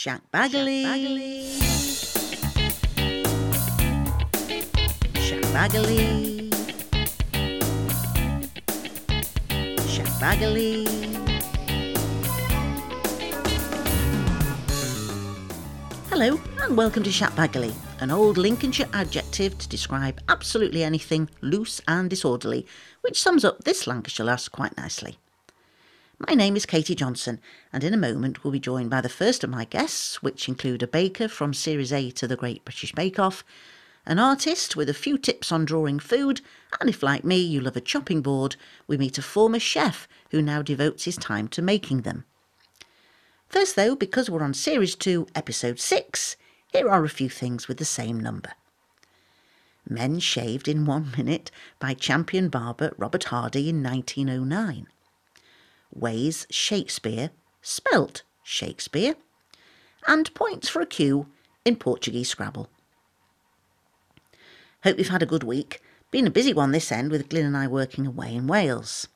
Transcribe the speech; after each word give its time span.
Shackbaggerly. 0.00 1.60
Shack 5.20 5.42
Bagley. 5.52 6.50
Shack 9.86 10.08
Bagley. 10.18 10.86
Hello 16.08 16.40
and 16.62 16.78
welcome 16.78 17.02
to 17.02 17.10
Shackbaggerly, 17.10 17.74
an 18.00 18.10
old 18.10 18.38
Lincolnshire 18.38 18.88
adjective 18.94 19.58
to 19.58 19.68
describe 19.68 20.18
absolutely 20.30 20.82
anything 20.82 21.28
loose 21.42 21.82
and 21.86 22.08
disorderly, 22.08 22.66
which 23.02 23.20
sums 23.20 23.44
up 23.44 23.64
this 23.64 23.86
Lancashire 23.86 24.24
lass 24.24 24.48
quite 24.48 24.74
nicely. 24.78 25.18
My 26.28 26.34
name 26.34 26.54
is 26.54 26.66
Katie 26.66 26.94
Johnson, 26.94 27.40
and 27.72 27.82
in 27.82 27.94
a 27.94 27.96
moment 27.96 28.44
we'll 28.44 28.52
be 28.52 28.60
joined 28.60 28.90
by 28.90 29.00
the 29.00 29.08
first 29.08 29.42
of 29.42 29.48
my 29.48 29.64
guests, 29.64 30.22
which 30.22 30.48
include 30.48 30.82
a 30.82 30.86
baker 30.86 31.28
from 31.28 31.54
Series 31.54 31.94
A 31.94 32.10
to 32.10 32.28
the 32.28 32.36
Great 32.36 32.62
British 32.62 32.92
Bake 32.92 33.18
Off, 33.18 33.42
an 34.04 34.18
artist 34.18 34.76
with 34.76 34.90
a 34.90 34.94
few 34.94 35.16
tips 35.16 35.50
on 35.50 35.64
drawing 35.64 35.98
food, 35.98 36.42
and 36.78 36.90
if, 36.90 37.02
like 37.02 37.24
me, 37.24 37.38
you 37.38 37.58
love 37.58 37.74
a 37.74 37.80
chopping 37.80 38.20
board, 38.20 38.56
we 38.86 38.98
meet 38.98 39.16
a 39.16 39.22
former 39.22 39.58
chef 39.58 40.06
who 40.30 40.42
now 40.42 40.60
devotes 40.60 41.04
his 41.04 41.16
time 41.16 41.48
to 41.48 41.62
making 41.62 42.02
them. 42.02 42.26
First, 43.48 43.74
though, 43.74 43.96
because 43.96 44.28
we're 44.28 44.42
on 44.42 44.52
Series 44.52 44.96
2, 44.96 45.26
Episode 45.34 45.80
6, 45.80 46.36
here 46.70 46.90
are 46.90 47.02
a 47.02 47.08
few 47.08 47.30
things 47.30 47.66
with 47.66 47.78
the 47.78 47.86
same 47.86 48.20
number. 48.20 48.52
Men 49.88 50.18
shaved 50.18 50.68
in 50.68 50.84
one 50.84 51.12
minute 51.16 51.50
by 51.78 51.94
champion 51.94 52.50
barber 52.50 52.92
Robert 52.98 53.24
Hardy 53.24 53.70
in 53.70 53.82
1909 53.82 54.86
ways 55.92 56.46
Shakespeare, 56.50 57.30
spelt 57.62 58.22
Shakespeare, 58.42 59.14
and 60.06 60.32
points 60.34 60.68
for 60.68 60.80
a 60.80 60.86
Q 60.86 61.26
in 61.64 61.76
Portuguese 61.76 62.28
Scrabble. 62.30 62.68
Hope 64.84 64.98
you've 64.98 65.08
had 65.08 65.22
a 65.22 65.26
good 65.26 65.44
week. 65.44 65.82
Been 66.10 66.26
a 66.26 66.30
busy 66.30 66.52
one 66.52 66.72
this 66.72 66.90
end 66.90 67.10
with 67.10 67.28
Glyn 67.28 67.46
and 67.46 67.56
I 67.56 67.66
working 67.66 68.06
away 68.06 68.34
in 68.34 68.46
Wales. 68.46 69.08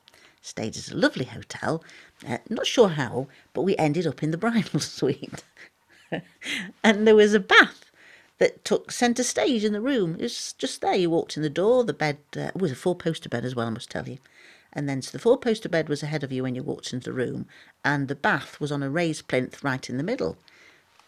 Stayed 0.43 0.77
at 0.77 0.91
a 0.91 0.97
lovely 0.97 1.25
hotel. 1.25 1.83
Uh, 2.27 2.39
not 2.51 2.67
sure 2.67 2.91
how, 2.91 3.29
but 3.55 3.63
we 3.63 3.77
ended 3.77 4.07
up 4.07 4.23
in 4.23 4.31
the 4.31 4.37
bridal 4.37 4.81
suite. 4.81 5.43
and 6.85 7.07
there 7.07 7.17
was 7.17 7.33
a 7.33 7.41
bath 7.41 7.91
that 8.39 8.65
took 8.65 8.91
centre 8.91 9.23
stage 9.25 9.65
in 9.65 9.73
the 9.73 9.81
room. 9.81 10.17
It 10.17 10.23
was 10.23 10.53
just 10.59 10.83
there. 10.83 10.95
You 10.95 11.09
walked 11.11 11.37
in 11.37 11.43
the 11.43 11.51
door. 11.51 11.83
The 11.83 11.95
bed 11.95 12.19
uh, 12.37 12.51
was 12.55 12.73
a 12.73 12.77
four 12.77 12.95
poster 12.95 13.29
bed 13.29 13.45
as 13.45 13.57
well, 13.57 13.67
I 13.67 13.71
must 13.71 13.91
tell 13.91 14.07
you 14.07 14.19
and 14.75 14.89
then 14.89 15.03
so 15.03 15.13
the 15.13 15.19
four 15.19 15.39
poster 15.39 15.69
bed 15.69 15.89
was 15.89 16.03
ahead 16.03 16.25
of 16.25 16.33
you 16.33 16.43
when 16.43 16.55
you 16.55 16.63
walked 16.63 16.93
into 16.93 17.11
the 17.11 17.13
room, 17.13 17.47
and 17.85 18.09
the 18.09 18.15
bath 18.15 18.61
was 18.61 18.73
on 18.73 18.83
a 18.83 18.91
raised 18.91 19.29
plinth 19.29 19.63
right 19.63 19.89
in 19.89 19.97
the 19.97 20.03
middle, 20.03 20.37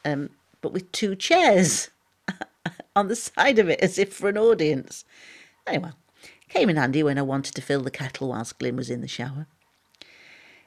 um, 0.04 0.30
but 0.60 0.72
with 0.72 0.90
two 0.92 1.14
chairs 1.14 1.90
on 2.96 3.08
the 3.08 3.16
side 3.16 3.58
of 3.58 3.68
it 3.68 3.80
as 3.80 3.98
if 3.98 4.12
for 4.12 4.28
an 4.28 4.38
audience. 4.38 5.04
Anyway, 5.66 5.90
came 6.48 6.70
in 6.70 6.76
handy 6.76 7.02
when 7.02 7.18
I 7.18 7.22
wanted 7.22 7.54
to 7.54 7.62
fill 7.62 7.82
the 7.82 7.90
kettle 7.90 8.28
whilst 8.28 8.58
Glyn 8.58 8.76
was 8.76 8.90
in 8.90 9.00
the 9.00 9.08
shower. 9.08 9.46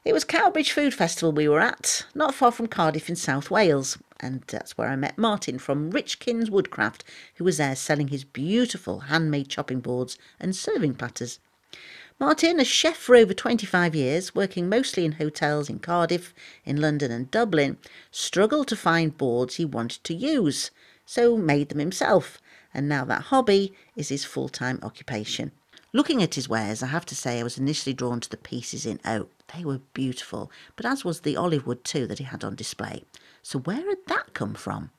It 0.06 0.14
was 0.14 0.24
Cowbridge 0.24 0.72
Food 0.72 0.94
Festival 0.94 1.34
we 1.34 1.50
were 1.50 1.60
at, 1.60 2.06
not 2.16 2.34
far 2.34 2.52
from 2.52 2.68
Cardiff 2.68 3.10
in 3.10 3.18
South 3.18 3.52
Wales, 3.52 3.98
and 4.22 4.44
that's 4.48 4.78
where 4.78 4.88
I 4.90 4.96
met 4.96 5.18
Martin 5.18 5.60
from 5.60 5.92
Richkins 5.92 6.50
Woodcraft, 6.50 7.04
who 7.36 7.44
was 7.44 7.58
there 7.58 7.76
selling 7.76 8.08
his 8.08 8.24
beautiful 8.24 9.02
handmade 9.02 9.50
chopping 9.50 9.82
boards 9.82 10.18
and 10.40 10.56
serving 10.56 10.96
platters. 10.96 11.40
Martin, 12.22 12.60
a 12.60 12.66
chef 12.66 12.98
for 12.98 13.16
over 13.16 13.34
25 13.34 13.96
years, 13.96 14.36
working 14.36 14.68
mostly 14.68 15.06
in 15.06 15.14
hotels 15.14 15.70
in 15.70 15.80
Cardiff, 15.80 16.34
in 16.66 16.82
London 16.82 17.12
and 17.12 17.32
Dublin, 17.32 17.78
struggled 18.12 18.68
to 18.68 18.76
find 18.76 19.18
boards 19.18 19.56
he 19.56 19.64
wanted 19.64 20.04
to 20.04 20.14
use, 20.14 20.70
so 21.06 21.38
made 21.38 21.70
them 21.70 21.80
himself, 21.80 22.42
and 22.74 22.90
now 22.90 23.06
that 23.06 23.22
hobby 23.22 23.74
is 23.96 24.10
his 24.10 24.26
full-time 24.26 24.80
occupation. 24.84 25.54
Looking 25.94 26.22
at 26.22 26.36
his 26.36 26.50
wares, 26.50 26.84
I 26.84 26.88
have 26.88 27.06
to 27.06 27.16
say 27.16 27.40
I 27.40 27.44
was 27.44 27.58
initially 27.58 27.94
drawn 27.94 28.20
to 28.20 28.30
the 28.30 28.36
pieces 28.36 28.86
in 28.86 29.00
oak. 29.06 29.32
They 29.56 29.64
were 29.64 29.80
beautiful, 29.94 30.52
but 30.76 30.86
as 30.86 31.06
was 31.06 31.22
the 31.22 31.38
olive 31.38 31.66
wood 31.66 31.86
too 31.86 32.06
that 32.08 32.20
he 32.20 32.26
had 32.26 32.44
on 32.44 32.54
display. 32.54 33.06
So 33.42 33.60
where 33.60 33.88
had 33.88 34.06
that 34.08 34.34
come 34.34 34.56
from? 34.56 34.92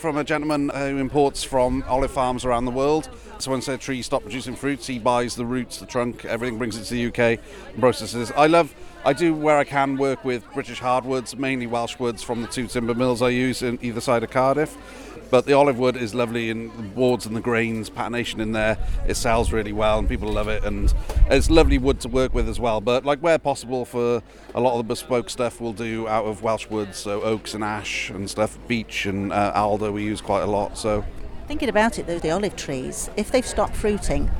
From 0.00 0.16
a 0.16 0.24
gentleman 0.24 0.70
uh, 0.70 0.88
who 0.88 0.96
imports 0.96 1.44
from 1.44 1.84
olive 1.86 2.10
farms 2.10 2.46
around 2.46 2.64
the 2.64 2.70
world. 2.70 3.10
So 3.38 3.50
once 3.50 3.66
their 3.66 3.76
trees 3.76 4.06
stop 4.06 4.22
producing 4.22 4.56
fruits, 4.56 4.86
he 4.86 4.98
buys 4.98 5.36
the 5.36 5.44
roots, 5.44 5.76
the 5.78 5.84
trunk, 5.84 6.24
everything, 6.24 6.56
brings 6.56 6.78
it 6.78 6.84
to 6.84 6.94
the 6.94 7.06
UK, 7.08 7.38
and 7.68 7.80
processes. 7.80 8.32
I 8.34 8.46
love, 8.46 8.74
I 9.02 9.14
do 9.14 9.34
where 9.34 9.56
I 9.56 9.64
can 9.64 9.96
work 9.96 10.24
with 10.26 10.44
British 10.52 10.78
hardwoods, 10.78 11.34
mainly 11.34 11.66
Welsh 11.66 11.98
woods 11.98 12.22
from 12.22 12.42
the 12.42 12.48
two 12.48 12.66
timber 12.66 12.94
mills 12.94 13.22
I 13.22 13.30
use 13.30 13.62
in 13.62 13.78
either 13.80 14.00
side 14.00 14.22
of 14.22 14.30
Cardiff. 14.30 14.76
But 15.30 15.46
the 15.46 15.54
olive 15.54 15.78
wood 15.78 15.96
is 15.96 16.14
lovely, 16.14 16.50
and 16.50 16.70
the 16.72 16.82
boards 16.82 17.24
and 17.24 17.34
the 17.34 17.40
grains, 17.40 17.88
patination 17.88 18.40
in 18.40 18.52
there, 18.52 18.76
it 19.06 19.14
sells 19.14 19.52
really 19.52 19.72
well, 19.72 20.00
and 20.00 20.08
people 20.08 20.28
love 20.28 20.48
it. 20.48 20.64
And 20.64 20.92
it's 21.30 21.48
lovely 21.48 21.78
wood 21.78 22.00
to 22.00 22.08
work 22.08 22.34
with 22.34 22.48
as 22.48 22.60
well. 22.60 22.80
But 22.80 23.04
like 23.06 23.20
where 23.20 23.38
possible, 23.38 23.84
for 23.84 24.22
a 24.54 24.60
lot 24.60 24.72
of 24.72 24.78
the 24.78 24.84
bespoke 24.84 25.30
stuff, 25.30 25.60
we'll 25.60 25.72
do 25.72 26.06
out 26.06 26.26
of 26.26 26.42
Welsh 26.42 26.68
woods, 26.68 26.98
so 26.98 27.22
oaks 27.22 27.54
and 27.54 27.64
ash 27.64 28.10
and 28.10 28.28
stuff. 28.28 28.58
Beech 28.68 29.06
and 29.06 29.32
uh, 29.32 29.52
alder 29.54 29.92
we 29.92 30.02
use 30.02 30.20
quite 30.20 30.42
a 30.42 30.46
lot. 30.46 30.76
So 30.76 31.04
thinking 31.46 31.68
about 31.68 31.98
it, 31.98 32.06
though, 32.06 32.18
the 32.18 32.32
olive 32.32 32.56
trees, 32.56 33.08
if 33.16 33.30
they've 33.30 33.46
stopped 33.46 33.76
fruiting, 33.76 34.30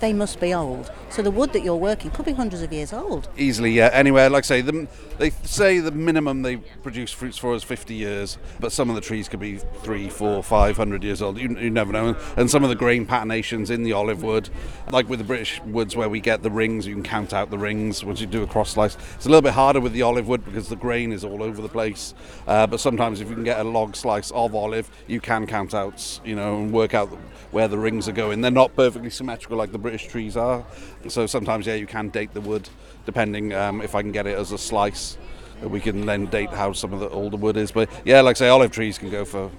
they 0.00 0.12
must 0.12 0.40
be 0.40 0.52
old. 0.52 0.90
So 1.10 1.22
the 1.22 1.30
wood 1.32 1.52
that 1.54 1.64
you're 1.64 1.74
working 1.74 2.12
could 2.12 2.24
be 2.24 2.32
hundreds 2.32 2.62
of 2.62 2.72
years 2.72 2.92
old. 2.92 3.28
Easily, 3.36 3.72
yeah. 3.72 3.90
Anyway, 3.92 4.28
like 4.28 4.44
I 4.44 4.46
say, 4.46 4.60
the, 4.60 4.86
they 5.18 5.30
say 5.42 5.80
the 5.80 5.90
minimum 5.90 6.42
they 6.42 6.58
produce 6.58 7.10
fruits 7.10 7.36
for 7.36 7.52
is 7.56 7.64
50 7.64 7.94
years, 7.94 8.38
but 8.60 8.70
some 8.70 8.88
of 8.88 8.94
the 8.94 9.00
trees 9.00 9.28
could 9.28 9.40
be 9.40 9.56
three, 9.82 10.08
four, 10.08 10.40
five 10.40 10.76
hundred 10.76 11.02
years 11.02 11.20
old. 11.20 11.36
You, 11.36 11.48
you 11.58 11.68
never 11.68 11.92
know. 11.92 12.16
And 12.36 12.48
some 12.48 12.62
of 12.62 12.68
the 12.70 12.76
grain 12.76 13.06
patinations 13.06 13.70
in 13.70 13.82
the 13.82 13.92
olive 13.92 14.22
wood, 14.22 14.50
like 14.92 15.08
with 15.08 15.18
the 15.18 15.24
British 15.24 15.60
woods 15.62 15.96
where 15.96 16.08
we 16.08 16.20
get 16.20 16.44
the 16.44 16.50
rings, 16.50 16.86
you 16.86 16.94
can 16.94 17.02
count 17.02 17.32
out 17.32 17.50
the 17.50 17.58
rings 17.58 18.04
once 18.04 18.20
you 18.20 18.28
do 18.28 18.44
a 18.44 18.46
cross 18.46 18.70
slice. 18.70 18.96
It's 19.16 19.26
a 19.26 19.28
little 19.28 19.42
bit 19.42 19.54
harder 19.54 19.80
with 19.80 19.92
the 19.92 20.02
olive 20.02 20.28
wood 20.28 20.44
because 20.44 20.68
the 20.68 20.76
grain 20.76 21.10
is 21.10 21.24
all 21.24 21.42
over 21.42 21.60
the 21.60 21.68
place. 21.68 22.14
Uh, 22.46 22.68
but 22.68 22.78
sometimes 22.78 23.20
if 23.20 23.28
you 23.28 23.34
can 23.34 23.44
get 23.44 23.58
a 23.58 23.64
log 23.64 23.96
slice 23.96 24.30
of 24.30 24.54
olive, 24.54 24.88
you 25.08 25.20
can 25.20 25.48
count 25.48 25.74
out, 25.74 26.20
you 26.24 26.36
know, 26.36 26.58
and 26.58 26.72
work 26.72 26.94
out 26.94 27.08
where 27.50 27.66
the 27.66 27.78
rings 27.78 28.08
are 28.08 28.12
going. 28.12 28.42
They're 28.42 28.52
not 28.52 28.76
perfectly 28.76 29.10
symmetrical 29.10 29.58
like 29.58 29.72
the 29.72 29.78
British 29.78 30.06
trees 30.06 30.36
are. 30.36 30.64
So 31.08 31.26
sometimes, 31.26 31.66
yeah, 31.66 31.74
you 31.74 31.86
can 31.86 32.08
date 32.10 32.34
the 32.34 32.40
wood 32.40 32.68
depending 33.06 33.54
um, 33.54 33.80
if 33.80 33.94
I 33.94 34.02
can 34.02 34.12
get 34.12 34.26
it 34.26 34.38
as 34.38 34.52
a 34.52 34.58
slice. 34.58 35.16
We 35.62 35.80
can 35.80 36.06
then 36.06 36.26
date 36.26 36.50
how 36.50 36.72
some 36.72 36.92
of 36.92 37.00
the 37.00 37.08
older 37.10 37.36
wood 37.36 37.56
is. 37.56 37.70
But 37.70 37.90
yeah, 38.04 38.20
like 38.20 38.36
I 38.36 38.38
say, 38.38 38.48
olive 38.48 38.70
trees 38.70 38.98
can 38.98 39.10
go 39.10 39.24
for 39.24 39.50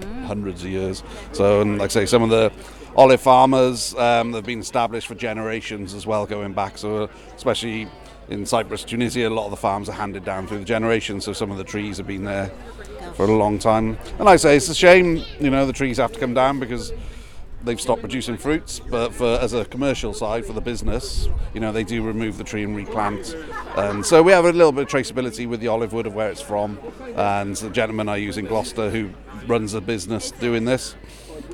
mm. 0.00 0.24
hundreds 0.24 0.62
of 0.62 0.70
years. 0.70 1.02
So, 1.32 1.60
and 1.62 1.78
like 1.78 1.90
I 1.90 1.92
say, 1.92 2.06
some 2.06 2.22
of 2.22 2.30
the 2.30 2.52
olive 2.96 3.20
farmers 3.20 3.94
um, 3.94 4.32
have 4.34 4.44
been 4.44 4.60
established 4.60 5.06
for 5.08 5.14
generations 5.14 5.94
as 5.94 6.06
well, 6.06 6.26
going 6.26 6.52
back. 6.52 6.78
So, 6.78 7.10
especially 7.36 7.88
in 8.28 8.46
Cyprus, 8.46 8.84
Tunisia, 8.84 9.28
a 9.28 9.30
lot 9.30 9.46
of 9.46 9.50
the 9.50 9.56
farms 9.56 9.88
are 9.88 9.92
handed 9.92 10.24
down 10.24 10.46
through 10.46 10.58
the 10.58 10.64
generations. 10.64 11.24
So, 11.24 11.32
some 11.32 11.50
of 11.50 11.58
the 11.58 11.64
trees 11.64 11.96
have 11.96 12.06
been 12.06 12.24
there 12.24 12.52
for 13.14 13.24
a 13.24 13.32
long 13.32 13.58
time. 13.58 13.98
And 14.10 14.20
like 14.20 14.34
I 14.34 14.36
say, 14.36 14.56
it's 14.56 14.68
a 14.68 14.74
shame, 14.74 15.24
you 15.40 15.50
know, 15.50 15.66
the 15.66 15.72
trees 15.72 15.96
have 15.96 16.12
to 16.12 16.20
come 16.20 16.34
down 16.34 16.60
because 16.60 16.92
they've 17.64 17.80
stopped 17.80 18.00
producing 18.00 18.36
fruits, 18.36 18.80
but 18.80 19.12
for 19.12 19.38
as 19.40 19.52
a 19.52 19.64
commercial 19.64 20.14
side 20.14 20.46
for 20.46 20.52
the 20.52 20.60
business, 20.60 21.28
you 21.54 21.60
know, 21.60 21.72
they 21.72 21.84
do 21.84 22.02
remove 22.02 22.38
the 22.38 22.44
tree 22.44 22.62
and 22.62 22.76
replant. 22.76 23.34
And 23.76 24.04
so 24.04 24.22
we 24.22 24.32
have 24.32 24.44
a 24.44 24.52
little 24.52 24.72
bit 24.72 24.82
of 24.82 24.88
traceability 24.88 25.48
with 25.48 25.60
the 25.60 25.68
olive 25.68 25.92
wood 25.92 26.06
of 26.06 26.14
where 26.14 26.30
it's 26.30 26.40
from. 26.40 26.78
And 27.16 27.56
the 27.56 27.70
gentleman 27.70 28.08
I 28.08 28.16
use 28.16 28.38
in 28.38 28.46
Gloucester 28.46 28.90
who 28.90 29.10
runs 29.46 29.74
a 29.74 29.80
business 29.80 30.30
doing 30.30 30.64
this, 30.64 30.94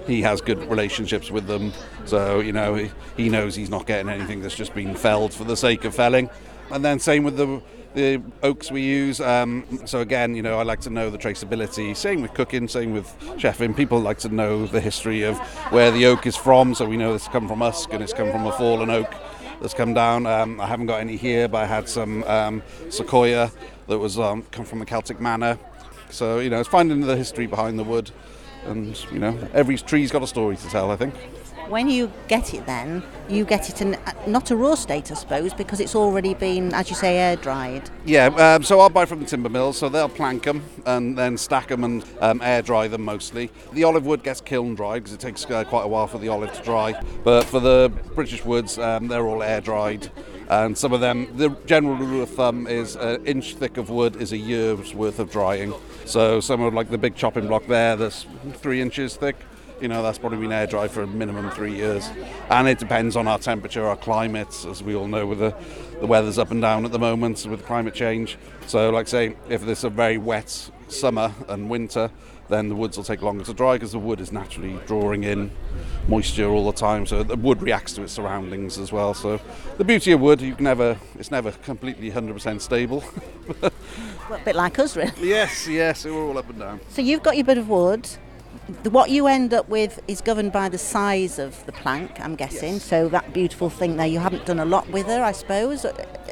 he 0.06 0.22
has 0.22 0.40
good 0.40 0.58
relationships 0.70 1.30
with 1.30 1.46
them. 1.46 1.72
So, 2.04 2.40
you 2.40 2.52
know, 2.52 2.74
he, 2.74 2.90
he 3.16 3.28
knows 3.28 3.54
he's 3.54 3.70
not 3.70 3.86
getting 3.86 4.08
anything 4.08 4.40
that's 4.40 4.54
just 4.54 4.74
been 4.74 4.94
felled 4.94 5.32
for 5.32 5.44
the 5.44 5.56
sake 5.56 5.84
of 5.84 5.94
felling. 5.94 6.28
And 6.70 6.84
then 6.84 6.98
same 6.98 7.24
with 7.24 7.36
the 7.36 7.62
the 7.94 8.22
oaks 8.42 8.70
we 8.70 8.82
use. 8.82 9.20
Um, 9.20 9.64
so 9.86 10.00
again, 10.00 10.34
you 10.34 10.42
know, 10.42 10.58
I 10.58 10.62
like 10.62 10.80
to 10.80 10.90
know 10.90 11.10
the 11.10 11.18
traceability. 11.18 11.96
Same 11.96 12.22
with 12.22 12.34
cooking, 12.34 12.68
same 12.68 12.92
with 12.92 13.06
chefing. 13.38 13.76
People 13.76 14.00
like 14.00 14.18
to 14.18 14.28
know 14.28 14.66
the 14.66 14.80
history 14.80 15.22
of 15.22 15.38
where 15.72 15.90
the 15.90 16.06
oak 16.06 16.26
is 16.26 16.36
from, 16.36 16.74
so 16.74 16.84
we 16.86 16.96
know 16.96 17.14
it's 17.14 17.28
come 17.28 17.48
from 17.48 17.62
Usk 17.62 17.92
and 17.92 18.02
it's 18.02 18.12
come 18.12 18.30
from 18.30 18.46
a 18.46 18.52
fallen 18.52 18.90
oak 18.90 19.14
that's 19.60 19.74
come 19.74 19.94
down. 19.94 20.26
Um, 20.26 20.60
I 20.60 20.66
haven't 20.66 20.86
got 20.86 21.00
any 21.00 21.16
here, 21.16 21.48
but 21.48 21.62
I 21.62 21.66
had 21.66 21.88
some 21.88 22.24
um, 22.24 22.62
sequoia 22.90 23.50
that 23.86 23.98
was 23.98 24.18
um, 24.18 24.42
come 24.50 24.64
from 24.64 24.82
a 24.82 24.86
Celtic 24.86 25.20
manor. 25.20 25.58
So 26.10 26.40
you 26.40 26.50
know, 26.50 26.60
it's 26.60 26.68
finding 26.68 27.00
the 27.00 27.16
history 27.16 27.46
behind 27.46 27.78
the 27.78 27.84
wood, 27.84 28.10
and 28.66 28.96
you 29.12 29.18
know, 29.18 29.38
every 29.52 29.78
tree's 29.78 30.10
got 30.10 30.22
a 30.22 30.26
story 30.26 30.56
to 30.56 30.68
tell. 30.68 30.90
I 30.90 30.96
think. 30.96 31.14
When 31.68 31.88
you 31.88 32.12
get 32.28 32.52
it, 32.52 32.66
then 32.66 33.02
you 33.28 33.44
get 33.44 33.70
it 33.70 33.80
in 33.80 33.96
not 34.26 34.50
a 34.50 34.56
raw 34.56 34.74
state, 34.74 35.10
I 35.10 35.14
suppose, 35.14 35.54
because 35.54 35.80
it's 35.80 35.94
already 35.94 36.34
been, 36.34 36.74
as 36.74 36.90
you 36.90 36.96
say, 36.96 37.16
air 37.16 37.36
dried. 37.36 37.88
Yeah, 38.04 38.26
um, 38.26 38.62
so 38.62 38.80
I'll 38.80 38.90
buy 38.90 39.06
from 39.06 39.20
the 39.20 39.26
timber 39.26 39.48
mills, 39.48 39.78
so 39.78 39.88
they'll 39.88 40.08
plank 40.08 40.42
them 40.44 40.62
and 40.84 41.16
then 41.16 41.38
stack 41.38 41.68
them 41.68 41.84
and 41.84 42.04
um, 42.20 42.42
air 42.42 42.60
dry 42.60 42.86
them 42.86 43.02
mostly. 43.02 43.50
The 43.72 43.84
olive 43.84 44.04
wood 44.04 44.22
gets 44.22 44.40
kiln 44.42 44.74
dried 44.74 45.04
because 45.04 45.14
it 45.14 45.20
takes 45.20 45.44
uh, 45.50 45.64
quite 45.64 45.84
a 45.84 45.88
while 45.88 46.06
for 46.06 46.18
the 46.18 46.28
olive 46.28 46.52
to 46.52 46.62
dry, 46.62 47.00
but 47.24 47.44
for 47.44 47.60
the 47.60 47.90
British 48.14 48.44
woods, 48.44 48.78
um, 48.78 49.08
they're 49.08 49.26
all 49.26 49.42
air 49.42 49.60
dried 49.60 50.10
And 50.48 50.76
some 50.76 50.92
of 50.92 51.00
them, 51.00 51.34
the 51.36 51.50
general 51.66 51.96
rule 51.96 52.22
of 52.22 52.30
thumb 52.30 52.66
is 52.66 52.96
an 52.96 53.24
inch 53.24 53.54
thick 53.54 53.78
of 53.78 53.88
wood 53.88 54.16
is 54.16 54.32
a 54.32 54.36
year's 54.36 54.94
worth 54.94 55.18
of 55.18 55.30
drying. 55.30 55.72
So 56.04 56.40
some 56.40 56.60
of 56.60 56.74
like 56.74 56.90
the 56.90 56.98
big 56.98 57.14
chopping 57.16 57.46
block 57.46 57.66
there, 57.66 57.96
that's 57.96 58.26
three 58.54 58.80
inches 58.82 59.16
thick. 59.16 59.36
You 59.84 59.88
know, 59.88 60.02
that's 60.02 60.16
probably 60.16 60.38
been 60.38 60.50
air 60.50 60.66
dried 60.66 60.90
for 60.90 61.02
a 61.02 61.06
minimum 61.06 61.50
three 61.50 61.74
years. 61.74 62.08
And 62.48 62.66
it 62.66 62.78
depends 62.78 63.16
on 63.16 63.28
our 63.28 63.38
temperature, 63.38 63.86
our 63.86 63.98
climates, 63.98 64.64
as 64.64 64.82
we 64.82 64.94
all 64.94 65.06
know, 65.06 65.26
with 65.26 65.40
the, 65.40 65.54
the 66.00 66.06
weather's 66.06 66.38
up 66.38 66.50
and 66.50 66.62
down 66.62 66.86
at 66.86 66.90
the 66.90 66.98
moment 66.98 67.44
with 67.44 67.66
climate 67.66 67.92
change. 67.92 68.38
So, 68.66 68.88
like 68.88 69.08
say, 69.08 69.36
if 69.50 69.66
there's 69.66 69.84
a 69.84 69.90
very 69.90 70.16
wet 70.16 70.70
summer 70.88 71.34
and 71.48 71.68
winter, 71.68 72.10
then 72.48 72.70
the 72.70 72.74
woods 72.74 72.96
will 72.96 73.04
take 73.04 73.20
longer 73.20 73.44
to 73.44 73.52
dry 73.52 73.74
because 73.74 73.92
the 73.92 73.98
wood 73.98 74.22
is 74.22 74.32
naturally 74.32 74.78
drawing 74.86 75.24
in 75.24 75.50
moisture 76.08 76.48
all 76.48 76.64
the 76.64 76.72
time. 76.72 77.04
So 77.04 77.22
the 77.22 77.36
wood 77.36 77.60
reacts 77.60 77.92
to 77.96 78.04
its 78.04 78.14
surroundings 78.14 78.78
as 78.78 78.90
well. 78.90 79.12
So 79.12 79.38
the 79.76 79.84
beauty 79.84 80.12
of 80.12 80.20
wood, 80.22 80.40
you 80.40 80.54
can 80.54 80.64
never, 80.64 80.96
it's 81.18 81.30
never 81.30 81.52
completely 81.52 82.10
100% 82.10 82.62
stable. 82.62 83.04
Well, 84.30 84.40
a 84.40 84.42
bit 84.42 84.56
like 84.56 84.78
us, 84.78 84.96
really. 84.96 85.12
yes, 85.20 85.68
yes, 85.68 86.06
we're 86.06 86.12
all 86.12 86.38
up 86.38 86.48
and 86.48 86.58
down. 86.58 86.80
So 86.88 87.02
you've 87.02 87.22
got 87.22 87.36
your 87.36 87.44
bit 87.44 87.58
of 87.58 87.68
wood. 87.68 88.08
The- 88.82 88.90
What 88.90 89.10
you 89.10 89.26
end 89.26 89.52
up 89.54 89.68
with 89.68 90.00
is 90.08 90.20
governed 90.20 90.52
by 90.52 90.68
the 90.68 90.78
size 90.78 91.38
of 91.38 91.64
the 91.66 91.72
plank, 91.72 92.12
I'm 92.20 92.34
guessing. 92.36 92.78
So 92.78 93.08
that 93.08 93.32
beautiful 93.32 93.70
thing 93.70 93.96
there, 93.96 94.06
you 94.06 94.18
haven't 94.20 94.46
done 94.46 94.60
a 94.60 94.64
lot 94.64 94.88
with 94.90 95.06
her, 95.06 95.22
I 95.22 95.32
suppose. 95.32 95.84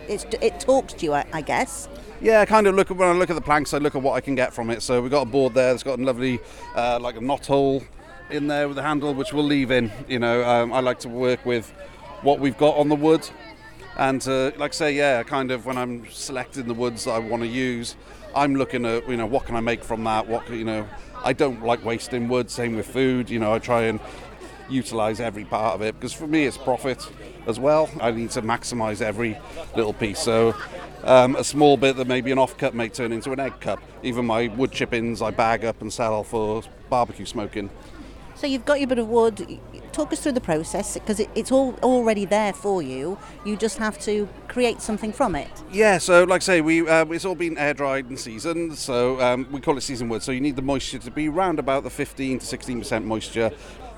It's, 0.09 0.25
it 0.41 0.61
talks 0.61 0.93
to 0.95 1.05
you, 1.07 1.13
I, 1.15 1.25
I 1.33 1.41
guess. 1.43 1.89
Yeah, 2.21 2.41
I 2.41 2.47
kind 2.47 2.67
of 2.67 2.75
look 2.75 2.91
at 2.91 2.97
when 2.97 3.09
I 3.09 3.13
look 3.13 3.31
at 3.31 3.35
the 3.35 3.41
planks, 3.43 3.75
I 3.75 3.79
look 3.79 3.95
at 3.97 4.03
what 4.03 4.13
I 4.13 4.21
can 4.21 4.35
get 4.35 4.53
from 4.53 4.71
it. 4.71 4.83
So 4.83 5.03
we've 5.03 5.11
got 5.11 5.23
a 5.23 5.31
board 5.31 5.55
there 5.55 5.73
that's 5.73 5.83
got 5.83 5.99
a 5.99 6.03
lovely, 6.03 6.39
uh, 6.77 6.99
like 7.01 7.17
a 7.17 7.21
knot 7.21 7.47
hole 7.47 7.83
in 8.31 8.47
there 8.47 8.69
with 8.69 8.77
the 8.77 8.83
handle, 8.83 9.13
which 9.13 9.33
we'll 9.33 9.45
leave 9.45 9.71
in. 9.71 9.91
You 10.09 10.21
know, 10.21 10.45
um, 10.49 10.73
I 10.73 10.81
like 10.81 11.01
to 11.01 11.09
work 11.09 11.45
with 11.45 11.71
what 12.23 12.39
we've 12.39 12.57
got 12.57 12.77
on 12.77 12.89
the 12.89 12.95
wood, 12.95 13.29
and 13.97 14.27
uh, 14.29 14.53
like 14.57 14.71
I 14.71 14.75
say, 14.75 14.93
yeah, 14.95 15.23
kind 15.25 15.51
of 15.51 15.67
when 15.67 15.77
I'm 15.77 16.09
selecting 16.11 16.67
the 16.69 16.75
woods 16.75 17.05
that 17.05 17.11
I 17.13 17.19
want 17.19 17.43
to 17.43 17.49
use, 17.49 17.97
I'm 18.35 18.55
looking 18.55 18.87
at 18.87 19.09
you 19.09 19.17
know 19.17 19.27
what 19.27 19.45
can 19.45 19.57
I 19.57 19.61
make 19.61 19.83
from 19.83 20.05
that. 20.05 20.29
What 20.29 20.47
can- 20.47 20.55
you 20.59 20.65
know, 20.65 20.87
I 21.25 21.33
don't 21.33 21.65
like 21.65 21.85
wasting 21.85 22.29
wood. 22.29 22.51
Same 22.51 22.77
with 22.77 22.87
food. 22.87 23.31
You 23.31 23.39
know, 23.39 23.53
I 23.53 23.59
try 23.59 23.83
and 23.83 24.01
utilize 24.69 25.21
every 25.21 25.45
part 25.45 25.75
of 25.75 25.83
it 25.83 25.95
because 25.95 26.13
for 26.13 26.27
me 26.27 26.45
it's 26.45 26.57
profit 26.57 27.07
as 27.47 27.61
well. 27.61 27.91
I 28.01 28.11
need 28.11 28.31
to 28.31 28.43
maximize 28.43 29.01
every 29.01 29.39
little 29.77 29.93
piece. 29.93 30.19
So 30.19 30.55
um, 31.05 31.37
a 31.37 31.45
small 31.45 31.77
bit 31.77 31.97
that 31.97 32.07
maybe 32.07 32.33
an 32.33 32.39
offcut 32.39 32.75
may 32.75 32.89
turn 32.89 33.13
into 33.13 33.33
an 33.33 33.41
egg 33.41 33.61
cup. 33.61 33.81
Even 34.03 34.27
my 34.27 34.49
wood 34.49 34.73
chippings 34.73 35.21
I 35.21 35.31
bag 35.31 35.65
up 35.65 35.81
and 35.83 35.93
sell 35.93 36.25
for 36.25 36.63
barbecue 36.89 37.27
smoking. 37.27 37.71
So 38.35 38.47
you've 38.47 38.65
got 38.65 38.81
your 38.81 38.89
bit 38.89 38.99
of 38.99 39.09
wood. 39.09 39.61
Talk 39.93 40.13
us 40.13 40.21
through 40.21 40.33
the 40.33 40.41
process 40.41 40.95
because 40.95 41.21
it, 41.21 41.29
it's 41.35 41.53
all 41.53 41.75
already 41.83 42.25
there 42.25 42.53
for 42.53 42.83
you. 42.83 43.19
You 43.45 43.57
just 43.57 43.79
have 43.79 43.99
to 44.01 44.29
create 44.49 44.81
something 44.81 45.13
from 45.13 45.35
it. 45.35 45.51
Yeah, 45.71 45.99
so 45.99 46.25
like 46.25 46.43
I 46.43 46.45
say, 46.45 46.61
we 46.63 46.89
uh, 46.89 47.05
it's 47.07 47.25
all 47.25 47.35
been 47.35 47.59
air 47.59 47.75
dried 47.75 48.07
and 48.07 48.19
seasoned, 48.19 48.79
so 48.79 49.21
um, 49.21 49.47
we 49.53 49.61
call 49.61 49.77
it 49.77 49.83
seasoned 49.83 50.11
wood. 50.11 50.23
So 50.23 50.33
you 50.33 50.41
need 50.41 50.57
the 50.57 50.63
moisture 50.63 50.99
to 50.99 51.11
be 51.11 51.29
around 51.29 51.59
about 51.59 51.83
the 51.83 51.91
15 51.91 52.39
to 52.39 52.47
16 52.47 52.79
percent 52.79 53.05
moisture. 53.05 53.51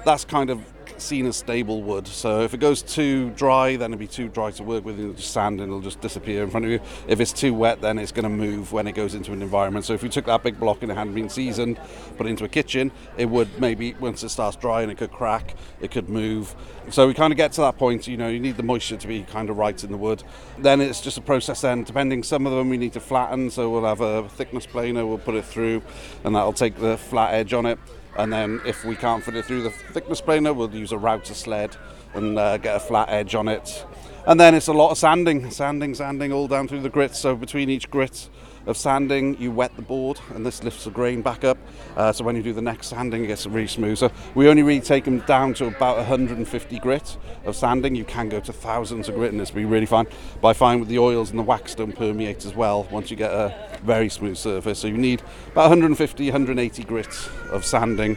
That's 0.05 0.25
kind 0.25 0.51
of 0.51 0.62
seen 0.99 1.27
as 1.27 1.37
stable 1.37 1.83
wood. 1.83 2.06
So 2.06 2.43
if 2.43 2.55
it 2.55 2.59
goes 2.59 2.83
too 2.83 3.31
dry, 3.31 3.77
then 3.77 3.93
it'll 3.93 3.99
be 3.99 4.06
too 4.06 4.29
dry 4.29 4.51
to 4.53 4.62
work 4.62 4.85
with. 4.85 4.99
It'll 4.99 5.15
just 5.15 5.33
sand 5.33 5.61
and 5.61 5.69
it'll 5.69 5.81
just 5.81 6.01
disappear 6.01 6.43
in 6.45 6.51
front 6.51 6.67
of 6.67 6.73
you. 6.73 6.81
If 7.09 7.21
it's 7.21 7.33
too 7.33 7.55
wet, 7.55 7.81
then 7.81 7.99
it's 7.99 8.12
going 8.12 8.25
to 8.25 8.29
move 8.29 8.73
when 8.73 8.87
it 8.87 8.93
goes 8.93 9.15
into 9.15 9.33
an 9.33 9.43
environment. 9.43 9.85
So 9.85 9.93
if 9.95 10.03
you 10.03 10.09
took 10.09 10.27
that 10.27 10.43
big 10.43 10.59
block 10.59 10.83
and 10.83 10.91
it 10.91 10.95
hadn't 10.95 11.15
been 11.15 11.29
seasoned, 11.29 11.79
put 12.17 12.27
it 12.27 12.31
into 12.31 12.45
a 12.45 12.49
kitchen, 12.49 12.93
it 13.17 13.27
would 13.27 13.61
maybe 13.61 13.95
once 13.95 14.23
it 14.23 14.29
starts 14.29 14.56
drying, 14.56 14.91
it 14.91 14.99
could 14.99 15.11
crack, 15.11 15.56
it 15.81 15.91
could 15.91 16.09
move. 16.09 16.55
So 16.91 17.07
we 17.07 17.15
kind 17.15 17.33
of 17.33 17.37
get 17.37 17.53
to 17.53 17.62
that 17.62 17.79
point. 17.79 18.07
You 18.07 18.17
know, 18.17 18.29
you 18.29 18.41
need 18.41 18.57
the 18.57 18.62
moisture 18.62 18.97
to 18.97 19.09
be 19.09 19.23
kind 19.23 19.50
of 19.50 19.57
right 19.57 19.83
in 19.83 19.91
the 19.91 19.99
wood. 19.99 20.23
Then 20.59 20.81
it's 20.81 21.00
just 21.00 21.19
a 21.19 21.23
process. 21.23 21.62
Then 21.62 21.85
depending, 21.85 22.23
some 22.23 22.47
of 22.47 22.53
them 22.53 22.69
we 22.69 22.77
need 22.77 22.93
to 22.93 23.00
flatten. 23.00 23.50
So 23.50 23.71
we'll 23.71 23.85
have 23.85 24.00
a 24.00 24.29
thickness 24.29 24.67
planer, 24.67 25.07
we'll 25.07 25.19
put 25.19 25.35
it 25.35 25.45
through, 25.45 25.83
and 26.25 26.37
that'll 26.37 26.53
take 26.53 26.77
the 26.77 26.99
flat 26.99 27.35
edge 27.35 27.53
on 27.53 27.67
it. 27.67 27.79
And 28.16 28.32
then 28.32 28.61
if 28.64 28.84
we 28.84 28.94
can't 28.96 29.22
fit 29.22 29.34
it 29.37 29.44
through 29.44 29.62
the 29.62 29.70
thickness 29.70 30.20
planer, 30.20 30.52
we'll 30.52 30.75
use 30.75 30.93
a 30.93 30.99
router 30.99 31.34
sled 31.34 31.76
and 32.14 32.38
uh, 32.38 32.58
get 32.58 32.76
a 32.76 32.81
flat 32.81 33.08
edge 33.08 33.34
on 33.34 33.49
it. 33.49 33.84
And 34.26 34.38
then 34.38 34.55
it's 34.55 34.69
a 34.69 34.72
lot 34.72 34.90
of 34.90 34.99
sanding, 34.99 35.50
sanding, 35.50 35.94
sanding 35.94 36.32
all 36.32 36.49
down 36.49 36.69
through 36.69 36.81
the 36.81 36.88
grits. 36.88 37.19
So 37.19 37.37
between 37.37 37.69
each 37.69 37.90
grit 37.90 38.28
of 38.66 38.76
sanding, 38.76 39.40
you 39.40 39.50
wet 39.50 39.75
the 39.76 39.82
board, 39.82 40.20
and 40.34 40.44
this 40.44 40.62
lifts 40.62 40.84
the 40.84 40.90
grain 40.90 41.22
back 41.22 41.44
up. 41.44 41.58
Uh, 41.96 42.12
so 42.12 42.25
when 42.25 42.37
you 42.37 42.43
do 42.43 42.52
the 42.52 42.62
next 42.62 42.88
sanding, 42.88 43.25
it 43.25 43.28
gets 43.28 43.46
really 43.46 43.66
smooth. 43.66 43.99
So 43.99 44.11
we 44.34 44.49
only 44.49 44.62
really 44.62 44.81
take 44.81 45.05
them 45.05 45.20
down 45.20 45.55
to 45.55 45.66
about 45.66 45.96
150 45.99 46.78
grit 46.78 47.16
of 47.44 47.56
sanding. 47.56 47.94
You 47.94 48.05
can 48.05 48.28
go 48.28 48.40
to 48.40 48.52
thousands 48.52 49.08
of 49.08 49.14
grit, 49.14 49.32
and 49.32 49.40
it's 49.40 49.50
be 49.50 49.64
really 49.64 49.87
fine. 49.87 50.06
But 50.40 50.49
I 50.49 50.52
find 50.55 50.81
with 50.81 50.88
the 50.88 50.99
oils 50.99 51.31
and 51.31 51.38
the 51.38 51.43
wax 51.43 51.75
don't 51.75 51.94
permeate 51.94 52.44
as 52.44 52.55
well 52.55 52.84
once 52.90 53.11
you 53.11 53.16
get 53.16 53.31
a 53.31 53.78
very 53.82 54.08
smooth 54.08 54.37
surface. 54.37 54.78
So 54.78 54.88
you 54.88 54.99
need 54.99 55.22
about 55.52 55.70
150, 55.70 56.25
180 56.25 56.84
grit 56.84 57.28
of 57.50 57.64
sanding 57.64 58.16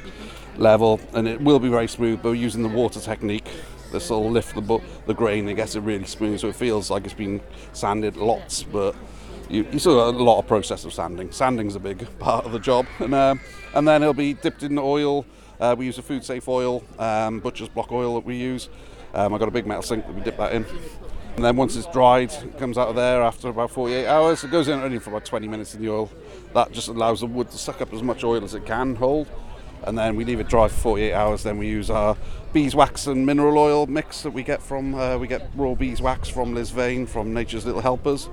level, 0.57 0.99
and 1.13 1.27
it 1.27 1.41
will 1.41 1.59
be 1.59 1.69
very 1.69 1.87
smooth. 1.87 2.21
But 2.21 2.31
using 2.31 2.63
the 2.63 2.69
water 2.69 2.99
technique, 2.99 3.47
this 3.91 4.09
will 4.09 4.29
lift 4.29 4.55
the 4.55 4.81
the 5.05 5.13
grain 5.13 5.47
and 5.47 5.55
gets 5.55 5.75
it 5.75 5.81
really 5.81 6.05
smooth, 6.05 6.39
so 6.39 6.49
it 6.49 6.55
feels 6.55 6.89
like 6.89 7.05
it's 7.05 7.13
been 7.13 7.41
sanded 7.73 8.17
lots, 8.17 8.63
but 8.63 8.95
you, 9.49 9.65
you 9.71 9.79
still 9.79 9.95
got 9.95 10.19
a 10.19 10.23
lot 10.23 10.39
of 10.39 10.47
process 10.47 10.85
of 10.85 10.93
sanding. 10.93 11.31
Sanding's 11.31 11.75
a 11.75 11.79
big 11.79 12.07
part 12.19 12.45
of 12.45 12.51
the 12.51 12.59
job, 12.59 12.85
and 12.99 13.13
um, 13.13 13.39
and 13.73 13.87
then 13.87 14.01
it'll 14.01 14.13
be 14.13 14.33
dipped 14.33 14.63
in 14.63 14.77
oil. 14.77 15.25
Uh, 15.59 15.75
we 15.77 15.85
use 15.85 15.97
a 15.97 16.03
food 16.03 16.23
safe 16.23 16.47
oil, 16.47 16.83
um, 16.99 17.39
butcher's 17.39 17.69
block 17.69 17.91
oil 17.91 18.15
that 18.15 18.25
we 18.25 18.35
use. 18.35 18.69
Um, 19.13 19.33
I've 19.33 19.39
got 19.39 19.47
a 19.47 19.51
big 19.51 19.65
metal 19.65 19.81
sink 19.81 20.05
that 20.05 20.13
we 20.13 20.21
dip 20.21 20.37
that 20.37 20.53
in. 20.53 20.65
And 21.35 21.45
then 21.45 21.55
once 21.55 21.75
it's 21.75 21.87
dried, 21.87 22.31
it 22.31 22.57
comes 22.57 22.77
out 22.77 22.87
of 22.87 22.95
there 22.95 23.21
after 23.21 23.49
about 23.49 23.69
48 23.69 24.07
hours. 24.07 24.43
It 24.43 24.49
goes 24.49 24.67
in 24.67 24.79
only 24.79 24.97
for 24.97 25.11
about 25.11 25.25
20 25.25 25.47
minutes 25.47 25.75
in 25.75 25.81
the 25.81 25.89
oil. 25.89 26.11
That 26.53 26.71
just 26.71 26.87
allows 26.87 27.19
the 27.19 27.27
wood 27.27 27.51
to 27.51 27.57
suck 27.59 27.79
up 27.79 27.93
as 27.93 28.01
much 28.01 28.23
oil 28.23 28.43
as 28.43 28.55
it 28.55 28.65
can 28.65 28.95
hold. 28.95 29.27
And 29.83 29.95
then 29.95 30.15
we 30.15 30.25
leave 30.25 30.39
it 30.39 30.47
dry 30.47 30.67
for 30.67 30.75
48 30.75 31.13
hours. 31.13 31.43
Then 31.43 31.59
we 31.59 31.67
use 31.67 31.91
our 31.91 32.17
beeswax 32.53 33.05
and 33.05 33.23
mineral 33.23 33.57
oil 33.57 33.85
mix 33.85 34.23
that 34.23 34.31
we 34.31 34.41
get 34.41 34.63
from, 34.63 34.95
uh, 34.95 35.17
we 35.17 35.27
get 35.27 35.49
raw 35.55 35.75
beeswax 35.75 36.27
from 36.27 36.55
Liz 36.55 36.71
Vane 36.71 37.05
from 37.05 37.33
Nature's 37.33 37.65
Little 37.67 37.81
Helpers. 37.81 38.29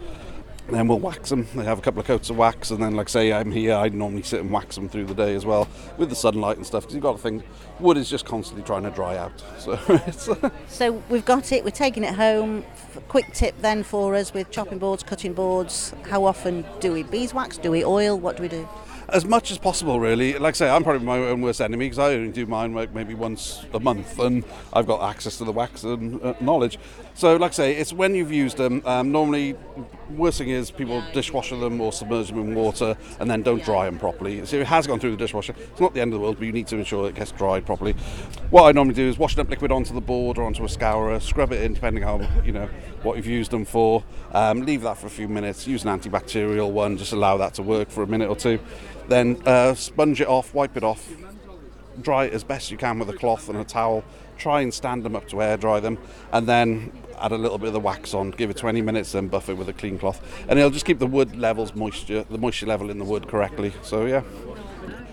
Then 0.69 0.89
we'll 0.89 0.99
wax 0.99 1.29
them. 1.29 1.47
They 1.55 1.65
have 1.65 1.79
a 1.79 1.83
couple 1.83 2.01
of 2.01 2.07
coats 2.07 2.31
of 2.31 2.37
wax, 2.37 2.71
and 2.71 2.83
then, 2.83 2.97
like 2.97 3.09
say, 3.09 3.33
I'm 3.33 3.51
here. 3.51 3.75
I'd 3.75 3.93
normally 3.95 4.23
sit 4.23 4.41
and 4.41 4.51
wax 4.51 4.77
them 4.77 4.89
through 4.89 5.05
the 5.05 5.15
day 5.15 5.35
as 5.35 5.45
well, 5.45 5.69
with 5.99 6.09
the 6.09 6.17
sunlight 6.17 6.57
and 6.57 6.67
stuff. 6.67 6.85
Because 6.85 6.95
you've 6.95 7.03
got 7.03 7.17
to 7.17 7.23
think, 7.23 7.45
wood 7.81 7.97
is 7.97 8.09
just 8.09 8.25
constantly 8.25 8.65
trying 8.65 8.83
to 8.85 8.91
dry 8.91 9.17
out. 9.17 9.43
So 9.59 9.79
it's, 9.89 10.29
So 10.69 11.03
we've 11.09 11.25
got 11.25 11.53
it. 11.53 11.65
We're 11.65 11.71
taking 11.71 12.05
it 12.05 12.15
home. 12.15 12.65
Quick 13.09 13.33
tip 13.33 13.55
then 13.61 13.83
for 13.83 14.15
us 14.15 14.35
with 14.35 14.51
chopping 14.51 14.79
boards, 14.79 15.03
cutting 15.03 15.33
boards. 15.33 15.95
How 16.09 16.25
often 16.25 16.65
do 16.81 16.93
we 16.93 17.03
beeswax? 17.03 17.57
Do 17.57 17.71
we 17.71 17.85
oil? 17.85 18.19
What 18.19 18.37
do 18.37 18.43
we 18.43 18.49
do? 18.49 18.69
as 19.09 19.25
much 19.25 19.51
as 19.51 19.59
possible, 19.59 20.01
really. 20.01 20.35
Like 20.39 20.55
I 20.55 20.57
say, 20.57 20.71
I'm 20.71 20.83
probably 20.83 21.05
my 21.05 21.19
own 21.19 21.41
worst 21.43 21.61
enemy 21.61 21.87
because 21.87 21.99
I 21.99 22.15
only 22.15 22.33
do 22.33 22.47
mine 22.47 22.75
like 22.75 22.95
maybe 22.95 23.15
once 23.15 23.65
a 23.73 23.81
month, 23.81 24.19
and 24.19 24.45
I've 24.73 24.87
got 24.87 25.09
access 25.09 25.39
to 25.39 25.45
the 25.45 25.53
wax 25.53 25.85
and 25.85 26.23
uh, 26.23 26.35
knowledge. 26.41 26.79
So, 27.17 27.37
like 27.37 27.53
I 27.53 27.55
say, 27.55 27.77
it's 27.77 27.93
when 27.93 28.17
you've 28.17 28.33
used 28.33 28.57
them. 28.57 28.83
Um, 28.85 29.13
normally, 29.13 29.55
worst 30.11 30.39
thing 30.39 30.49
is 30.49 30.73
people 30.73 31.01
dishwasher 31.13 31.57
them 31.57 31.81
or 31.81 31.93
submerge 31.93 32.29
them 32.29 32.41
in 32.41 32.55
water 32.57 32.97
and 33.21 33.31
then 33.31 33.43
don't 33.43 33.63
dry 33.63 33.85
them 33.85 34.01
properly. 34.01 34.45
So 34.47 34.57
it 34.57 34.67
has 34.67 34.89
gone 34.89 34.99
through 34.99 35.13
the 35.13 35.17
dishwasher. 35.17 35.55
It's 35.57 35.81
not 35.81 35.95
the 35.95 36.01
end 36.01 36.13
of 36.13 36.19
the 36.19 36.25
world, 36.25 36.39
but 36.39 36.47
you 36.47 36.53
need 36.53 36.67
to 36.69 36.77
ensure 36.77 37.09
it 37.09 37.15
gets 37.15 37.31
dried 37.31 37.67
properly. 37.67 37.93
What 38.51 38.65
I 38.65 38.73
normally 38.73 38.97
do 38.97 39.09
is 39.09 39.17
wash 39.17 39.35
it 39.35 39.39
up 39.39 39.49
liquid 39.49 39.71
onto 39.71 39.95
the 39.95 40.01
board 40.01 40.39
or 40.39 40.43
onto 40.45 40.65
a 40.65 40.69
scourer, 40.69 41.21
scrub 41.21 41.53
it 41.53 41.63
in 41.63 41.75
depending 41.75 42.03
on 42.03 42.27
you 42.45 42.51
know 42.51 42.69
what 43.05 43.17
you've 43.17 43.27
used 43.27 43.53
them 43.53 43.65
for. 43.65 44.03
Um, 44.33 44.63
leave 44.63 44.83
that 44.83 44.99
for 44.99 45.07
a 45.07 45.11
few 45.11 45.29
minutes. 45.29 45.69
Use 45.69 45.85
an 45.85 45.97
antibacterial 45.97 46.73
one. 46.73 46.99
Just 46.99 47.13
allow 47.13 47.37
that 47.37 47.55
to 47.55 47.63
work 47.63 47.91
for 47.91 48.03
a 48.03 48.09
minute 48.09 48.29
or 48.29 48.37
two. 48.37 48.59
Then 49.07 49.41
uh, 49.47 49.75
sponge 49.75 50.21
it 50.21 50.27
off, 50.27 50.53
wipe 50.53 50.77
it 50.77 50.83
off, 50.83 51.09
dry 52.01 52.25
it 52.25 52.33
as 52.33 52.43
best 52.43 52.73
you 52.73 52.77
can 52.77 52.99
with 52.99 53.09
a 53.09 53.17
cloth 53.17 53.49
and 53.49 53.59
a 53.59 53.65
towel. 53.65 54.03
Try 54.39 54.61
and 54.61 54.73
stand 54.73 55.05
them 55.05 55.17
up 55.17 55.29
to 55.29 55.43
air 55.43 55.57
dry 55.57 55.81
them, 55.81 55.99
and 56.33 56.47
then 56.47 56.93
add 57.21 57.33
a 57.33 57.39
little 57.39 57.59
bit 57.59 57.69
of 57.69 57.73
the 57.73 57.81
wax 57.81 58.15
on. 58.15 58.31
Give 58.31 58.51
it 58.51 58.57
20 58.57 58.83
minutes, 58.83 59.13
then 59.13 59.29
buff 59.29 59.49
it 59.49 59.55
with 59.55 59.69
a 59.69 59.73
clean 59.73 59.99
cloth, 59.99 60.21
and 60.49 60.59
it'll 60.59 60.71
just 60.71 60.85
keep 60.85 60.99
the 60.99 61.07
wood 61.07 61.37
levels 61.37 61.75
moisture, 61.75 62.25
the 62.25 62.39
moisture 62.39 62.67
level 62.67 62.91
in 62.91 62.99
the 62.99 63.05
wood 63.05 63.29
correctly. 63.29 63.73
So 63.83 64.07
yeah. 64.07 64.23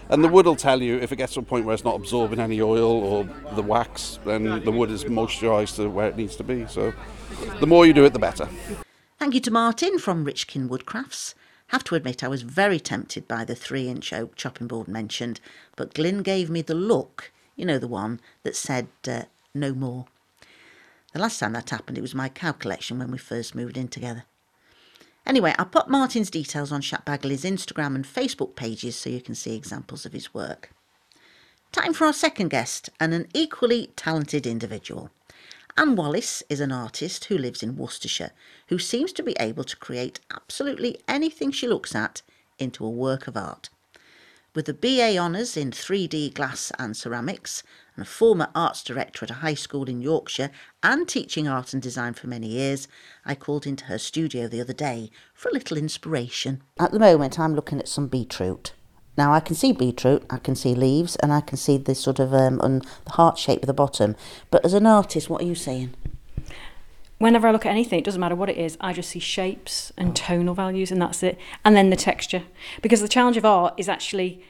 And 0.10 0.22
the 0.22 0.28
wood 0.28 0.46
will 0.46 0.58
tell 0.58 0.82
you 0.82 0.98
if 0.98 1.14
it 1.14 1.16
gets 1.16 1.36
to 1.36 1.40
a 1.40 1.44
point 1.44 1.66
where 1.66 1.74
it's 1.74 1.86
not 1.86 1.96
absorbing 1.96 2.40
any 2.40 2.62
oil 2.62 2.92
or 2.92 3.24
the 3.56 3.62
wax, 3.62 4.20
then 4.26 4.62
the 4.66 4.72
wood 4.72 4.92
is 4.92 5.06
moisturised 5.06 5.78
to 5.78 5.90
where 5.90 6.08
it 6.08 6.18
needs 6.18 6.36
to 6.36 6.44
be. 6.44 6.68
So 6.68 6.94
the 7.62 7.68
more 7.68 7.86
you 7.86 7.94
do 7.94 8.04
it, 8.04 8.12
the 8.12 8.20
better. 8.20 8.50
Thank 9.20 9.36
you 9.36 9.40
to 9.40 9.52
Martin 9.52 10.00
from 10.00 10.26
Richkin 10.26 10.68
Woodcrafts. 10.68 11.34
Have 11.68 11.86
to 11.86 11.96
admit, 11.96 12.22
I 12.26 12.28
was 12.28 12.42
very 12.42 12.82
tempted 12.82 13.30
by 13.30 13.46
the 13.46 13.56
three 13.56 13.88
inch 13.88 14.12
oak 14.12 14.36
chopping 14.36 14.68
board 14.68 14.90
mentioned, 14.90 15.40
but 15.78 15.94
Glyn 15.94 16.24
gave 16.24 16.50
me 16.50 16.62
the 16.62 16.76
look, 16.76 17.32
you 17.62 17.68
know, 17.68 17.78
the 17.78 17.88
one 17.88 18.20
that 18.42 18.56
said 18.56 18.88
uh, 19.08 19.22
no 19.54 19.72
more. 19.72 20.08
The 21.14 21.20
last 21.20 21.38
time 21.38 21.54
that 21.54 21.70
happened, 21.70 21.96
it 21.96 22.02
was 22.02 22.16
my 22.16 22.28
cow 22.28 22.54
collection 22.54 22.98
when 22.98 23.12
we 23.12 23.20
first 23.20 23.54
moved 23.54 23.78
in 23.78 23.88
together. 23.88 24.24
Anyway, 25.28 25.54
I'll 25.60 25.66
put 25.66 25.88
Martin's 25.88 26.32
details 26.32 26.72
on 26.72 26.82
Shackbaggerly's 26.82 27.44
Instagram 27.44 27.94
and 27.94 28.04
Facebook 28.04 28.56
pages 28.56 28.96
so 28.96 29.12
you 29.12 29.22
can 29.22 29.36
see 29.36 29.56
examples 29.56 30.08
of 30.08 30.14
his 30.14 30.34
work. 30.34 30.72
Time 31.72 31.94
for 31.94 32.08
our 32.08 32.14
second 32.14 32.50
guest 32.50 32.90
and 33.00 33.14
an 33.14 33.28
equally 33.32 33.92
talented 33.96 34.48
individual. 34.48 35.12
Ann 35.78 35.96
Wallace 35.96 36.42
is 36.50 36.62
an 36.62 36.72
artist 36.72 37.26
who 37.26 37.38
lives 37.38 37.62
in 37.62 37.78
Worcestershire 37.78 38.32
who 38.70 38.80
seems 38.80 39.14
to 39.14 39.22
be 39.22 39.36
able 39.40 39.66
to 39.66 39.78
create 39.78 40.20
absolutely 40.34 41.00
anything 41.08 41.52
she 41.52 41.68
looks 41.68 41.94
at 41.94 42.24
into 42.58 42.84
a 42.84 42.90
work 42.90 43.28
of 43.28 43.38
art. 43.38 43.70
With 44.54 44.68
a 44.68 44.74
BA 44.74 45.18
Honours 45.18 45.56
in 45.56 45.72
3D 45.72 46.34
glass 46.34 46.74
and 46.78 46.98
ceramics, 46.98 47.64
and 47.96 48.06
a 48.06 48.10
former 48.10 48.50
arts 48.54 48.84
director 48.84 49.24
at 49.24 49.32
a 49.32 49.36
high 49.36 49.54
school 49.54 49.86
in 49.86 50.02
Yorkshire 50.02 50.52
and 50.84 51.08
teaching 51.08 51.48
art 51.48 51.72
and 51.72 51.82
design 51.82 52.16
for 52.16 52.28
many 52.28 52.48
years, 52.48 52.90
I 53.24 53.34
called 53.34 53.66
into 53.66 53.86
her 53.86 53.98
studio 53.98 54.50
the 54.50 54.60
other 54.60 54.74
day 54.74 55.10
for 55.34 55.48
a 55.48 55.54
little 55.54 55.78
inspiration. 55.78 56.62
At 56.78 56.92
the 56.92 57.00
moment, 57.00 57.40
I'm 57.40 57.56
looking 57.56 57.80
at 57.80 57.88
some 57.88 58.08
beetroot. 58.08 58.74
Now 59.18 59.32
I 59.32 59.40
can 59.40 59.56
see 59.56 59.72
beetroot, 59.72 60.26
I 60.30 60.38
can 60.38 60.56
see 60.56 60.76
leaves, 60.76 61.16
and 61.16 61.32
I 61.32 61.40
can 61.40 61.56
see 61.58 61.78
this 61.78 62.02
sort 62.02 62.20
of 62.20 62.34
um, 62.34 62.58
the 62.58 63.12
heart 63.12 63.38
shape 63.38 63.60
at 63.62 63.68
the 63.68 63.74
bottom. 63.74 64.18
But 64.50 64.66
as 64.66 64.74
an 64.74 64.86
artist, 64.86 65.30
what 65.30 65.44
are 65.44 65.48
you 65.48 65.56
saying? 65.56 65.94
Whenever 67.22 67.48
I 67.48 67.52
look 67.52 67.66
at 67.66 67.70
anything, 67.70 68.00
it 68.00 68.06
doesn't 68.06 68.20
matter 68.20 68.36
what 68.36 68.50
it 68.50 68.58
is, 68.58 68.78
I 68.82 68.94
just 68.94 69.12
see 69.12 69.20
shapes 69.20 69.94
and 69.98 70.16
tonal 70.16 70.56
values, 70.56 70.92
and 70.92 71.02
that's 71.02 71.22
it. 71.24 71.38
And 71.64 71.76
then 71.76 71.90
the 71.90 71.96
texture. 71.96 72.44
Because 72.82 73.02
the 73.02 73.08
challenge 73.08 73.38
of 73.38 73.46
art 73.46 73.76
is 73.78 73.88
actually 73.88 74.44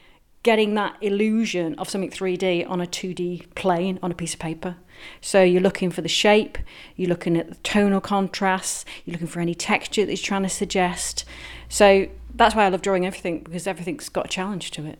getting 0.43 0.73
that 0.73 0.95
illusion 1.01 1.75
of 1.75 1.89
something 1.89 2.09
3D 2.09 2.67
on 2.67 2.81
a 2.81 2.87
2D 2.87 3.53
plane 3.55 3.99
on 4.01 4.11
a 4.11 4.15
piece 4.15 4.33
of 4.33 4.39
paper. 4.39 4.77
So 5.19 5.43
you're 5.43 5.61
looking 5.61 5.91
for 5.91 6.01
the 6.01 6.07
shape, 6.07 6.57
you're 6.95 7.09
looking 7.09 7.37
at 7.37 7.49
the 7.49 7.55
tonal 7.55 8.01
contrasts, 8.01 8.85
you're 9.05 9.13
looking 9.13 9.27
for 9.27 9.39
any 9.39 9.53
texture 9.53 10.05
that 10.05 10.11
it's 10.11 10.21
trying 10.21 10.43
to 10.43 10.49
suggest. 10.49 11.25
So 11.69 12.07
that's 12.33 12.55
why 12.55 12.65
I 12.65 12.69
love 12.69 12.81
drawing 12.81 13.05
everything 13.05 13.43
because 13.43 13.67
everything's 13.67 14.09
got 14.09 14.25
a 14.27 14.29
challenge 14.29 14.71
to 14.71 14.85
it. 14.85 14.99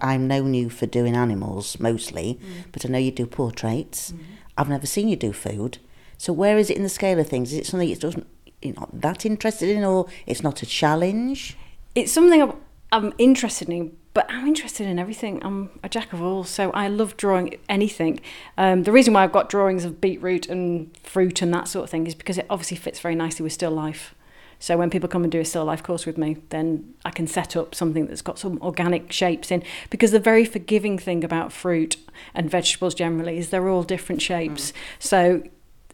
I'm 0.00 0.28
known 0.28 0.54
you 0.54 0.70
for 0.70 0.86
doing 0.86 1.16
animals 1.16 1.80
mostly, 1.80 2.38
mm. 2.40 2.64
but 2.70 2.86
I 2.86 2.88
know 2.88 2.98
you 2.98 3.10
do 3.10 3.26
portraits. 3.26 4.12
Mm. 4.12 4.18
I've 4.56 4.68
never 4.68 4.86
seen 4.86 5.08
you 5.08 5.16
do 5.16 5.32
food. 5.32 5.78
So 6.22 6.32
where 6.32 6.56
is 6.56 6.70
it 6.70 6.76
in 6.76 6.84
the 6.84 6.88
scale 6.88 7.18
of 7.18 7.26
things? 7.26 7.52
Is 7.52 7.58
it 7.58 7.66
something 7.66 7.88
you 7.88 7.96
doesn't 7.96 8.28
you're 8.62 8.76
not 8.76 9.00
that 9.00 9.26
interested 9.26 9.68
in, 9.68 9.82
or 9.82 10.06
it's 10.24 10.40
not 10.40 10.62
a 10.62 10.66
challenge? 10.66 11.56
It's 11.96 12.12
something 12.12 12.54
I'm 12.92 13.12
interested 13.18 13.68
in, 13.68 13.96
but 14.14 14.26
I'm 14.28 14.46
interested 14.46 14.86
in 14.86 15.00
everything. 15.00 15.44
I'm 15.44 15.80
a 15.82 15.88
jack 15.88 16.12
of 16.12 16.22
all, 16.22 16.44
so 16.44 16.70
I 16.70 16.86
love 16.86 17.16
drawing 17.16 17.56
anything. 17.68 18.20
Um, 18.56 18.84
the 18.84 18.92
reason 18.92 19.14
why 19.14 19.24
I've 19.24 19.32
got 19.32 19.48
drawings 19.48 19.84
of 19.84 20.00
beetroot 20.00 20.48
and 20.48 20.96
fruit 21.02 21.42
and 21.42 21.52
that 21.54 21.66
sort 21.66 21.82
of 21.82 21.90
thing 21.90 22.06
is 22.06 22.14
because 22.14 22.38
it 22.38 22.46
obviously 22.48 22.76
fits 22.76 23.00
very 23.00 23.16
nicely 23.16 23.42
with 23.42 23.52
still 23.52 23.72
life. 23.72 24.14
So 24.60 24.76
when 24.76 24.90
people 24.90 25.08
come 25.08 25.24
and 25.24 25.32
do 25.32 25.40
a 25.40 25.44
still 25.44 25.64
life 25.64 25.82
course 25.82 26.06
with 26.06 26.18
me, 26.18 26.36
then 26.50 26.94
I 27.04 27.10
can 27.10 27.26
set 27.26 27.56
up 27.56 27.74
something 27.74 28.06
that's 28.06 28.22
got 28.22 28.38
some 28.38 28.60
organic 28.62 29.10
shapes 29.10 29.50
in. 29.50 29.64
Because 29.90 30.12
the 30.12 30.20
very 30.20 30.44
forgiving 30.44 30.98
thing 30.98 31.24
about 31.24 31.52
fruit 31.52 31.96
and 32.32 32.48
vegetables 32.48 32.94
generally 32.94 33.38
is 33.38 33.50
they're 33.50 33.68
all 33.68 33.82
different 33.82 34.22
shapes. 34.22 34.70
Mm. 34.70 34.74
So 35.00 35.42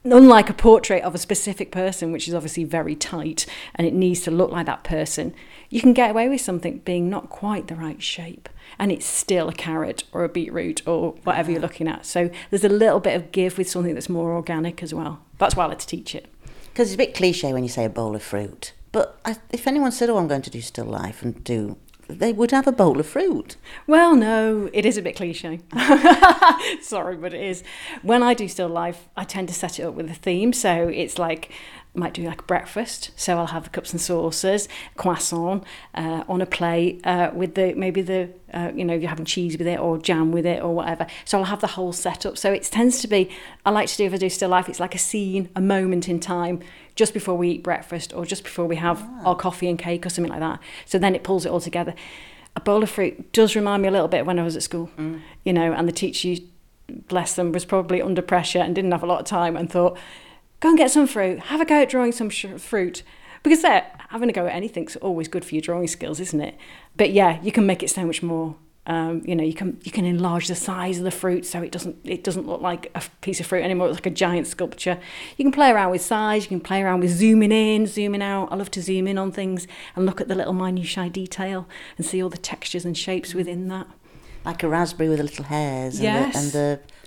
unlike 0.05 0.51
a 0.51 0.55
portrait 0.55 1.03
of 1.03 1.15
a 1.15 1.19
specific 1.19 1.71
person, 1.73 2.13
which 2.13 2.29
is 2.29 2.35
obviously 2.35 2.65
very 2.65 2.95
tight 2.95 3.47
and 3.75 3.87
it 3.87 3.93
needs 3.93 4.21
to 4.23 4.31
look 4.31 4.51
like 4.51 4.67
that 4.67 4.85
person, 4.85 5.35
you 5.71 5.81
can 5.81 5.93
get 5.93 6.11
away 6.11 6.29
with 6.29 6.41
something 6.41 6.79
being 6.79 7.11
not 7.11 7.29
quite 7.29 7.69
the 7.69 7.75
right 7.75 8.03
shape 8.03 8.49
and 8.79 8.93
it's 8.93 9.07
still 9.07 9.49
a 9.49 9.53
carrot 9.53 10.05
or 10.13 10.25
a 10.25 10.29
beetroot 10.29 10.87
or 10.87 11.13
whatever 11.25 11.51
you're 11.51 11.61
looking 11.61 11.89
at. 11.89 12.07
So 12.07 12.31
there's 12.51 12.65
a 12.65 12.69
little 12.69 13.01
bit 13.01 13.17
of 13.17 13.33
give 13.33 13.59
with 13.59 13.69
something 13.69 13.95
that's 13.95 14.09
more 14.09 14.33
organic 14.33 14.83
as 14.83 14.95
well. 14.95 15.21
That's 15.39 15.57
why 15.57 15.65
I 15.65 15.69
like 15.69 15.79
to 15.81 15.87
teach 15.87 16.15
it. 16.15 16.27
Because 16.67 16.89
it's 16.89 16.95
a 16.95 16.99
bit 16.99 17.15
cliche 17.15 17.53
when 17.53 17.63
you 17.63 17.69
say 17.69 17.85
a 17.85 17.91
bowl 17.91 18.15
of 18.15 18.23
fruit. 18.23 18.73
But 18.93 19.21
if 19.51 19.67
anyone 19.67 19.93
said, 19.93 20.09
oh, 20.09 20.17
I'm 20.17 20.29
going 20.29 20.43
to 20.43 20.51
do 20.51 20.61
still 20.61 20.87
life 20.87 21.23
and 21.23 21.43
do 21.45 21.77
they 22.09 22.33
would 22.33 22.51
have 22.51 22.67
a 22.67 22.73
bowl 22.73 22.99
of 22.99 23.07
fruit. 23.07 23.57
Well, 23.87 24.17
no, 24.17 24.71
it 24.73 24.87
is 24.87 24.97
a 24.97 25.03
bit 25.03 25.15
cliche. 25.15 25.61
Sorry, 26.81 27.17
but 27.17 27.35
it 27.35 27.43
is. 27.43 27.63
When 28.03 28.23
I 28.23 28.35
do 28.35 28.49
still 28.49 28.69
life, 28.69 29.09
I 29.17 29.25
tend 29.25 29.49
to 29.49 29.55
set 29.55 29.79
it 29.79 29.85
up 29.85 29.95
with 29.95 30.11
a 30.11 30.15
theme. 30.15 30.53
So 30.53 30.89
it's 30.89 31.19
like 31.19 31.53
might 31.95 32.15
do 32.15 32.23
like 32.23 32.47
breakfast. 32.47 33.11
So 33.17 33.39
I'll 33.39 33.47
have 33.47 33.65
the 33.65 33.71
cups 33.71 33.93
and 33.93 34.01
saucers, 34.01 34.69
croissant 34.97 35.65
uh, 35.95 36.25
on 36.29 36.41
a 36.41 36.47
plate 36.47 37.01
uh, 37.05 37.31
with 37.35 37.55
the 37.55 37.75
maybe 37.75 38.03
the 38.03 38.31
uh, 38.53 38.73
you 38.75 38.85
know 38.85 38.95
if 38.95 39.03
you're 39.03 39.11
having 39.11 39.25
cheese 39.25 39.59
with 39.59 39.67
it 39.67 39.79
or 39.79 39.99
jam 39.99 40.33
with 40.33 40.47
it 40.47 40.63
or 40.63 40.75
whatever. 40.75 41.07
So 41.25 41.39
I'll 41.39 41.45
have 41.45 41.61
the 41.61 41.69
whole 41.69 41.93
setup. 41.93 42.39
So 42.39 42.53
it 42.53 42.63
tends 42.65 43.01
to 43.03 43.09
be 43.09 43.31
I 43.65 43.71
like 43.71 43.89
to 43.89 43.97
do 43.97 44.05
if 44.05 44.15
I 44.15 44.17
do 44.17 44.29
still 44.29 44.51
life. 44.51 44.69
It's 44.69 44.81
like 44.81 44.95
a 44.95 44.99
scene, 44.99 45.49
a 45.57 45.61
moment 45.61 46.09
in 46.09 46.21
time 46.21 46.61
just 46.95 47.15
before 47.15 47.37
we 47.37 47.51
eat 47.51 47.63
breakfast 47.63 48.13
or 48.13 48.27
just 48.27 48.43
before 48.43 48.67
we 48.67 48.77
have 48.77 49.03
ah. 49.03 49.29
our 49.29 49.37
coffee 49.37 49.69
and 49.69 49.79
cake 49.79 50.05
or 50.05 50.11
something 50.11 50.33
like 50.33 50.41
that. 50.41 50.61
So 50.85 50.99
then 50.99 51.15
it 51.15 51.23
pulls 51.23 51.47
it 51.47 51.51
all 51.51 51.61
together. 51.61 51.95
A 52.57 52.61
bowl 52.61 52.83
of 52.83 52.91
fruit 52.91 53.33
does 53.33 53.55
remind 53.55 53.83
me 53.83 53.89
a 53.89 53.93
little 53.93 54.09
bit 54.09 54.27
when 54.27 54.37
I 54.39 54.43
was 54.43 54.57
at 54.57 54.65
school, 54.65 54.91
mm. 54.99 55.21
you 55.45 55.53
know, 55.53 55.73
and 55.73 55.87
the 55.87 55.93
teacher, 55.93 56.43
bless 56.89 57.37
them, 57.37 57.53
was 57.53 57.65
probably 57.65 58.03
under 58.03 58.21
pressure 58.21 58.59
and 58.59 58.75
didn't 58.75 58.91
have 58.91 59.05
a 59.05 59.07
lot 59.07 59.21
of 59.21 59.27
time 59.27 59.57
and 59.57 59.71
thought 59.71 59.97
go 60.61 60.71
and 60.71 60.79
get 60.79 60.91
some 60.91 61.07
fruit, 61.07 61.39
have 61.41 61.61
a 61.61 61.65
go 61.65 61.83
at 61.83 61.89
drawing 61.89 62.13
some 62.13 62.31
sh- 62.31 62.47
fruit. 62.59 63.03
Because 63.43 63.63
that 63.63 64.01
having 64.09 64.29
a 64.29 64.33
go 64.33 64.47
at 64.47 64.55
anything's 64.55 64.97
always 64.97 65.29
good 65.29 65.45
for 65.45 65.55
your 65.55 65.63
drawing 65.63 65.87
skills, 65.87 66.21
isn't 66.21 66.41
it? 66.41 66.57
But 66.97 67.13
yeah, 67.13 67.41
you 67.43 67.53
can 67.53 67.67
make 67.67 67.83
it 67.83 67.91
so 67.91 68.05
much 68.05 68.23
more. 68.23 68.57
Um, 68.87 69.21
you 69.25 69.37
know, 69.37 69.45
you 69.45 69.53
can 69.53 69.79
you 69.85 69.93
can 69.93 70.07
enlarge 70.07 70.49
the 70.49 70.55
size 70.55 70.97
of 70.97 71.05
the 71.05 71.11
fruit 71.11 71.45
so 71.45 71.63
it 71.63 71.71
doesn't 71.71 71.97
it 72.05 72.25
doesn't 72.25 72.47
look 72.47 72.63
like 72.63 72.91
a 72.95 73.03
piece 73.21 73.39
of 73.39 73.47
fruit 73.47 73.63
anymore. 73.63 73.89
It's 73.89 73.99
like 73.99 74.07
a 74.07 74.11
giant 74.11 74.47
sculpture. 74.47 74.99
You 75.37 75.45
can 75.45 75.53
play 75.53 75.71
around 75.71 75.91
with 75.91 76.01
size. 76.01 76.45
You 76.45 76.49
can 76.49 76.61
play 76.61 76.83
around 76.83 77.01
with 77.01 77.11
zooming 77.11 77.53
in, 77.53 77.87
zooming 77.87 78.23
out. 78.23 78.49
I 78.51 78.57
love 78.57 78.71
to 78.73 78.83
zoom 78.83 79.07
in 79.07 79.19
on 79.19 79.31
things 79.31 79.67
and 79.95 80.07
look 80.07 80.23
at 80.23 80.29
the 80.29 80.35
little 80.35 80.55
minutiae 80.55 81.11
detail 81.11 81.69
and 81.99 82.07
see 82.07 82.23
all 82.23 82.31
the 82.31 82.39
textures 82.39 82.87
and 82.87 82.97
shapes 82.97 83.35
within 83.35 83.69
that. 83.69 83.87
Like 84.45 84.63
a 84.63 84.69
raspberry 84.69 85.11
with 85.11 85.19
the 85.19 85.25
little 85.25 85.45
hairs 85.45 86.01
yes. 86.01 86.35
and 86.35 86.53
the, 86.53 86.59
and 86.59 86.81
the 86.81 86.98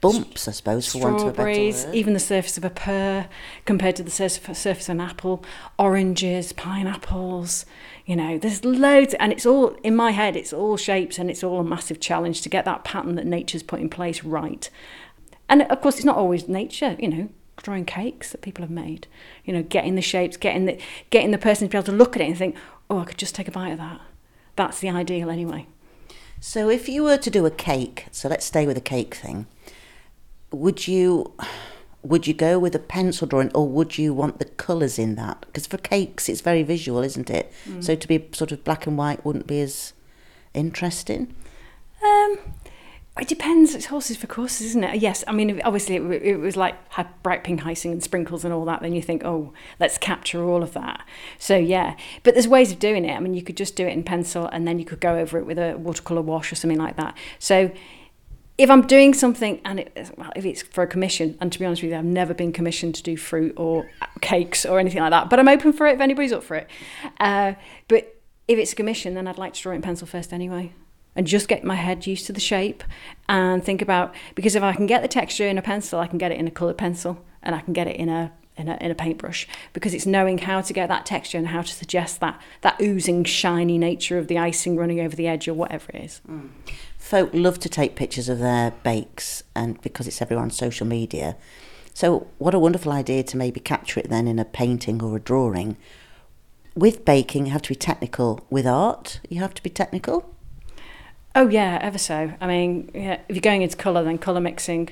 bumps, 0.00 0.46
I 0.46 0.52
suppose, 0.52 0.90
for 0.92 0.98
want 0.98 1.20
of 1.22 1.28
a 1.28 1.32
better 1.32 1.60
word. 1.60 1.94
even 1.94 2.12
the 2.12 2.20
surface 2.20 2.58
of 2.58 2.64
a 2.64 2.70
pear 2.70 3.28
compared 3.64 3.96
to 3.96 4.02
the 4.02 4.10
surface 4.10 4.66
of 4.66 4.88
an 4.88 5.00
apple, 5.00 5.44
oranges, 5.78 6.52
pineapples. 6.52 7.64
You 8.06 8.16
know, 8.16 8.38
there's 8.38 8.64
loads, 8.64 9.14
and 9.14 9.32
it's 9.32 9.46
all 9.46 9.76
in 9.82 9.96
my 9.96 10.10
head. 10.10 10.36
It's 10.36 10.52
all 10.52 10.76
shapes, 10.76 11.18
and 11.18 11.30
it's 11.30 11.42
all 11.42 11.60
a 11.60 11.64
massive 11.64 12.00
challenge 12.00 12.42
to 12.42 12.48
get 12.48 12.64
that 12.64 12.84
pattern 12.84 13.14
that 13.14 13.26
nature's 13.26 13.62
put 13.62 13.80
in 13.80 13.88
place 13.88 14.22
right. 14.22 14.68
And 15.48 15.62
of 15.62 15.80
course, 15.80 15.96
it's 15.96 16.04
not 16.04 16.16
always 16.16 16.48
nature. 16.48 16.96
You 16.98 17.08
know, 17.08 17.28
drawing 17.56 17.84
cakes 17.84 18.32
that 18.32 18.42
people 18.42 18.62
have 18.62 18.70
made. 18.70 19.06
You 19.44 19.52
know, 19.52 19.62
getting 19.62 19.94
the 19.94 20.02
shapes, 20.02 20.36
getting 20.36 20.66
the 20.66 20.78
getting 21.10 21.30
the 21.30 21.38
person 21.38 21.68
to 21.68 21.72
be 21.72 21.78
able 21.78 21.86
to 21.86 21.92
look 21.92 22.16
at 22.16 22.22
it 22.22 22.26
and 22.26 22.36
think, 22.36 22.56
oh, 22.88 22.98
I 22.98 23.04
could 23.04 23.18
just 23.18 23.34
take 23.34 23.48
a 23.48 23.52
bite 23.52 23.70
of 23.70 23.78
that. 23.78 24.00
That's 24.56 24.80
the 24.80 24.90
ideal, 24.90 25.30
anyway. 25.30 25.66
So, 26.40 26.70
if 26.70 26.88
you 26.88 27.02
were 27.02 27.18
to 27.18 27.30
do 27.30 27.46
a 27.46 27.50
cake, 27.50 28.06
so 28.10 28.28
let's 28.28 28.46
stay 28.46 28.66
with 28.66 28.76
the 28.76 28.80
cake 28.80 29.14
thing 29.14 29.46
would 30.52 30.88
you 30.88 31.32
would 32.02 32.26
you 32.26 32.32
go 32.32 32.58
with 32.58 32.74
a 32.74 32.78
pencil 32.78 33.26
drawing 33.26 33.52
or 33.54 33.68
would 33.68 33.98
you 33.98 34.14
want 34.14 34.38
the 34.38 34.46
colours 34.46 34.98
in 34.98 35.16
that? 35.16 35.40
Because 35.42 35.66
for 35.66 35.76
cakes, 35.76 36.30
it's 36.30 36.40
very 36.40 36.62
visual, 36.62 37.02
isn't 37.02 37.28
it? 37.28 37.52
Mm. 37.68 37.84
So 37.84 37.94
to 37.94 38.08
be 38.08 38.26
sort 38.32 38.52
of 38.52 38.64
black 38.64 38.86
and 38.86 38.96
white 38.96 39.22
wouldn't 39.22 39.46
be 39.46 39.60
as 39.60 39.92
interesting. 40.54 41.34
Um, 42.02 42.38
it 43.20 43.28
depends. 43.28 43.74
It's 43.74 43.86
horses 43.86 44.16
for 44.16 44.26
courses, 44.26 44.68
isn't 44.68 44.84
it? 44.84 45.00
Yes. 45.00 45.22
I 45.26 45.32
mean, 45.32 45.60
obviously, 45.62 45.96
it, 45.96 46.02
it 46.22 46.36
was 46.36 46.56
like 46.56 46.76
bright 47.22 47.44
pink 47.44 47.66
icing 47.66 47.92
and 47.92 48.02
sprinkles 48.02 48.44
and 48.44 48.54
all 48.54 48.64
that. 48.64 48.80
Then 48.80 48.92
you 48.92 49.02
think, 49.02 49.24
oh, 49.24 49.52
let's 49.78 49.98
capture 49.98 50.42
all 50.42 50.62
of 50.62 50.72
that. 50.72 51.04
So 51.38 51.56
yeah, 51.56 51.96
but 52.22 52.34
there's 52.34 52.48
ways 52.48 52.72
of 52.72 52.78
doing 52.78 53.04
it. 53.04 53.14
I 53.14 53.20
mean, 53.20 53.34
you 53.34 53.42
could 53.42 53.56
just 53.56 53.76
do 53.76 53.86
it 53.86 53.92
in 53.92 54.02
pencil, 54.02 54.46
and 54.46 54.66
then 54.66 54.78
you 54.78 54.84
could 54.84 55.00
go 55.00 55.16
over 55.16 55.38
it 55.38 55.46
with 55.46 55.58
a 55.58 55.76
watercolor 55.76 56.22
wash 56.22 56.52
or 56.52 56.54
something 56.54 56.78
like 56.78 56.96
that. 56.96 57.16
So 57.38 57.70
if 58.60 58.70
I'm 58.70 58.86
doing 58.86 59.14
something 59.14 59.58
and 59.64 59.80
it, 59.80 60.12
well, 60.18 60.30
if 60.36 60.44
it's 60.44 60.60
for 60.60 60.82
a 60.82 60.86
commission, 60.86 61.36
and 61.40 61.50
to 61.50 61.58
be 61.58 61.64
honest 61.64 61.82
with 61.82 61.92
you, 61.92 61.96
I've 61.96 62.04
never 62.04 62.34
been 62.34 62.52
commissioned 62.52 62.94
to 62.96 63.02
do 63.02 63.16
fruit 63.16 63.54
or 63.56 63.90
cakes 64.20 64.66
or 64.66 64.78
anything 64.78 65.00
like 65.00 65.10
that, 65.12 65.30
but 65.30 65.38
I'm 65.38 65.48
open 65.48 65.72
for 65.72 65.86
it 65.86 65.94
if 65.94 66.00
anybody's 66.00 66.32
up 66.32 66.42
for 66.42 66.56
it. 66.56 66.68
Uh, 67.18 67.54
but 67.88 68.20
if 68.48 68.58
it's 68.58 68.72
a 68.72 68.76
commission, 68.76 69.14
then 69.14 69.26
I'd 69.26 69.38
like 69.38 69.54
to 69.54 69.62
draw 69.62 69.72
it 69.72 69.76
in 69.76 69.82
pencil 69.82 70.06
first 70.06 70.32
anyway, 70.32 70.72
and 71.16 71.26
just 71.26 71.48
get 71.48 71.64
my 71.64 71.74
head 71.74 72.06
used 72.06 72.26
to 72.26 72.32
the 72.32 72.40
shape 72.40 72.84
and 73.28 73.64
think 73.64 73.82
about 73.82 74.14
because 74.34 74.54
if 74.54 74.62
I 74.62 74.72
can 74.72 74.86
get 74.86 75.02
the 75.02 75.08
texture 75.08 75.46
in 75.46 75.58
a 75.58 75.62
pencil, 75.62 76.00
I 76.00 76.06
can 76.06 76.18
get 76.18 76.32
it 76.32 76.38
in 76.38 76.46
a 76.46 76.50
coloured 76.50 76.78
pencil, 76.78 77.24
and 77.42 77.54
I 77.54 77.60
can 77.60 77.72
get 77.72 77.86
it 77.86 77.96
in 77.96 78.08
a 78.08 78.32
in 78.56 78.68
a, 78.68 78.76
in 78.80 78.90
a 78.90 78.94
paintbrush 78.94 79.48
because 79.72 79.94
it's 79.94 80.04
knowing 80.04 80.36
how 80.38 80.60
to 80.60 80.72
get 80.72 80.88
that 80.88 81.06
texture 81.06 81.38
and 81.38 81.48
how 81.48 81.62
to 81.62 81.72
suggest 81.72 82.20
that 82.20 82.40
that 82.60 82.80
oozing 82.80 83.24
shiny 83.24 83.78
nature 83.78 84.18
of 84.18 84.28
the 84.28 84.38
icing 84.38 84.76
running 84.76 85.00
over 85.00 85.16
the 85.16 85.26
edge 85.26 85.48
or 85.48 85.54
whatever 85.54 85.86
it 85.94 86.04
is. 86.04 86.20
Mm 86.28 86.50
folk 87.00 87.30
love 87.32 87.58
to 87.58 87.68
take 87.68 87.96
pictures 87.96 88.28
of 88.28 88.38
their 88.38 88.70
bakes 88.84 89.42
and 89.56 89.80
because 89.80 90.06
it's 90.06 90.22
everywhere 90.22 90.44
on 90.44 90.50
social 90.50 90.86
media. 90.86 91.36
So 91.92 92.28
what 92.38 92.54
a 92.54 92.58
wonderful 92.58 92.92
idea 92.92 93.24
to 93.24 93.36
maybe 93.36 93.58
capture 93.58 93.98
it 93.98 94.08
then 94.08 94.28
in 94.28 94.38
a 94.38 94.44
painting 94.44 95.02
or 95.02 95.16
a 95.16 95.20
drawing. 95.20 95.76
With 96.76 97.04
baking, 97.04 97.46
you 97.46 97.52
have 97.52 97.62
to 97.62 97.70
be 97.70 97.74
technical. 97.74 98.46
With 98.48 98.64
art, 98.64 99.18
you 99.28 99.40
have 99.40 99.54
to 99.54 99.62
be 99.62 99.70
technical. 99.70 100.32
Oh 101.32 101.48
yeah, 101.48 101.78
ever 101.80 101.98
so. 101.98 102.32
I 102.40 102.46
mean, 102.48 102.90
yeah, 102.92 103.20
if 103.28 103.36
you're 103.36 103.40
going 103.40 103.62
into 103.62 103.76
colour, 103.76 104.02
then 104.02 104.18
colour 104.18 104.40
mixing. 104.40 104.88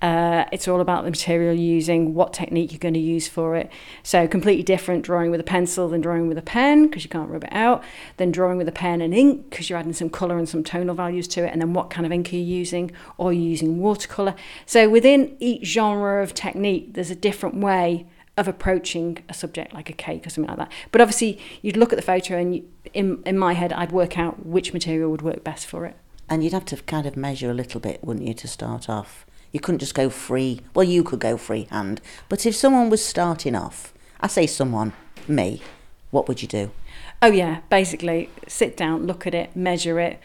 Uh, 0.00 0.44
it's 0.50 0.66
all 0.66 0.80
about 0.80 1.04
the 1.04 1.10
material 1.10 1.54
you're 1.54 1.74
using, 1.74 2.14
what 2.14 2.32
technique 2.32 2.72
you're 2.72 2.78
going 2.78 2.94
to 2.94 3.00
use 3.00 3.28
for 3.28 3.54
it. 3.54 3.70
So 4.02 4.26
completely 4.26 4.62
different 4.62 5.04
drawing 5.04 5.30
with 5.30 5.40
a 5.40 5.44
pencil 5.44 5.88
than 5.88 6.00
drawing 6.00 6.26
with 6.26 6.38
a 6.38 6.42
pen 6.42 6.86
because 6.86 7.04
you 7.04 7.10
can't 7.10 7.28
rub 7.28 7.44
it 7.44 7.52
out. 7.52 7.84
Then 8.16 8.32
drawing 8.32 8.56
with 8.56 8.68
a 8.68 8.72
pen 8.72 9.02
and 9.02 9.14
ink 9.14 9.50
because 9.50 9.68
you're 9.68 9.78
adding 9.78 9.92
some 9.92 10.08
colour 10.08 10.38
and 10.38 10.48
some 10.48 10.64
tonal 10.64 10.94
values 10.94 11.28
to 11.28 11.44
it. 11.44 11.52
And 11.52 11.60
then 11.60 11.74
what 11.74 11.90
kind 11.90 12.06
of 12.06 12.12
ink 12.12 12.32
are 12.32 12.36
you 12.36 12.42
using? 12.42 12.90
Or 13.18 13.32
you're 13.32 13.42
you 13.42 13.50
using 13.50 13.78
watercolour? 13.78 14.34
So 14.64 14.88
within 14.88 15.36
each 15.38 15.66
genre 15.66 16.22
of 16.22 16.32
technique, 16.32 16.94
there's 16.94 17.10
a 17.10 17.16
different 17.16 17.56
way 17.56 18.06
of 18.36 18.48
approaching 18.48 19.18
a 19.28 19.34
subject 19.34 19.72
like 19.74 19.88
a 19.88 19.92
cake 19.92 20.26
or 20.26 20.30
something 20.30 20.48
like 20.48 20.58
that. 20.58 20.72
But 20.92 21.00
obviously, 21.00 21.38
you'd 21.62 21.76
look 21.76 21.92
at 21.92 21.96
the 21.96 22.02
photo 22.02 22.36
and 22.36 22.56
you, 22.56 22.68
in 22.94 23.22
in 23.26 23.38
my 23.38 23.52
head, 23.52 23.72
I'd 23.72 23.92
work 23.92 24.18
out 24.18 24.46
which 24.46 24.72
material 24.72 25.10
would 25.10 25.22
work 25.22 25.44
best 25.44 25.66
for 25.66 25.84
it. 25.84 25.96
And 26.28 26.42
you'd 26.42 26.54
have 26.54 26.64
to 26.66 26.76
kind 26.76 27.06
of 27.06 27.16
measure 27.16 27.50
a 27.50 27.54
little 27.54 27.80
bit, 27.80 28.02
wouldn't 28.02 28.26
you, 28.26 28.34
to 28.34 28.48
start 28.48 28.88
off? 28.88 29.26
You 29.52 29.60
couldn't 29.60 29.80
just 29.80 29.94
go 29.94 30.08
free. 30.08 30.62
Well, 30.74 30.84
you 30.84 31.04
could 31.04 31.20
go 31.20 31.36
freehand. 31.36 32.00
But 32.28 32.46
if 32.46 32.56
someone 32.56 32.88
was 32.88 33.04
starting 33.04 33.54
off, 33.54 33.92
I 34.20 34.26
say 34.26 34.46
someone, 34.46 34.94
me, 35.28 35.60
what 36.10 36.26
would 36.28 36.40
you 36.40 36.48
do? 36.48 36.70
Oh 37.20 37.30
yeah, 37.30 37.60
basically, 37.68 38.30
sit 38.48 38.76
down, 38.76 39.06
look 39.06 39.26
at 39.26 39.34
it, 39.34 39.54
measure 39.54 40.00
it, 40.00 40.18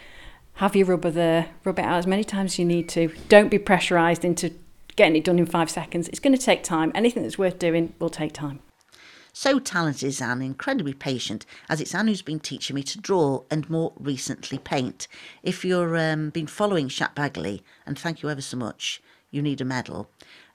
have 0.56 0.76
your 0.76 0.88
rubber 0.88 1.12
there, 1.12 1.50
rub 1.64 1.80
it 1.80 1.86
out 1.86 1.98
as 1.98 2.08
many 2.08 2.24
times 2.24 2.54
as 2.54 2.60
you 2.60 2.66
need 2.66 2.90
to. 2.90 3.14
Don't 3.28 3.50
be 3.50 3.60
pressurised 3.60 4.24
into 4.24 4.54
getting 4.96 5.16
it 5.16 5.24
done 5.24 5.40
in 5.40 5.46
five 5.46 5.70
seconds. 5.70 6.08
It's 6.10 6.20
going 6.20 6.36
to 6.36 6.42
take 6.42 6.64
time. 6.64 6.92
Anything 6.94 7.24
that's 7.24 7.38
worth 7.38 7.60
doing 7.60 7.94
will 8.00 8.10
take 8.10 8.34
time. 8.34 8.60
So 9.34 9.60
talented 9.60 10.04
is 10.04 10.22
Ann, 10.22 10.42
incredibly 10.42 10.94
patient, 10.94 11.46
as 11.70 11.80
it's 11.80 11.94
Ann 11.94 12.08
who's 12.08 12.22
been 12.22 12.40
teaching 12.40 12.76
me 12.76 12.84
to 12.84 13.00
draw 13.00 13.44
and 13.52 13.70
more 13.70 13.94
recently 14.00 14.58
paint. 14.58 15.08
If 15.44 15.64
you've 15.64 15.96
um, 15.96 16.30
been 16.32 16.48
following 16.48 16.90
Shackbaggerly, 16.90 17.62
and 17.86 17.98
thank 17.98 18.22
you 18.22 18.30
ever 18.30 18.42
so 18.42 18.58
much, 18.58 19.02
you 19.32 19.42
need 19.42 19.62
a 19.62 19.66
medal. 19.66 20.10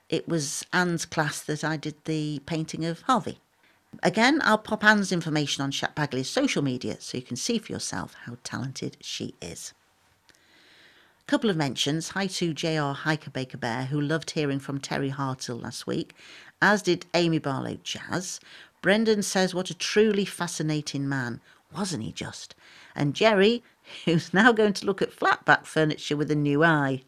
It 0.08 0.28
was 0.28 0.64
Ann's 0.72 1.06
class 1.06 1.40
that 1.42 1.64
I 1.64 1.76
did 1.76 1.94
the 2.04 2.40
painting 2.46 2.84
of 2.84 3.02
Harvey. 3.02 3.38
Again, 4.02 4.40
I'll 4.44 4.58
pop 4.58 4.84
Ann's 4.84 5.12
information 5.12 5.62
on 5.62 5.70
Shackbaggerly's 5.70 6.28
social 6.28 6.62
media 6.62 6.96
so 7.00 7.16
you 7.16 7.22
can 7.22 7.36
see 7.36 7.58
for 7.58 7.72
yourself 7.72 8.14
how 8.24 8.36
talented 8.42 8.96
she 9.00 9.34
is. 9.40 9.72
A 11.26 11.30
couple 11.30 11.48
of 11.48 11.56
mentions. 11.56 12.10
Hi 12.10 12.26
to 12.26 12.52
JR 12.52 12.92
Hiker 12.92 13.30
Baker 13.30 13.56
Bear, 13.56 13.86
who 13.86 13.98
loved 13.98 14.32
hearing 14.32 14.58
from 14.58 14.78
Terry 14.78 15.08
Hartill 15.08 15.58
last 15.58 15.86
week, 15.86 16.14
as 16.60 16.82
did 16.82 17.06
Amy 17.14 17.38
Barlow 17.38 17.78
Jazz. 17.82 18.40
Brendan 18.82 19.22
says, 19.22 19.54
What 19.54 19.70
a 19.70 19.74
truly 19.74 20.24
fascinating 20.24 21.08
man. 21.08 21.40
Wasn't 21.74 22.02
he 22.02 22.12
just? 22.12 22.54
And 22.94 23.14
Jerry, 23.14 23.62
who's 24.04 24.32
now 24.34 24.52
going 24.52 24.72
to 24.74 24.86
look 24.86 25.02
at 25.02 25.14
flatback 25.14 25.66
furniture 25.66 26.16
with 26.16 26.30
a 26.30 26.36
new 26.36 26.62
eye. 26.62 27.02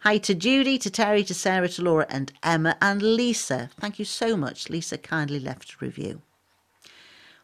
Hi 0.00 0.18
to 0.18 0.34
Judy, 0.34 0.78
to 0.78 0.90
Terry, 0.90 1.22
to 1.24 1.34
Sarah, 1.34 1.68
to 1.68 1.82
Laura, 1.82 2.06
and 2.08 2.32
Emma, 2.42 2.76
and 2.82 3.00
Lisa. 3.00 3.70
Thank 3.78 3.98
you 3.98 4.04
so 4.04 4.36
much. 4.36 4.68
Lisa 4.68 4.98
kindly 4.98 5.38
left 5.38 5.74
a 5.74 5.84
review. 5.84 6.22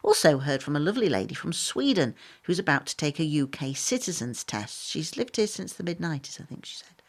Also 0.03 0.39
heard 0.39 0.63
from 0.63 0.75
a 0.75 0.79
lovely 0.79 1.09
lady 1.09 1.35
from 1.35 1.53
Sweden 1.53 2.15
who's 2.43 2.59
about 2.59 2.85
to 2.87 2.97
take 2.97 3.19
a 3.19 3.41
UK 3.41 3.75
citizens 3.75 4.43
test. 4.43 4.89
She's 4.89 5.17
lived 5.17 5.35
here 5.35 5.47
since 5.47 5.73
the 5.73 5.83
mid 5.83 5.99
90s, 5.99 6.39
I 6.41 6.45
think 6.45 6.65
she 6.65 6.77
said. 6.77 7.01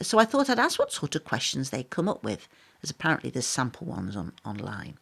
So 0.00 0.18
I 0.18 0.24
thought 0.24 0.48
I'd 0.48 0.58
ask 0.58 0.78
what 0.78 0.92
sort 0.92 1.14
of 1.14 1.24
questions 1.24 1.70
they 1.70 1.84
come 1.84 2.08
up 2.08 2.24
with, 2.24 2.48
as 2.82 2.90
apparently 2.90 3.30
there's 3.30 3.46
sample 3.46 3.86
ones 3.86 4.16
on 4.16 4.32
online. 4.44 4.98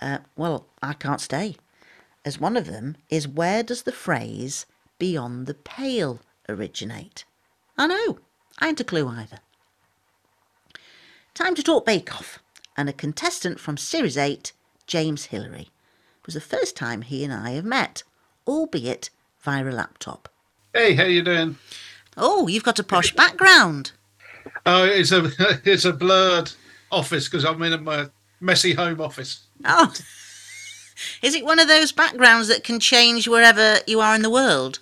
Uh, 0.00 0.18
well, 0.36 0.66
I 0.82 0.92
can't 0.92 1.20
stay, 1.20 1.56
as 2.24 2.40
one 2.40 2.56
of 2.56 2.66
them 2.66 2.96
is 3.08 3.28
where 3.28 3.62
does 3.62 3.82
the 3.82 3.92
phrase 3.92 4.66
beyond 4.98 5.46
the 5.46 5.54
pale 5.54 6.20
originate? 6.48 7.24
I 7.78 7.86
know, 7.86 8.18
I 8.58 8.68
ain't 8.68 8.80
a 8.80 8.84
clue 8.84 9.08
either. 9.08 9.38
Time 11.34 11.54
to 11.54 11.62
talk 11.62 11.86
Bake 11.86 12.14
Off, 12.14 12.40
and 12.76 12.88
a 12.88 12.92
contestant 12.92 13.58
from 13.58 13.76
Series 13.76 14.16
8, 14.16 14.52
James 14.86 15.26
Hillary 15.26 15.70
was 16.24 16.34
the 16.34 16.40
first 16.40 16.76
time 16.76 17.02
he 17.02 17.24
and 17.24 17.32
I 17.32 17.50
have 17.50 17.64
met, 17.64 18.02
albeit 18.46 19.10
via 19.40 19.64
a 19.64 19.70
laptop. 19.70 20.28
Hey, 20.72 20.94
how 20.94 21.04
you 21.04 21.22
doing? 21.22 21.56
Oh, 22.16 22.48
you've 22.48 22.64
got 22.64 22.78
a 22.78 22.84
posh 22.84 23.14
background. 23.14 23.92
Oh, 24.66 24.84
it's 24.84 25.12
a 25.12 25.30
it's 25.64 25.84
a 25.84 25.92
blurred 25.92 26.52
office 26.94 27.28
because 27.28 27.44
I'm 27.44 27.62
in 27.62 27.84
my 27.84 28.06
messy 28.40 28.72
home 28.74 29.00
office. 29.00 29.44
Oh, 29.64 29.92
is 31.22 31.34
it 31.34 31.44
one 31.44 31.58
of 31.58 31.68
those 31.68 31.92
backgrounds 31.92 32.48
that 32.48 32.64
can 32.64 32.80
change 32.80 33.28
wherever 33.28 33.78
you 33.86 34.00
are 34.00 34.14
in 34.14 34.22
the 34.22 34.30
world? 34.30 34.78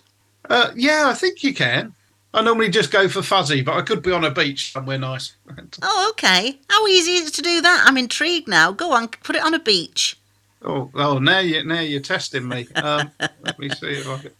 Uh, 0.48 0.70
yeah, 0.74 1.08
I 1.08 1.14
think 1.14 1.42
you 1.42 1.54
can. 1.54 1.94
I 2.34 2.42
normally 2.42 2.70
just 2.70 2.90
go 2.90 3.08
for 3.08 3.22
fuzzy, 3.22 3.60
but 3.60 3.76
I 3.76 3.82
could 3.82 4.02
be 4.02 4.10
on 4.10 4.24
a 4.24 4.30
beach 4.30 4.72
somewhere 4.72 4.98
nice. 4.98 5.34
Oh, 5.82 6.08
okay. 6.10 6.58
How 6.68 6.86
easy 6.86 7.14
is 7.14 7.28
it 7.28 7.34
to 7.34 7.42
do 7.42 7.60
that? 7.60 7.84
I'm 7.86 7.96
intrigued 7.96 8.48
now. 8.48 8.72
Go 8.72 8.92
on, 8.92 9.08
put 9.08 9.36
it 9.36 9.42
on 9.42 9.54
a 9.54 9.58
beach. 9.58 10.18
Oh, 10.62 10.90
oh, 10.94 11.18
now 11.18 11.40
you 11.40 11.64
now 11.64 11.80
you're 11.80 12.00
testing 12.00 12.48
me. 12.48 12.68
Um, 12.76 13.10
let 13.20 13.58
me 13.58 13.68
see 13.68 13.88
if 13.88 14.08
I 14.08 14.18
can. 14.18 14.30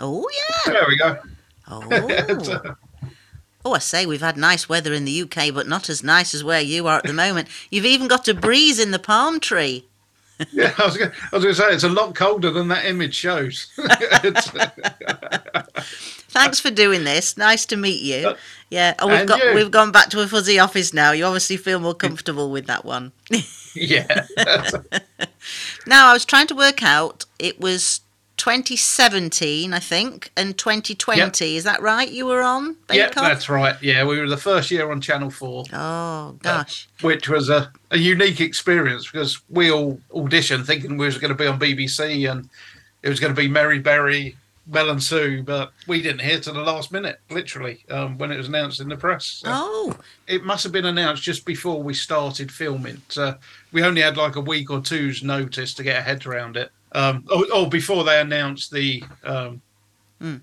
Oh, 0.00 0.28
yeah. 0.32 0.72
There 0.72 0.84
we 0.88 0.96
go. 0.96 1.18
Oh. 1.68 2.74
Oh, 3.64 3.74
I 3.74 3.78
say 3.78 4.06
we've 4.06 4.20
had 4.20 4.36
nice 4.36 4.68
weather 4.68 4.92
in 4.92 5.04
the 5.04 5.22
UK, 5.22 5.54
but 5.54 5.68
not 5.68 5.88
as 5.88 6.02
nice 6.02 6.34
as 6.34 6.42
where 6.42 6.60
you 6.60 6.86
are 6.88 6.98
at 6.98 7.04
the 7.04 7.12
moment. 7.12 7.48
You've 7.70 7.84
even 7.86 8.08
got 8.08 8.26
a 8.28 8.34
breeze 8.34 8.78
in 8.80 8.90
the 8.90 8.98
palm 8.98 9.40
tree. 9.40 9.86
Yeah, 10.50 10.74
I 10.76 10.86
was 10.86 10.96
going 10.96 11.12
to 11.42 11.54
say 11.54 11.72
it's 11.72 11.84
a 11.84 11.88
lot 11.88 12.16
colder 12.16 12.50
than 12.50 12.66
that 12.68 12.84
image 12.84 13.14
shows. 13.14 13.68
Thanks 16.30 16.58
for 16.58 16.70
doing 16.70 17.04
this. 17.04 17.36
Nice 17.36 17.64
to 17.66 17.76
meet 17.76 18.02
you. 18.02 18.28
Uh, 18.30 18.36
yeah. 18.70 18.94
Oh, 18.98 19.06
we've 19.08 19.26
got 19.26 19.42
you. 19.42 19.54
we've 19.54 19.70
gone 19.70 19.92
back 19.92 20.08
to 20.10 20.20
a 20.20 20.26
fuzzy 20.26 20.58
office 20.58 20.92
now. 20.92 21.12
You 21.12 21.26
obviously 21.26 21.56
feel 21.58 21.78
more 21.78 21.94
comfortable 21.94 22.50
with 22.50 22.66
that 22.66 22.84
one. 22.84 23.12
yeah, 23.74 24.26
Now, 25.86 26.08
I 26.10 26.12
was 26.12 26.24
trying 26.24 26.46
to 26.48 26.54
work 26.54 26.82
out. 26.82 27.24
It 27.38 27.60
was 27.60 28.00
2017, 28.36 29.72
I 29.72 29.78
think, 29.78 30.30
and 30.36 30.56
2020. 30.58 31.56
Is 31.56 31.64
that 31.64 31.80
right? 31.82 32.10
You 32.10 32.26
were 32.26 32.42
on 32.42 32.76
yeah, 32.90 33.08
that's 33.24 33.48
right. 33.48 33.76
Yeah, 33.82 34.04
we 34.04 34.18
were 34.18 34.28
the 34.28 34.36
first 34.36 34.70
year 34.70 34.90
on 34.90 35.00
Channel 35.00 35.30
Four. 35.30 35.64
Oh 35.72 36.36
gosh. 36.42 36.88
which 37.02 37.28
was 37.28 37.48
a, 37.48 37.70
a 37.90 37.98
unique 37.98 38.40
experience 38.40 39.10
because 39.10 39.40
we 39.48 39.70
all 39.70 40.00
auditioned 40.10 40.66
thinking 40.66 40.96
we 40.96 41.06
was 41.06 41.18
going 41.18 41.30
to 41.30 41.34
be 41.36 41.46
on 41.46 41.58
BBC 41.58 42.30
and 42.30 42.48
it 43.02 43.08
was 43.08 43.20
going 43.20 43.34
to 43.34 43.40
be 43.40 43.48
Mary 43.48 43.78
Berry, 43.78 44.36
Mel 44.66 44.90
and 44.90 45.02
Sue, 45.02 45.42
but 45.42 45.72
we 45.88 46.00
didn't 46.02 46.20
hear 46.22 46.38
to 46.40 46.52
the 46.52 46.60
last 46.60 46.92
minute, 46.92 47.18
literally, 47.30 47.84
um, 47.90 48.16
when 48.18 48.30
it 48.30 48.36
was 48.36 48.46
announced 48.48 48.80
in 48.80 48.88
the 48.88 48.96
press. 48.96 49.26
So 49.26 49.48
Oh, 49.50 49.96
It 50.28 50.44
must 50.44 50.62
have 50.62 50.72
been 50.72 50.86
announced 50.86 51.22
just 51.22 51.44
before 51.44 51.82
we 51.82 51.94
started 51.94 52.52
filming. 52.52 53.02
So 53.08 53.34
we 53.72 53.82
only 53.82 54.02
had 54.02 54.16
like 54.16 54.36
a 54.36 54.40
week 54.40 54.70
or 54.70 54.80
two's 54.80 55.22
notice 55.22 55.74
to 55.74 55.82
get 55.82 55.96
our 55.96 56.02
heads 56.02 56.26
around 56.26 56.56
it. 56.56 56.70
Um, 56.94 57.24
or, 57.30 57.44
or 57.54 57.68
before 57.68 58.04
they 58.04 58.20
announced 58.20 58.70
the 58.70 59.02
um, 59.24 59.62
Hmm. 60.20 60.36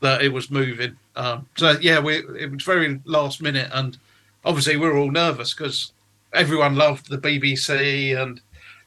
that 0.00 0.22
it 0.22 0.32
was 0.32 0.52
moving. 0.52 0.96
Um, 1.16 1.48
so 1.56 1.76
yeah, 1.80 1.98
we 1.98 2.18
it 2.38 2.50
was 2.50 2.62
very 2.62 3.00
last 3.04 3.42
minute, 3.42 3.70
and 3.72 3.98
obviously 4.44 4.76
we 4.76 4.86
were 4.86 4.96
all 4.96 5.10
nervous 5.10 5.52
because 5.52 5.92
everyone 6.32 6.76
loved 6.76 7.08
the 7.08 7.18
BBC, 7.18 8.16
and 8.16 8.40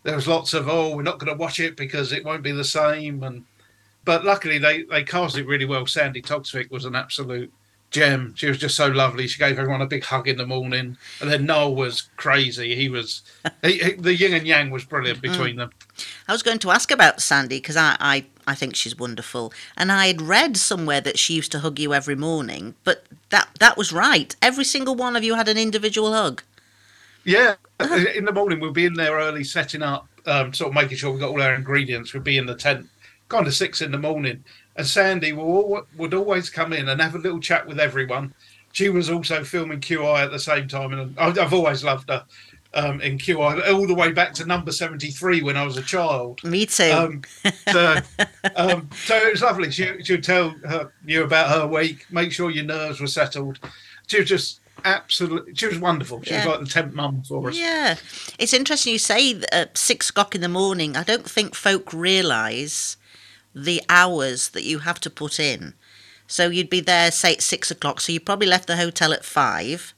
there 0.04 0.16
was 0.16 0.30
lots 0.30 0.54
of 0.54 0.70
oh, 0.70 0.96
we're 0.96 1.02
not 1.04 1.20
going 1.20 1.32
to 1.32 1.38
watch 1.38 1.60
it 1.60 1.76
because 1.76 2.14
it 2.14 2.24
won't 2.24 2.44
be 2.44 2.54
the 2.54 2.64
same. 2.64 3.24
And 3.24 3.44
but 4.06 4.24
luckily 4.24 4.60
they 4.60 4.84
they 4.84 5.04
cast 5.04 5.38
it 5.38 5.46
really 5.46 5.66
well. 5.66 5.86
Sandi 5.86 6.22
Toksvig 6.22 6.72
was 6.72 6.86
an 6.86 6.96
absolute 6.96 7.52
gem. 7.92 8.34
She 8.36 8.48
was 8.48 8.58
just 8.58 8.76
so 8.76 8.88
lovely. 8.88 9.28
She 9.28 9.40
gave 9.40 9.58
everyone 9.60 9.82
a 9.82 9.88
big 9.88 10.04
hug 10.04 10.28
in 10.28 10.38
the 10.38 10.46
morning, 10.46 10.98
and 11.22 11.30
then 11.30 11.46
Noel 11.46 11.76
was 11.76 12.10
crazy. 12.18 12.76
He 12.76 12.90
was 12.90 13.22
he, 13.64 13.80
he- 13.80 13.94
the 13.94 14.16
yin 14.16 14.34
and 14.34 14.48
yang 14.48 14.70
was 14.70 14.86
brilliant 14.86 15.22
between 15.22 15.56
them. 15.58 15.72
I 16.28 16.32
was 16.32 16.44
going 16.44 16.60
to 16.60 16.72
ask 16.72 16.92
about 16.92 17.22
Sandi 17.22 17.58
because 17.58 17.78
I, 17.78 17.96
I 18.00 18.26
I 18.48 18.56
think 18.56 18.76
she's 18.76 18.98
wonderful, 18.98 19.54
and 19.78 19.92
I 19.92 20.08
had 20.08 20.22
read 20.22 20.58
somewhere 20.58 21.02
that 21.02 21.20
she 21.20 21.34
used 21.34 21.52
to 21.54 21.60
hug 21.60 21.80
you 21.80 21.94
every 21.94 22.16
morning. 22.16 22.76
But 22.84 23.06
that 23.30 23.50
that 23.60 23.78
was 23.78 23.92
right. 23.92 24.36
Every 24.42 24.66
single 24.66 24.96
one 24.96 25.16
of 25.16 25.24
you 25.24 25.36
had 25.36 25.48
an 25.48 25.58
individual 25.58 26.14
hug. 26.14 26.44
Yeah, 27.26 27.56
in 28.16 28.26
the 28.26 28.32
morning 28.34 28.60
we'll 28.60 28.72
be 28.72 28.86
in 28.86 28.94
there 28.94 29.14
early, 29.18 29.44
setting 29.44 29.84
up, 29.84 30.08
um, 30.26 30.54
sort 30.54 30.70
of 30.70 30.74
making 30.74 30.98
sure 30.98 31.12
we've 31.12 31.20
got 31.20 31.30
all 31.30 31.42
our 31.42 31.54
ingredients. 31.54 32.14
We'd 32.14 32.24
be 32.24 32.38
in 32.38 32.46
the 32.46 32.56
tent, 32.56 32.88
kind 33.28 33.46
of 33.46 33.54
six 33.54 33.82
in 33.82 33.92
the 33.92 33.98
morning, 33.98 34.44
and 34.80 34.88
Sandi 34.88 35.34
will 35.34 35.86
would 35.98 36.14
always 36.14 36.50
come 36.50 36.72
in 36.74 36.88
and 36.88 37.02
have 37.02 37.14
a 37.14 37.20
little 37.20 37.40
chat 37.42 37.68
with 37.68 37.80
everyone. 37.80 38.34
She 38.72 38.88
was 38.90 39.10
also 39.10 39.44
filming 39.44 39.82
QI 39.82 40.24
at 40.24 40.32
the 40.32 40.40
same 40.40 40.68
time, 40.70 40.94
and 40.94 41.20
I've 41.20 41.54
always 41.54 41.84
loved 41.84 42.08
her 42.10 42.24
um, 42.74 43.02
in 43.02 43.18
QI, 43.18 43.68
all 43.74 43.86
the 43.86 43.94
way 43.96 44.12
back 44.14 44.34
to 44.36 44.46
number 44.46 44.72
seventy 44.72 45.12
three 45.12 45.42
when 45.42 45.58
I 45.58 45.66
was 45.66 45.76
a 45.76 45.82
child. 45.82 46.42
Me 46.46 46.66
too. 46.66 46.92
Um, 46.92 47.22
so, 47.70 47.98
um, 48.56 48.90
so 49.06 49.18
it 49.18 49.34
was 49.34 49.42
lovely. 49.42 49.70
She 49.70 50.02
she 50.04 50.14
would 50.14 50.24
tell 50.24 50.52
her, 50.66 50.94
you 51.06 51.24
about 51.24 51.50
her 51.50 51.68
week, 51.68 52.06
make 52.10 52.32
sure 52.32 52.50
your 52.52 52.64
nerves 52.66 53.02
were 53.02 53.08
settled. 53.08 53.60
She 54.08 54.20
was 54.20 54.30
just 54.30 54.62
absolutely. 54.86 55.56
She 55.56 55.68
was 55.68 55.80
wonderful. 55.80 56.22
She 56.24 56.32
Yeah. 56.32 56.46
was 56.46 56.58
like 56.58 56.60
the 56.68 56.72
tenth 56.74 56.94
mum 56.94 57.22
for 57.28 57.50
us. 57.50 57.58
yeah, 57.58 57.98
it's 58.38 58.54
interesting 58.54 58.94
you 58.94 59.00
say 59.00 59.34
that 59.34 59.54
at 59.54 59.78
six 59.78 60.10
o'clock 60.10 60.36
in 60.36 60.42
the 60.42 60.48
morning. 60.48 60.96
I 60.96 61.04
don't 61.04 61.30
think 61.30 61.54
folk 61.56 61.92
realise 61.92 62.96
the 63.54 63.82
hours 63.90 64.50
that 64.50 64.64
you 64.64 64.80
have 64.80 65.00
to 65.00 65.10
put 65.10 65.40
in 65.40 65.74
So 66.30 66.50
you'd 66.50 66.70
be 66.70 66.80
there, 66.80 67.10
say, 67.10 67.34
at 67.34 67.42
six 67.42 67.72
o'clock. 67.72 68.00
So 68.00 68.12
you 68.12 68.20
probably 68.20 68.46
left 68.46 68.68
the 68.68 68.78
hotel 68.78 69.12
at 69.14 69.26
five. 69.26 69.96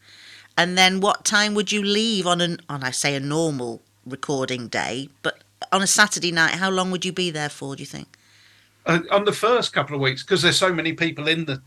And 0.58 0.78
then 0.78 1.02
what 1.02 1.26
time 1.26 1.54
would 1.56 1.72
you 1.74 1.84
leave 1.84 2.26
on 2.26 2.40
an 2.40 2.60
on 2.70 2.84
I 2.84 2.92
say 2.92 3.16
a 3.16 3.20
normal 3.20 3.82
recording 4.06 4.70
day, 4.70 5.10
but 5.22 5.44
on 5.72 5.82
a 5.82 5.88
Saturday 5.88 6.32
night, 6.32 6.56
how 6.56 6.70
long 6.70 6.90
would 6.92 7.06
you 7.06 7.12
be 7.12 7.32
there 7.32 7.50
for? 7.50 7.76
Do 7.76 7.84
you 7.84 7.88
think? 7.88 8.18
Uh, 8.86 9.00
on 9.12 9.26
the 9.26 9.34
first 9.34 9.74
couple 9.74 9.96
of 9.96 10.02
weeks, 10.02 10.24
because 10.24 10.42
there's 10.42 10.58
so 10.58 10.74
many 10.74 10.94
people 10.94 11.28
in 11.28 11.46
the 11.46 11.62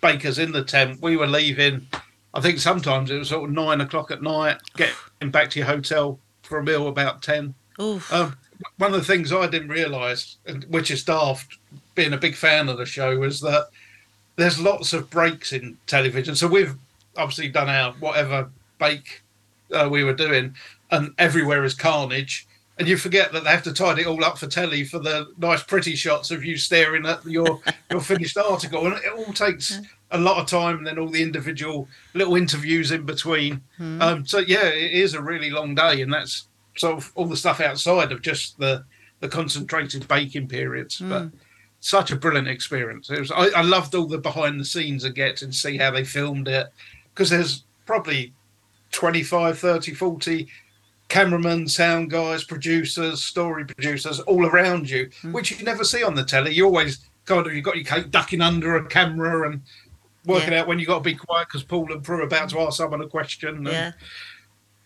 bakers 0.00 0.38
in 0.38 0.52
the 0.52 0.64
tent, 0.64 1.00
we 1.02 1.16
were 1.16 1.26
leaving. 1.26 1.86
I 2.34 2.40
think 2.40 2.58
sometimes 2.58 3.10
it 3.10 3.18
was 3.18 3.28
sort 3.28 3.48
of 3.48 3.54
nine 3.54 3.80
o'clock 3.80 4.10
at 4.10 4.22
night, 4.22 4.58
getting 4.76 5.30
back 5.30 5.50
to 5.50 5.58
your 5.58 5.68
hotel 5.68 6.18
for 6.42 6.58
a 6.58 6.64
meal 6.64 6.88
about 6.88 7.22
ten. 7.22 7.54
Oof. 7.80 8.12
Um, 8.12 8.36
one 8.78 8.94
of 8.94 9.00
the 9.00 9.06
things 9.06 9.32
I 9.32 9.46
didn't 9.46 9.68
realise, 9.68 10.36
which 10.68 10.90
is 10.90 11.04
daft, 11.04 11.58
being 11.94 12.12
a 12.12 12.18
big 12.18 12.34
fan 12.34 12.68
of 12.68 12.78
the 12.78 12.86
show, 12.86 13.16
was 13.18 13.40
that 13.40 13.68
there's 14.36 14.60
lots 14.60 14.92
of 14.92 15.10
breaks 15.10 15.52
in 15.52 15.76
television. 15.86 16.34
So 16.34 16.46
we've 16.46 16.74
obviously 17.16 17.48
done 17.48 17.68
our 17.68 17.92
whatever 17.94 18.50
bake 18.78 19.22
uh, 19.72 19.88
we 19.90 20.04
were 20.04 20.14
doing, 20.14 20.54
and 20.90 21.12
everywhere 21.18 21.64
is 21.64 21.74
carnage. 21.74 22.46
And 22.78 22.86
you 22.86 22.96
forget 22.96 23.32
that 23.32 23.42
they 23.42 23.50
have 23.50 23.64
to 23.64 23.72
tidy 23.72 24.02
it 24.02 24.06
all 24.06 24.24
up 24.24 24.38
for 24.38 24.46
telly 24.46 24.84
for 24.84 25.00
the 25.00 25.26
nice, 25.36 25.64
pretty 25.64 25.96
shots 25.96 26.30
of 26.30 26.44
you 26.44 26.56
staring 26.56 27.06
at 27.06 27.24
your 27.26 27.60
your 27.90 28.00
finished 28.00 28.38
article, 28.38 28.86
and 28.86 28.96
it 28.96 29.12
all 29.12 29.32
takes 29.32 29.80
a 30.12 30.18
lot 30.18 30.38
of 30.38 30.46
time. 30.46 30.78
And 30.78 30.86
then 30.86 30.98
all 30.98 31.08
the 31.08 31.22
individual 31.22 31.88
little 32.14 32.36
interviews 32.36 32.92
in 32.92 33.04
between. 33.04 33.60
Um, 34.00 34.26
so 34.26 34.38
yeah, 34.38 34.66
it 34.66 34.92
is 34.92 35.14
a 35.14 35.22
really 35.22 35.50
long 35.50 35.74
day, 35.74 36.02
and 36.02 36.12
that's 36.12 36.46
sort 36.78 36.96
of 36.96 37.12
all 37.14 37.26
the 37.26 37.36
stuff 37.36 37.60
outside 37.60 38.12
of 38.12 38.22
just 38.22 38.58
the 38.58 38.84
the 39.20 39.28
concentrated 39.28 40.06
baking 40.08 40.48
periods. 40.48 40.98
Hmm. 40.98 41.08
But 41.08 41.28
such 41.80 42.10
a 42.10 42.16
brilliant 42.16 42.48
experience. 42.48 43.10
It 43.10 43.20
was. 43.20 43.30
I, 43.30 43.48
I 43.48 43.62
loved 43.62 43.94
all 43.94 44.06
the 44.06 44.18
behind 44.18 44.58
the 44.60 44.64
scenes 44.64 45.04
I 45.04 45.10
get 45.10 45.42
and 45.42 45.54
see 45.54 45.76
how 45.76 45.90
they 45.90 46.04
filmed 46.04 46.48
it 46.48 46.68
because 47.14 47.30
there's 47.30 47.64
probably 47.86 48.32
25, 48.92 49.58
30, 49.58 49.94
40 49.94 50.48
cameramen, 51.08 51.66
sound 51.68 52.10
guys, 52.10 52.44
producers, 52.44 53.24
story 53.24 53.64
producers 53.64 54.20
all 54.20 54.46
around 54.46 54.88
you, 54.90 55.08
hmm. 55.22 55.32
which 55.32 55.50
you 55.50 55.64
never 55.64 55.84
see 55.84 56.02
on 56.02 56.14
the 56.14 56.24
telly. 56.24 56.52
You 56.52 56.64
always 56.64 57.08
kind 57.24 57.46
of 57.46 57.52
you've 57.52 57.64
got 57.64 57.76
your 57.76 57.84
cake 57.84 58.10
ducking 58.10 58.40
under 58.40 58.76
a 58.76 58.84
camera 58.86 59.50
and 59.50 59.62
working 60.24 60.52
Yeah. 60.52 60.60
out 60.60 60.68
when 60.68 60.78
you 60.78 60.86
got 60.86 60.98
to 60.98 61.04
be 61.04 61.14
quiet 61.14 61.48
because 61.48 61.62
Paul 61.62 61.92
and 61.92 62.02
Prue 62.02 62.20
are 62.20 62.22
about 62.22 62.50
to 62.50 62.60
ask 62.60 62.76
someone 62.76 63.00
a 63.00 63.08
question. 63.08 63.56
And 63.56 63.66
Yeah. 63.66 63.92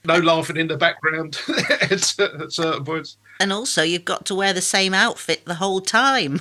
No 0.05 0.19
laughing 0.19 0.57
in 0.57 0.67
the 0.67 0.77
background 0.77 1.41
at, 1.81 1.93
at 1.93 2.53
certain 2.53 2.85
points. 2.85 3.17
And 3.38 3.53
also, 3.53 3.83
you've 3.83 4.05
got 4.05 4.27
to 4.27 4.35
wear 4.35 4.53
the 4.53 4.61
same 4.61 4.95
outfit 4.95 5.45
the 5.45 5.55
whole 5.55 5.81
time. 5.81 6.41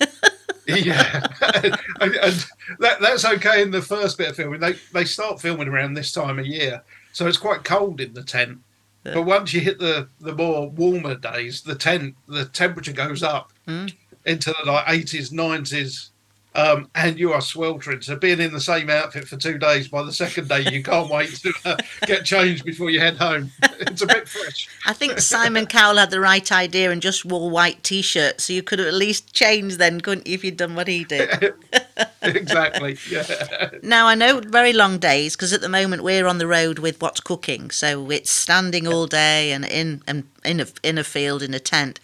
yeah, 0.66 1.26
and, 2.00 2.14
and 2.14 2.46
that, 2.78 3.00
that's 3.00 3.24
okay 3.24 3.62
in 3.62 3.70
the 3.70 3.82
first 3.82 4.18
bit 4.18 4.30
of 4.30 4.36
filming. 4.36 4.60
They 4.60 4.74
they 4.92 5.04
start 5.04 5.40
filming 5.40 5.68
around 5.68 5.94
this 5.94 6.12
time 6.12 6.38
of 6.38 6.46
year, 6.46 6.82
so 7.12 7.26
it's 7.26 7.36
quite 7.36 7.64
cold 7.64 8.00
in 8.00 8.14
the 8.14 8.22
tent. 8.22 8.58
But 9.02 9.22
once 9.22 9.54
you 9.54 9.60
hit 9.60 9.78
the 9.78 10.08
the 10.20 10.34
more 10.34 10.68
warmer 10.68 11.14
days, 11.14 11.62
the 11.62 11.74
tent 11.74 12.14
the 12.28 12.44
temperature 12.44 12.92
goes 12.92 13.22
up 13.22 13.52
mm. 13.66 13.92
into 14.26 14.54
the 14.62 14.70
like 14.70 14.84
eighties, 14.88 15.32
nineties, 15.32 16.10
um, 16.54 16.90
and 16.94 17.18
you 17.18 17.32
are 17.32 17.40
sweltering. 17.40 18.02
So 18.02 18.16
being 18.16 18.40
in 18.40 18.52
the 18.52 18.60
same 18.60 18.90
outfit 18.90 19.28
for 19.28 19.36
two 19.36 19.58
days, 19.58 19.88
by 19.88 20.02
the 20.02 20.12
second 20.12 20.48
day 20.48 20.70
you 20.70 20.82
can't 20.82 21.10
wait 21.10 21.34
to 21.36 21.52
uh, 21.64 21.76
get 22.06 22.24
changed 22.24 22.64
before 22.64 22.90
you 22.90 23.00
head 23.00 23.16
home. 23.16 23.50
It's 23.80 24.02
a 24.02 24.06
bit 24.06 24.28
fresh. 24.28 24.68
I 24.84 24.92
think 24.92 25.18
Simon 25.20 25.66
Cowell 25.66 25.96
had 25.96 26.10
the 26.10 26.20
right 26.20 26.52
idea 26.52 26.90
and 26.90 27.00
just 27.00 27.24
wore 27.24 27.50
white 27.50 27.82
t-shirts, 27.82 28.44
so 28.44 28.52
you 28.52 28.62
could 28.62 28.78
have 28.78 28.86
at 28.86 28.94
least 28.94 29.32
changed 29.32 29.78
then, 29.78 30.02
couldn't 30.02 30.26
you, 30.26 30.34
if 30.34 30.44
you'd 30.44 30.58
done 30.58 30.74
what 30.74 30.86
he 30.86 31.02
did? 31.02 31.54
exactly. 32.22 32.98
Yeah. 33.10 33.70
Now 33.82 34.06
I 34.06 34.14
know 34.14 34.40
very 34.40 34.74
long 34.74 34.98
days 34.98 35.34
because 35.34 35.54
at 35.54 35.62
the 35.62 35.68
moment 35.68 36.04
we're 36.04 36.26
on 36.26 36.38
the 36.38 36.46
road 36.46 36.78
with 36.78 37.00
what's 37.00 37.20
cooking, 37.20 37.70
so 37.70 38.10
it's 38.10 38.30
standing 38.30 38.86
all 38.86 39.06
day 39.06 39.50
and 39.50 39.64
in 39.64 40.02
and 40.06 40.24
in 40.44 40.60
a 40.60 40.66
in 40.82 40.98
a 40.98 41.04
field 41.04 41.42
in 41.42 41.54
a 41.54 41.60
tent. 41.60 42.00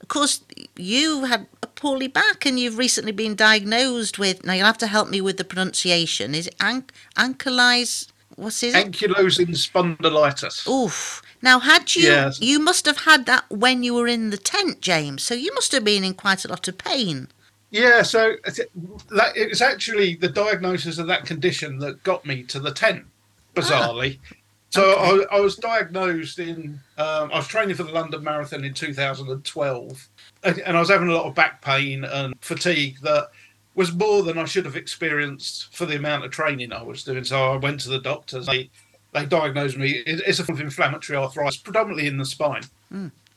Of 0.00 0.08
course, 0.08 0.42
you 0.76 1.24
had 1.24 1.46
poorly 1.78 2.08
back, 2.08 2.44
and 2.44 2.58
you've 2.58 2.76
recently 2.76 3.12
been 3.12 3.34
diagnosed 3.36 4.18
with. 4.18 4.44
Now 4.44 4.52
you'll 4.54 4.66
have 4.66 4.78
to 4.78 4.86
help 4.88 5.08
me 5.08 5.20
with 5.20 5.36
the 5.38 5.44
pronunciation. 5.44 6.34
Is 6.34 6.48
it 6.48 6.56
an- 6.60 6.84
ankylosing? 7.16 8.08
What's 8.36 8.62
it? 8.62 8.74
Ankylosing 8.74 9.48
spondylitis. 9.56 10.68
Oof. 10.68 11.22
Now, 11.42 11.60
had 11.60 11.94
you, 11.94 12.02
Yes. 12.02 12.40
you 12.40 12.58
must 12.58 12.84
have 12.86 12.98
had 12.98 13.26
that 13.26 13.44
when 13.48 13.82
you 13.82 13.94
were 13.94 14.06
in 14.08 14.30
the 14.30 14.36
tent, 14.36 14.80
James. 14.80 15.22
So 15.22 15.34
you 15.34 15.52
must 15.54 15.72
have 15.72 15.84
been 15.84 16.04
in 16.04 16.14
quite 16.14 16.44
a 16.44 16.48
lot 16.48 16.66
of 16.68 16.76
pain. 16.78 17.28
Yeah, 17.70 18.02
so 18.02 18.34
that, 19.10 19.36
it 19.36 19.48
was 19.50 19.60
actually 19.62 20.14
the 20.16 20.28
diagnosis 20.28 20.98
of 20.98 21.06
that 21.08 21.26
condition 21.26 21.78
that 21.80 22.02
got 22.02 22.24
me 22.24 22.42
to 22.44 22.58
the 22.60 22.72
tent, 22.72 23.04
bizarrely. 23.54 24.18
so 24.70 24.92
I, 25.30 25.36
I 25.36 25.40
was 25.40 25.56
diagnosed 25.56 26.38
in, 26.38 26.80
um, 26.96 27.30
I 27.32 27.36
was 27.36 27.46
training 27.46 27.76
for 27.76 27.82
the 27.82 27.92
London 27.92 28.24
Marathon 28.24 28.64
in 28.64 28.72
2012, 28.72 30.08
and, 30.42 30.76
I 30.76 30.80
was 30.80 30.90
having 30.90 31.08
a 31.08 31.14
lot 31.14 31.26
of 31.26 31.34
back 31.34 31.62
pain 31.62 32.04
and 32.04 32.34
fatigue 32.40 32.98
that 33.02 33.28
was 33.74 33.92
more 33.92 34.22
than 34.22 34.38
I 34.38 34.44
should 34.44 34.64
have 34.64 34.76
experienced 34.76 35.74
for 35.74 35.86
the 35.86 35.96
amount 35.96 36.24
of 36.24 36.30
training 36.30 36.72
I 36.72 36.82
was 36.82 37.04
doing. 37.04 37.24
So 37.24 37.52
I 37.52 37.56
went 37.56 37.80
to 37.80 37.88
the 37.88 38.00
doctors. 38.00 38.46
They, 38.46 38.70
they 39.12 39.26
diagnosed 39.26 39.76
me. 39.76 40.02
It's 40.06 40.38
a 40.38 40.44
form 40.44 40.58
of 40.58 40.64
inflammatory 40.64 41.16
arthritis, 41.16 41.56
predominantly 41.58 42.06
in 42.08 42.16
the 42.16 42.24
spine. 42.24 42.62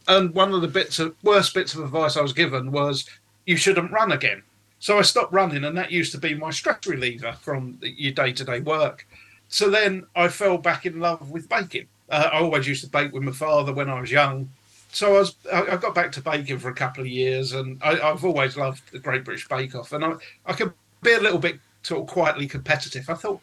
And 0.08 0.34
one 0.34 0.54
of 0.54 0.62
the 0.62 0.68
bits 0.68 1.00
of 1.00 1.16
worst 1.24 1.54
bits 1.54 1.76
of 1.76 1.84
advice 1.84 2.18
I 2.18 2.22
was 2.22 2.34
given 2.34 2.72
was 2.72 3.08
you 3.46 3.56
shouldn't 3.56 3.92
run 3.92 4.12
again. 4.12 4.42
So 4.80 4.98
I 4.98 5.04
stopped 5.04 5.32
running, 5.32 5.64
and 5.64 5.78
that 5.78 5.92
used 5.92 6.12
to 6.14 6.18
be 6.18 6.34
my 6.34 6.50
stress 6.50 6.88
reliever 6.88 7.34
from 7.34 7.78
your 7.82 8.14
day 8.14 8.34
to 8.34 8.44
day 8.44 8.62
work. 8.62 9.08
So 9.48 9.70
then 9.70 10.08
I 10.16 10.28
fell 10.28 10.58
back 10.58 10.88
in 10.88 11.00
love 11.00 11.30
with 11.30 11.48
baking. 11.48 11.88
Uh, 12.10 12.30
I 12.34 12.40
always 12.40 12.68
used 12.68 12.84
to 12.84 12.90
bake 12.90 13.14
with 13.14 13.22
my 13.22 13.32
father 13.32 13.74
when 13.74 13.90
I 13.90 14.02
was 14.02 14.10
young. 14.10 14.50
So 14.93 15.15
I 15.15 15.19
was 15.19 15.36
I 15.51 15.77
got 15.77 15.95
back 15.95 16.12
to 16.13 16.21
baking 16.21 16.60
for 16.60 16.69
a 16.69 16.75
couple 16.75 17.01
of 17.01 17.08
years, 17.08 17.54
and 17.54 17.82
I, 17.84 17.99
I've 17.99 18.25
always 18.25 18.58
loved 18.58 18.91
the 18.91 18.99
Great 18.99 19.23
British 19.23 19.47
Bake 19.47 19.73
Off. 19.75 19.93
And 19.93 20.04
I, 20.04 20.13
I 20.45 20.54
could 20.54 20.73
be 21.01 21.13
a 21.13 21.19
little 21.19 21.39
bit 21.39 21.60
sort 21.84 22.01
of 22.01 22.08
quietly 22.08 22.47
competitive. 22.47 23.10
I 23.10 23.13
thought 23.13 23.41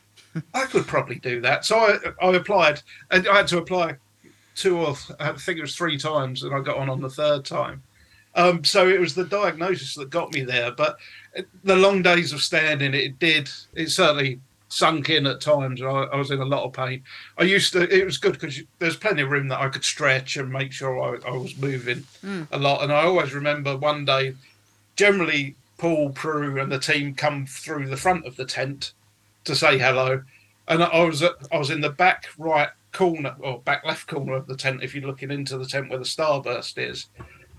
I 0.54 0.66
could 0.66 0.86
probably 0.86 1.16
do 1.16 1.40
that. 1.40 1.64
So 1.64 1.78
I, 1.78 2.26
I 2.26 2.34
applied, 2.34 2.82
and 3.10 3.26
I 3.26 3.38
had 3.38 3.48
to 3.48 3.58
apply 3.58 3.96
two 4.54 4.78
or 4.78 4.96
I 5.20 5.32
think 5.32 5.58
it 5.58 5.62
was 5.62 5.74
three 5.74 5.98
times, 5.98 6.42
and 6.42 6.54
I 6.54 6.60
got 6.60 6.76
on 6.76 6.90
on 6.90 7.00
the 7.00 7.10
third 7.10 7.44
time. 7.44 7.82
Um, 8.34 8.62
so 8.62 8.86
it 8.86 9.00
was 9.00 9.14
the 9.14 9.24
diagnosis 9.24 9.94
that 9.94 10.10
got 10.10 10.32
me 10.32 10.44
there. 10.44 10.70
But 10.70 10.98
the 11.64 11.76
long 11.76 12.02
days 12.02 12.32
of 12.32 12.42
standing, 12.42 12.94
it 12.94 13.18
did. 13.18 13.50
It 13.74 13.88
certainly 13.88 14.40
sunk 14.68 15.10
in 15.10 15.26
at 15.26 15.40
times. 15.40 15.82
I, 15.82 15.86
I 15.86 16.16
was 16.16 16.30
in 16.30 16.40
a 16.40 16.44
lot 16.44 16.64
of 16.64 16.72
pain. 16.72 17.02
I 17.36 17.44
used 17.44 17.72
to. 17.72 17.82
It 17.82 18.04
was 18.04 18.18
good 18.18 18.32
because 18.32 18.60
there's 18.78 18.96
plenty 18.96 19.22
of 19.22 19.30
room 19.30 19.48
that 19.48 19.60
I 19.60 19.68
could 19.68 19.84
stretch 19.84 20.36
and 20.36 20.50
make 20.50 20.72
sure 20.72 21.00
I, 21.00 21.28
I 21.28 21.36
was 21.36 21.56
moving 21.56 22.04
hmm. 22.20 22.42
a 22.52 22.58
lot. 22.58 22.82
And 22.82 22.92
I 22.92 23.04
always 23.04 23.32
remember 23.32 23.76
one 23.76 24.04
day, 24.04 24.34
generally 24.96 25.54
Paul 25.78 26.10
Prue 26.10 26.60
and 26.60 26.70
the 26.70 26.78
team 26.78 27.14
come 27.14 27.46
through 27.46 27.88
the 27.88 27.96
front 27.96 28.26
of 28.26 28.36
the 28.36 28.44
tent 28.44 28.92
to 29.44 29.54
say 29.54 29.78
hello, 29.78 30.22
and 30.66 30.82
I 30.82 31.04
was 31.04 31.22
at, 31.22 31.32
I 31.50 31.58
was 31.58 31.70
in 31.70 31.80
the 31.80 31.90
back 31.90 32.26
right 32.36 32.68
corner 32.92 33.36
or 33.40 33.60
back 33.60 33.84
left 33.84 34.08
corner 34.08 34.34
of 34.34 34.46
the 34.46 34.56
tent 34.56 34.82
if 34.82 34.94
you're 34.94 35.06
looking 35.06 35.30
into 35.30 35.56
the 35.56 35.66
tent 35.66 35.88
where 35.88 35.98
the 35.98 36.04
starburst 36.04 36.78
is. 36.78 37.06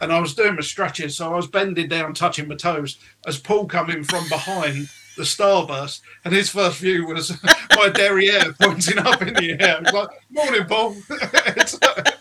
And 0.01 0.11
I 0.13 0.19
was 0.19 0.33
doing 0.33 0.55
my 0.55 0.61
stretches, 0.61 1.17
so 1.17 1.33
I 1.33 1.35
was 1.35 1.47
bending 1.47 1.89
down, 1.89 2.13
touching 2.13 2.47
my 2.47 2.55
toes, 2.55 2.97
as 3.25 3.37
Paul 3.37 3.65
come 3.65 3.89
in 3.89 4.03
from 4.03 4.27
behind 4.29 4.89
the 5.19 5.25
starburst, 5.25 5.99
and 6.23 6.33
his 6.33 6.49
first 6.49 6.79
view 6.79 7.05
was 7.05 7.37
my 7.75 7.89
derriere 7.89 8.53
pointing 8.59 8.97
up 8.97 9.21
in 9.21 9.33
the 9.33 9.57
air. 9.59 9.81
Like, 9.93 10.09
"Morning, 10.31 10.65
Paul." 10.65 10.95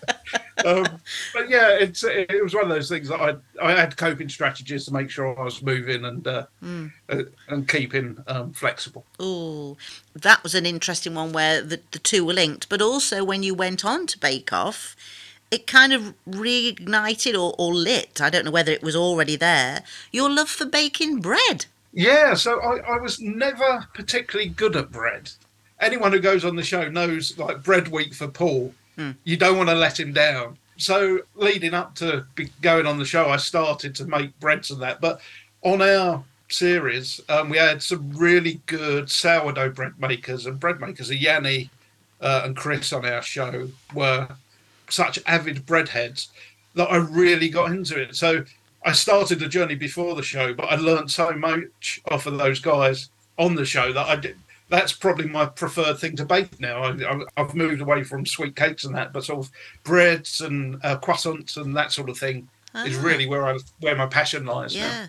Um, 0.64 0.84
but 1.32 1.48
yeah, 1.48 1.70
it's 1.78 2.02
it 2.02 2.42
was 2.42 2.52
one 2.52 2.64
of 2.64 2.68
those 2.68 2.88
things 2.88 3.08
that 3.08 3.20
I 3.20 3.36
I 3.64 3.78
had 3.78 3.96
coping 3.96 4.28
strategies 4.28 4.86
to 4.86 4.92
make 4.92 5.08
sure 5.08 5.38
I 5.38 5.44
was 5.44 5.62
moving 5.62 6.04
and 6.04 6.26
uh, 6.26 6.46
uh, 7.08 7.22
and 7.46 7.68
keeping 7.68 8.18
um, 8.26 8.52
flexible. 8.52 9.04
Oh, 9.20 9.76
that 10.16 10.42
was 10.42 10.56
an 10.56 10.66
interesting 10.66 11.14
one 11.14 11.32
where 11.32 11.62
the, 11.62 11.80
the 11.92 12.00
two 12.00 12.24
were 12.24 12.32
linked. 12.32 12.68
But 12.68 12.82
also, 12.82 13.22
when 13.22 13.44
you 13.44 13.54
went 13.54 13.84
on 13.84 14.08
to 14.08 14.18
Bake 14.18 14.52
Off, 14.52 14.96
it 15.52 15.68
kind 15.68 15.92
of 15.92 16.14
reignited 16.28 17.34
or, 17.34 17.54
or 17.56 17.72
lit, 17.72 18.20
I 18.20 18.28
don't 18.28 18.44
know 18.44 18.50
whether 18.50 18.72
it 18.72 18.82
was 18.82 18.96
already 18.96 19.36
there, 19.36 19.84
your 20.10 20.28
love 20.28 20.50
for 20.50 20.66
baking 20.66 21.20
bread. 21.20 21.66
Yeah, 21.92 22.34
so 22.34 22.60
I, 22.60 22.78
I 22.94 22.98
was 22.98 23.20
never 23.20 23.86
particularly 23.94 24.50
good 24.50 24.76
at 24.76 24.92
bread. 24.92 25.30
Anyone 25.80 26.12
who 26.12 26.20
goes 26.20 26.44
on 26.44 26.56
the 26.56 26.62
show 26.62 26.88
knows, 26.88 27.38
like 27.38 27.62
bread 27.62 27.88
week 27.88 28.14
for 28.14 28.28
Paul, 28.28 28.74
you 29.24 29.36
don't 29.36 29.56
want 29.56 29.68
to 29.68 29.74
let 29.74 29.98
him 29.98 30.12
down. 30.12 30.58
So 30.76 31.20
leading 31.34 31.74
up 31.74 31.94
to 31.96 32.24
be 32.34 32.50
going 32.60 32.86
on 32.86 32.98
the 32.98 33.04
show, 33.04 33.28
I 33.28 33.36
started 33.36 33.94
to 33.96 34.04
make 34.04 34.38
breads 34.40 34.70
and 34.70 34.82
that. 34.82 35.00
But 35.00 35.20
on 35.62 35.82
our 35.82 36.24
series, 36.48 37.20
um, 37.28 37.48
we 37.48 37.58
had 37.58 37.82
some 37.82 38.10
really 38.16 38.60
good 38.66 39.10
sourdough 39.10 39.70
bread 39.70 39.98
makers 39.98 40.46
and 40.46 40.58
bread 40.58 40.80
makers. 40.80 41.10
Yanni 41.10 41.70
uh, 42.20 42.42
and 42.44 42.56
Chris 42.56 42.92
on 42.92 43.04
our 43.04 43.22
show 43.22 43.68
were 43.94 44.28
such 44.88 45.18
avid 45.26 45.66
breadheads 45.66 46.28
that 46.74 46.90
I 46.90 46.96
really 46.96 47.48
got 47.48 47.70
into 47.70 48.00
it. 48.00 48.14
So 48.16 48.44
I 48.84 48.92
started 48.92 49.38
the 49.40 49.48
journey 49.48 49.74
before 49.74 50.14
the 50.14 50.22
show, 50.22 50.54
but 50.54 50.66
I 50.66 50.76
learned 50.76 51.10
so 51.10 51.32
much 51.32 52.00
off 52.10 52.26
of 52.26 52.38
those 52.38 52.60
guys 52.60 53.10
on 53.38 53.54
the 53.54 53.64
show 53.64 53.92
that 53.92 54.06
I 54.06 54.16
did. 54.16 54.36
That's 54.70 54.92
probably 54.92 55.26
my 55.26 55.46
preferred 55.46 55.98
thing 55.98 56.14
to 56.16 56.24
bake 56.26 56.60
now. 56.60 56.84
I, 56.84 57.24
have 57.42 57.54
moved 57.54 57.80
away 57.80 58.04
from 58.04 58.26
sweet 58.26 58.54
cakes 58.54 58.84
and 58.84 58.94
that, 58.94 59.12
but 59.12 59.24
sort 59.24 59.38
of 59.46 59.50
breads 59.82 60.40
and 60.40 60.78
uh, 60.84 60.98
croissants 60.98 61.56
and 61.56 61.74
that 61.76 61.90
sort 61.92 62.10
of 62.10 62.18
thing 62.18 62.48
is 62.86 62.98
Ah. 62.98 63.02
really 63.02 63.26
where 63.26 63.46
I 63.46 63.58
where 63.80 63.96
my 63.96 64.06
passion 64.06 64.44
lies. 64.44 64.74
now. 64.74 64.80
Yeah. 64.80 65.06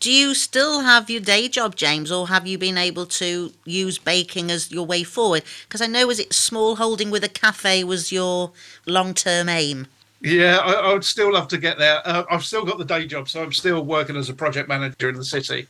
Do 0.00 0.10
you 0.10 0.34
still 0.34 0.80
have 0.80 1.08
your 1.10 1.20
day 1.20 1.48
job, 1.48 1.76
James, 1.76 2.10
or 2.10 2.26
have 2.28 2.46
you 2.46 2.58
been 2.58 2.76
able 2.78 3.06
to 3.06 3.52
use 3.64 3.98
baking 3.98 4.50
as 4.50 4.70
your 4.72 4.84
way 4.84 5.04
forward? 5.04 5.42
Because 5.62 5.80
I 5.80 5.86
know, 5.86 6.06
was 6.08 6.18
it 6.18 6.32
small 6.32 6.76
holding 6.76 7.10
with 7.10 7.22
a 7.22 7.28
cafe 7.28 7.84
was 7.84 8.10
your 8.10 8.50
long 8.84 9.14
term 9.14 9.48
aim? 9.48 9.86
Yeah, 10.26 10.58
I, 10.58 10.72
I 10.72 10.92
would 10.92 11.04
still 11.04 11.32
love 11.32 11.46
to 11.48 11.58
get 11.58 11.78
there. 11.78 12.02
Uh, 12.04 12.24
I've 12.28 12.44
still 12.44 12.64
got 12.64 12.78
the 12.78 12.84
day 12.84 13.06
job, 13.06 13.28
so 13.28 13.42
I'm 13.42 13.52
still 13.52 13.84
working 13.84 14.16
as 14.16 14.28
a 14.28 14.34
project 14.34 14.68
manager 14.68 15.08
in 15.08 15.14
the 15.14 15.24
city. 15.24 15.68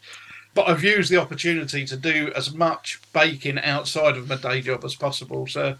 But 0.54 0.68
I've 0.70 0.82
used 0.82 1.10
the 1.10 1.18
opportunity 1.18 1.84
to 1.84 1.96
do 1.96 2.32
as 2.34 2.54
much 2.54 2.98
baking 3.12 3.58
outside 3.58 4.16
of 4.16 4.28
my 4.28 4.36
day 4.36 4.62
job 4.62 4.82
as 4.84 4.94
possible. 4.94 5.46
So 5.46 5.76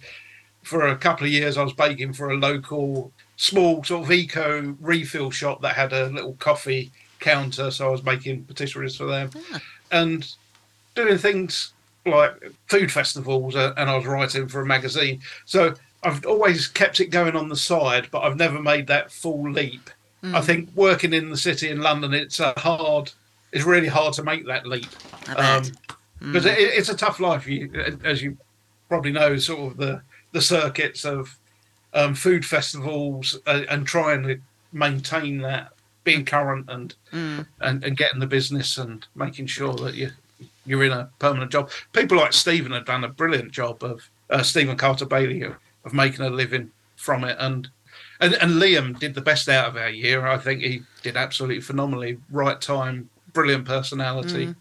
for 0.63 0.89
a 0.89 0.97
couple 0.97 1.27
of 1.27 1.33
years, 1.33 1.57
I 1.57 1.65
was 1.65 1.73
baking 1.73 2.13
for 2.13 2.31
a 2.31 2.37
local 2.37 3.11
small 3.37 3.83
sort 3.83 4.05
of 4.05 4.13
eco 4.13 4.77
refill 4.79 5.31
shop 5.31 5.63
that 5.63 5.75
had 5.75 5.95
a 5.95 6.09
little 6.09 6.35
coffee 6.35 6.93
counter. 7.21 7.71
So 7.71 7.89
I 7.89 7.91
was 7.91 8.03
making 8.03 8.45
patisseries 8.45 8.99
for 8.99 9.07
them 9.07 9.31
Ah. 9.55 9.61
and 9.91 10.31
doing 10.95 11.17
things 11.17 11.73
like 12.05 12.35
food 12.69 12.93
festivals 12.93 13.57
uh, 13.57 13.73
and 13.79 13.89
I 13.89 13.97
was 13.97 14.05
writing 14.07 14.49
for 14.49 14.61
a 14.61 14.67
magazine. 14.67 15.23
So 15.47 15.75
I've 16.07 16.25
always 16.27 16.67
kept 16.69 17.01
it 17.01 17.07
going 17.07 17.35
on 17.37 17.49
the 17.49 17.57
side, 17.57 18.09
but 18.11 18.21
I've 18.23 18.37
never 18.37 18.61
made 18.61 18.87
that 18.89 19.11
full 19.11 19.51
leap. 19.51 19.91
I 20.23 20.41
think 20.41 20.71
working 20.75 21.13
in 21.13 21.31
the 21.31 21.37
city 21.37 21.69
in 21.71 21.81
London, 21.83 22.13
it's 22.13 22.41
a 22.41 22.53
hard, 22.59 23.13
it's 23.53 23.65
really 23.65 23.87
hard 23.87 24.13
to 24.15 24.25
make 24.25 24.45
that 24.47 24.67
leap 24.67 24.89
I 25.29 25.35
bet. 25.35 25.71
because 26.19 26.47
it, 26.47 26.59
it's 26.59 26.89
a 26.89 26.97
tough 26.97 27.21
life. 27.21 27.47
You, 27.47 27.71
as 28.03 28.23
you 28.23 28.37
probably 28.89 29.13
know, 29.13 29.37
sort 29.37 29.71
of 29.73 29.77
the 29.77 30.01
the 30.33 30.41
circuits 30.43 31.05
of 31.05 31.39
um, 31.95 32.15
food 32.15 32.45
festivals 32.45 33.39
uh, 33.47 33.63
and 33.69 33.87
trying 33.87 34.25
to 34.25 34.41
maintain 34.73 35.39
that, 35.43 35.73
being 36.03 36.25
current 36.25 36.69
and 36.69 36.95
Mm. 37.13 37.47
and, 37.61 37.85
and 37.85 37.97
getting 37.97 38.19
the 38.19 38.27
business 38.27 38.79
and 38.79 39.07
making 39.15 39.47
sure 39.47 39.75
that 39.75 39.95
you 39.95 40.11
you're 40.67 40.83
in 40.85 40.93
a 40.93 41.09
permanent 41.21 41.53
job. 41.53 41.71
People 41.93 42.19
like 42.19 42.33
Steven 42.33 42.73
have 42.73 42.85
done 42.87 43.05
a 43.05 43.09
brilliant 43.09 43.53
job 43.53 43.85
of 43.85 44.11
uh, 44.31 44.43
Steven 44.43 44.77
Carter 44.77 45.07
Bailey 45.07 45.39
of, 45.87 45.95
making 45.95 46.25
a 46.25 46.31
living 46.31 46.71
from 46.97 47.25
it, 47.25 47.37
and, 47.39 47.69
and 48.21 48.35
and 48.35 48.53
Liam 48.53 48.99
did 48.99 49.15
the 49.15 49.21
best 49.21 49.49
out 49.49 49.69
of 49.69 49.77
our 49.77 49.89
year. 49.91 50.27
I 50.27 50.39
think 50.39 50.63
he 50.63 50.83
did 51.03 51.17
absolutely 51.17 51.61
phenomenally. 51.61 52.19
Right 52.31 52.61
time, 52.61 53.09
brilliant 53.33 53.65
personality. 53.67 54.55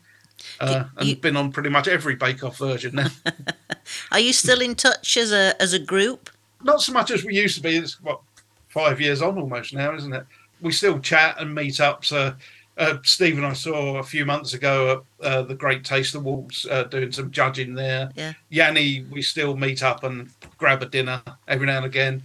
Uh, 0.60 0.86
and 0.98 1.08
you- 1.08 1.16
been 1.16 1.38
on 1.38 1.52
pretty 1.52 1.70
much 1.70 1.88
every 1.88 2.16
Bake 2.16 2.44
Off 2.44 2.58
version 2.58 2.96
now. 2.96 3.08
Are 4.12 4.20
you 4.20 4.34
still 4.34 4.62
in 4.62 4.76
touch 4.76 5.18
as 5.18 5.32
a 5.32 5.60
as 5.62 5.74
a 5.74 5.80
group? 5.80 6.30
Not 6.64 6.82
so 6.82 6.92
much 6.94 7.12
as 7.12 7.24
we 7.24 7.36
used 7.36 7.56
to 7.56 7.62
be. 7.64 7.78
It's 7.78 8.02
what 8.02 8.20
five 8.70 9.00
years 9.00 9.22
on 9.22 9.38
almost 9.38 9.74
now, 9.74 9.96
isn't 9.96 10.14
it? 10.14 10.26
We 10.62 10.72
still 10.72 11.00
chat 11.00 11.40
and 11.40 11.54
meet 11.56 11.80
up. 11.80 12.04
So 12.06 12.36
uh, 12.78 12.98
Steven, 13.04 13.44
I 13.44 13.54
saw 13.54 13.98
a 13.98 14.04
few 14.04 14.26
months 14.26 14.54
ago 14.54 15.04
at 15.22 15.26
uh, 15.26 15.42
the 15.44 15.56
Great 15.56 15.84
Taste 15.84 16.16
Awards 16.16 16.66
uh, 16.70 16.84
doing 16.84 17.12
some 17.12 17.32
judging 17.32 17.74
there. 17.74 18.10
Yeah. 18.16 18.34
Yanni, 18.50 19.06
we 19.10 19.22
still 19.22 19.56
meet 19.56 19.82
up 19.84 20.04
and 20.04 20.30
grab 20.58 20.82
a 20.82 20.86
dinner 20.86 21.22
every 21.48 21.68
now 21.68 21.78
and 21.78 21.86
again. 21.86 22.24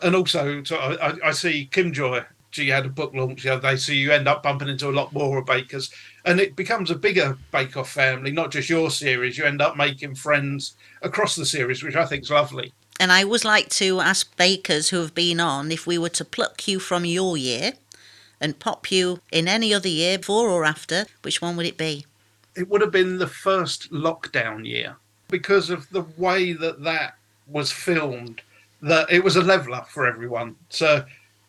And 0.00 0.16
also, 0.16 0.62
so 0.64 0.76
I, 0.76 1.08
I- 1.10 1.28
I 1.28 1.30
see 1.32 1.68
Kim 1.70 1.92
Joy. 1.92 2.24
She 2.50 2.68
had 2.68 2.84
a 2.84 2.90
book 2.90 3.14
launch 3.14 3.44
the 3.44 3.54
other 3.54 3.62
day, 3.70 3.76
so 3.76 3.92
you 3.92 4.12
end 4.12 4.28
up 4.28 4.42
bumping 4.42 4.68
into 4.68 4.90
a 4.90 4.92
lot 4.92 5.10
more 5.14 5.38
of 5.38 5.46
bakers, 5.46 5.90
and 6.26 6.38
it 6.38 6.54
becomes 6.54 6.90
a 6.90 6.94
bigger 6.94 7.38
Bake 7.50 7.78
Off 7.78 7.90
family, 7.90 8.30
not 8.30 8.50
just 8.50 8.68
your 8.68 8.90
series. 8.90 9.38
You 9.38 9.44
end 9.44 9.62
up 9.62 9.74
making 9.74 10.16
friends 10.16 10.76
across 11.00 11.34
the 11.34 11.46
series, 11.46 11.82
which 11.82 11.96
I 11.96 12.04
think 12.04 12.24
is 12.24 12.30
lovely. 12.30 12.74
And 13.00 13.10
I 13.10 13.22
always 13.22 13.46
like 13.46 13.70
to 13.70 14.00
ask 14.00 14.36
bakers 14.36 14.90
who 14.90 14.98
have 15.00 15.14
been 15.14 15.40
on 15.40 15.72
if 15.72 15.86
we 15.86 15.96
were 15.96 16.10
to 16.10 16.26
pluck 16.26 16.68
you 16.68 16.78
from 16.78 17.06
your 17.06 17.38
year 17.38 17.72
and 18.42 18.58
pop 18.58 18.90
you 18.90 19.20
in 19.30 19.48
any 19.48 19.72
other 19.72 19.88
year, 19.88 20.18
before 20.18 20.50
or 20.50 20.66
after, 20.66 21.06
which 21.22 21.40
one 21.40 21.56
would 21.56 21.66
it 21.66 21.78
be? 21.78 22.04
it 22.54 22.68
would 22.68 22.80
have 22.80 22.90
been 22.90 23.18
the 23.18 23.26
first 23.26 23.90
lockdown 23.92 24.66
year. 24.66 24.96
Because 25.28 25.70
of 25.70 25.88
the 25.90 26.04
way 26.16 26.52
that 26.52 26.82
that 26.82 27.16
was 27.48 27.72
filmed 27.72 28.42
that 28.82 29.10
it 29.10 29.22
was 29.22 29.36
a 29.36 29.42
level 29.42 29.74
up 29.74 29.88
for 29.88 30.06
everyone. 30.06 30.56
So 30.68 31.04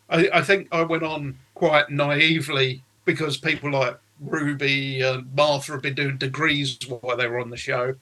I, 0.08 0.28
I 0.32 0.42
think 0.42 0.68
i 0.72 0.82
went 0.82 1.02
on 1.02 1.38
quite 1.54 1.90
naively 1.90 2.82
because 3.04 3.36
people 3.36 3.72
like 3.72 3.98
ruby 4.20 5.00
and 5.00 5.34
martha 5.34 5.72
have 5.72 5.82
been 5.82 5.94
doing 5.94 6.16
degrees 6.16 6.78
while 6.88 7.16
they 7.16 7.26
were 7.26 7.40
on 7.40 7.50
the 7.50 7.56
show. 7.56 7.94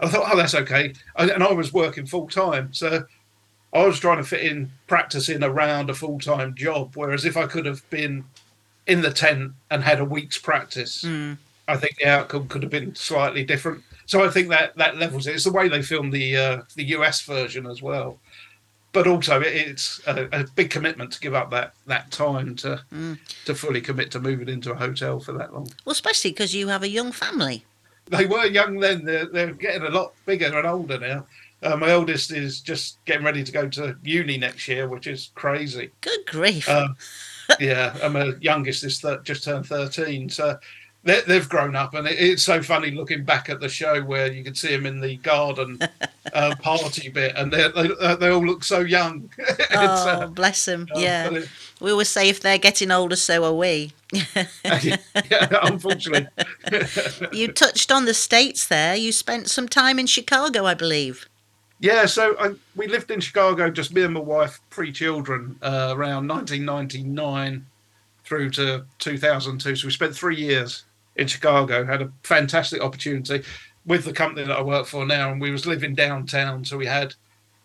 I 0.00 0.08
thought 0.08 0.30
oh 0.32 0.36
that's 0.36 0.54
okay. 0.54 0.92
And 1.16 1.42
i 1.42 1.52
was 1.52 1.72
working 1.72 2.06
full 2.06 2.28
time 2.28 2.72
so 2.72 3.04
i 3.72 3.84
was 3.84 3.98
trying 3.98 4.18
to 4.18 4.24
fit 4.24 4.42
in 4.42 4.70
practicing 4.86 5.42
around 5.42 5.90
a 5.90 5.94
full-time 5.94 6.54
job 6.54 6.92
whereas 6.94 7.24
if 7.24 7.36
i 7.36 7.46
could 7.46 7.66
have 7.66 7.88
been 7.90 8.24
in 8.86 9.02
the 9.02 9.10
tent 9.12 9.52
and 9.70 9.82
had 9.82 10.00
a 10.00 10.04
week's 10.04 10.38
practice 10.38 11.02
Mm. 11.04 11.38
I 11.68 11.76
think 11.76 11.96
the 11.98 12.06
outcome 12.06 12.46
could 12.46 12.62
have 12.62 12.70
been 12.70 12.94
slightly 12.94 13.42
different. 13.42 13.82
So 14.06 14.24
I 14.24 14.28
think 14.30 14.48
that 14.50 14.76
that 14.76 14.98
levels 14.98 15.26
it. 15.26 15.34
It's 15.34 15.42
the 15.42 15.50
way 15.52 15.66
they 15.68 15.82
filmed 15.82 16.12
the 16.12 16.36
uh, 16.36 16.62
the 16.76 16.84
US 16.96 17.22
version 17.22 17.66
as 17.66 17.82
well, 17.82 18.20
but 18.92 19.08
also 19.08 19.40
it, 19.40 19.48
it's 19.52 20.00
a, 20.06 20.28
a 20.30 20.44
big 20.54 20.70
commitment 20.70 21.10
to 21.14 21.20
give 21.20 21.34
up 21.34 21.50
that 21.50 21.74
that 21.88 22.12
time 22.12 22.54
to 22.56 22.80
Mm. 22.94 23.18
to 23.46 23.54
fully 23.56 23.80
commit 23.80 24.12
to 24.12 24.20
moving 24.20 24.48
into 24.48 24.70
a 24.70 24.76
hotel 24.76 25.18
for 25.18 25.32
that 25.32 25.52
long. 25.52 25.68
Well, 25.84 25.92
especially 25.92 26.30
because 26.30 26.54
you 26.54 26.68
have 26.68 26.84
a 26.84 26.88
young 26.88 27.10
family. 27.10 27.64
They 28.08 28.26
were 28.26 28.46
young 28.46 28.78
then; 28.78 29.04
they're, 29.04 29.26
they're 29.26 29.52
getting 29.52 29.82
a 29.82 29.90
lot 29.90 30.12
bigger 30.24 30.56
and 30.56 30.68
older 30.68 31.00
now. 31.00 31.26
Uh, 31.64 31.76
my 31.76 31.90
oldest 31.90 32.30
is 32.30 32.60
just 32.60 33.04
getting 33.06 33.24
ready 33.24 33.42
to 33.42 33.50
go 33.50 33.68
to 33.70 33.96
uni 34.04 34.36
next 34.38 34.68
year, 34.68 34.86
which 34.88 35.08
is 35.08 35.30
crazy. 35.34 35.90
Good 36.00 36.24
grief. 36.26 36.68
Um, 36.68 36.96
yeah, 37.60 37.96
and 38.02 38.14
my 38.14 38.32
youngest 38.40 38.84
is 38.84 38.98
th- 39.00 39.22
just 39.22 39.44
turned 39.44 39.66
13. 39.66 40.28
So 40.28 40.58
they, 41.04 41.20
they've 41.26 41.48
grown 41.48 41.76
up, 41.76 41.94
and 41.94 42.06
it, 42.06 42.18
it's 42.18 42.42
so 42.42 42.60
funny 42.62 42.90
looking 42.90 43.24
back 43.24 43.48
at 43.48 43.60
the 43.60 43.68
show 43.68 44.02
where 44.02 44.32
you 44.32 44.42
can 44.42 44.54
see 44.54 44.74
them 44.74 44.86
in 44.86 45.00
the 45.00 45.16
garden 45.18 45.78
uh, 46.32 46.54
party 46.60 47.08
bit, 47.08 47.34
and 47.36 47.52
they 47.52 47.68
they, 47.68 47.90
uh, 48.00 48.16
they 48.16 48.30
all 48.30 48.44
look 48.44 48.64
so 48.64 48.80
young. 48.80 49.30
oh, 49.70 49.74
uh, 49.74 50.26
bless 50.26 50.64
them. 50.64 50.86
uh, 50.94 50.98
yeah. 50.98 51.30
it- 51.30 51.48
We 51.80 51.90
always 51.92 52.08
say 52.08 52.28
if 52.28 52.40
they're 52.40 52.58
getting 52.58 52.90
older, 52.90 53.16
so 53.16 53.44
are 53.44 53.52
we. 53.52 53.92
yeah, 54.12 54.96
unfortunately. 55.62 56.26
you 57.32 57.48
touched 57.52 57.92
on 57.92 58.04
the 58.06 58.14
States 58.14 58.66
there. 58.66 58.96
You 58.96 59.12
spent 59.12 59.48
some 59.50 59.68
time 59.68 59.98
in 59.98 60.06
Chicago, 60.06 60.64
I 60.64 60.74
believe. 60.74 61.26
Yeah, 61.78 62.06
so 62.06 62.36
I, 62.38 62.54
we 62.74 62.86
lived 62.86 63.10
in 63.10 63.20
Chicago, 63.20 63.70
just 63.70 63.92
me 63.92 64.02
and 64.02 64.14
my 64.14 64.20
wife, 64.20 64.60
pre 64.70 64.92
children, 64.92 65.58
uh, 65.62 65.92
around 65.94 66.26
1999 66.26 67.66
through 68.24 68.50
to 68.50 68.84
2002. 68.98 69.76
So 69.76 69.86
we 69.86 69.92
spent 69.92 70.14
three 70.14 70.36
years 70.36 70.84
in 71.16 71.26
Chicago, 71.26 71.84
had 71.84 72.02
a 72.02 72.12
fantastic 72.22 72.82
opportunity 72.82 73.42
with 73.84 74.04
the 74.04 74.12
company 74.12 74.46
that 74.46 74.56
I 74.56 74.62
work 74.62 74.86
for 74.86 75.04
now, 75.06 75.30
and 75.30 75.40
we 75.40 75.50
was 75.50 75.66
living 75.66 75.94
downtown. 75.94 76.64
So 76.64 76.76
we 76.76 76.86
had 76.86 77.14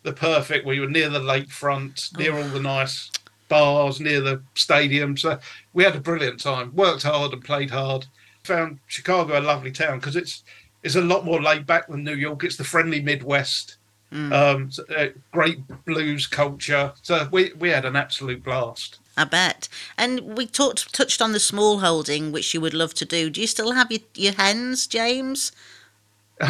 the 0.03 0.13
perfect, 0.13 0.65
we 0.65 0.79
were 0.79 0.87
near 0.87 1.09
the 1.09 1.19
lakefront, 1.19 2.17
near 2.17 2.35
all 2.35 2.47
the 2.49 2.59
nice 2.59 3.11
bars, 3.47 3.99
near 3.99 4.21
the 4.21 4.41
stadium. 4.55 5.15
So 5.17 5.39
we 5.73 5.83
had 5.83 5.95
a 5.95 6.01
brilliant 6.01 6.39
time, 6.39 6.75
worked 6.75 7.03
hard 7.03 7.33
and 7.33 7.43
played 7.43 7.69
hard. 7.69 8.05
Found 8.43 8.79
Chicago 8.87 9.39
a 9.39 9.41
lovely 9.41 9.71
town 9.71 9.99
because 9.99 10.15
it's 10.15 10.43
it's 10.81 10.95
a 10.95 11.01
lot 11.01 11.25
more 11.25 11.39
laid 11.39 11.67
back 11.67 11.87
than 11.87 12.03
New 12.03 12.15
York. 12.15 12.43
It's 12.43 12.57
the 12.57 12.63
friendly 12.63 12.99
Midwest 12.99 13.77
um, 14.11 14.69
so, 14.71 14.83
uh, 14.95 15.07
great 15.31 15.59
blues 15.85 16.27
culture. 16.27 16.93
So 17.01 17.27
we, 17.31 17.53
we 17.57 17.69
had 17.69 17.85
an 17.85 17.95
absolute 17.95 18.43
blast. 18.43 18.99
I 19.17 19.23
bet. 19.25 19.67
And 19.97 20.37
we 20.37 20.45
talked 20.47 20.93
touched 20.93 21.21
on 21.21 21.31
the 21.31 21.39
small 21.39 21.79
holding, 21.79 22.31
which 22.31 22.53
you 22.53 22.61
would 22.61 22.73
love 22.73 22.93
to 22.95 23.05
do. 23.05 23.29
Do 23.29 23.41
you 23.41 23.47
still 23.47 23.71
have 23.71 23.91
your, 23.91 24.01
your 24.15 24.33
hens, 24.33 24.87
James? 24.87 25.51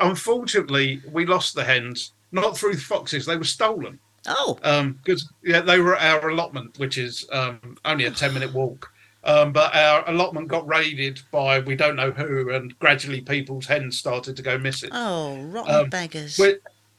Unfortunately, 0.00 1.02
we 1.12 1.26
lost 1.26 1.54
the 1.54 1.64
hens, 1.64 2.12
not 2.32 2.56
through 2.56 2.74
the 2.74 2.80
foxes, 2.80 3.26
they 3.26 3.36
were 3.36 3.44
stolen. 3.44 3.98
Oh, 4.26 4.54
Because 5.02 5.28
yeah, 5.42 5.60
they 5.60 5.78
were 5.80 5.96
at 5.96 6.22
our 6.22 6.30
allotment, 6.30 6.78
which 6.78 6.96
is 6.96 7.26
um, 7.30 7.76
only 7.84 8.06
a 8.06 8.10
10 8.10 8.32
minute 8.32 8.52
walk. 8.54 8.90
Um, 9.24 9.52
but 9.52 9.74
our 9.74 10.08
allotment 10.08 10.48
got 10.48 10.66
raided 10.68 11.20
by 11.30 11.58
we 11.60 11.76
don't 11.76 11.96
know 11.96 12.10
who, 12.10 12.50
and 12.50 12.78
gradually 12.78 13.22
people's 13.22 13.66
hens 13.66 13.98
started 13.98 14.36
to 14.36 14.42
go 14.42 14.58
missing. 14.58 14.90
oh, 14.92 15.40
rotten 15.44 15.74
Um, 15.74 15.88
beggars. 15.90 16.38
we 16.38 16.56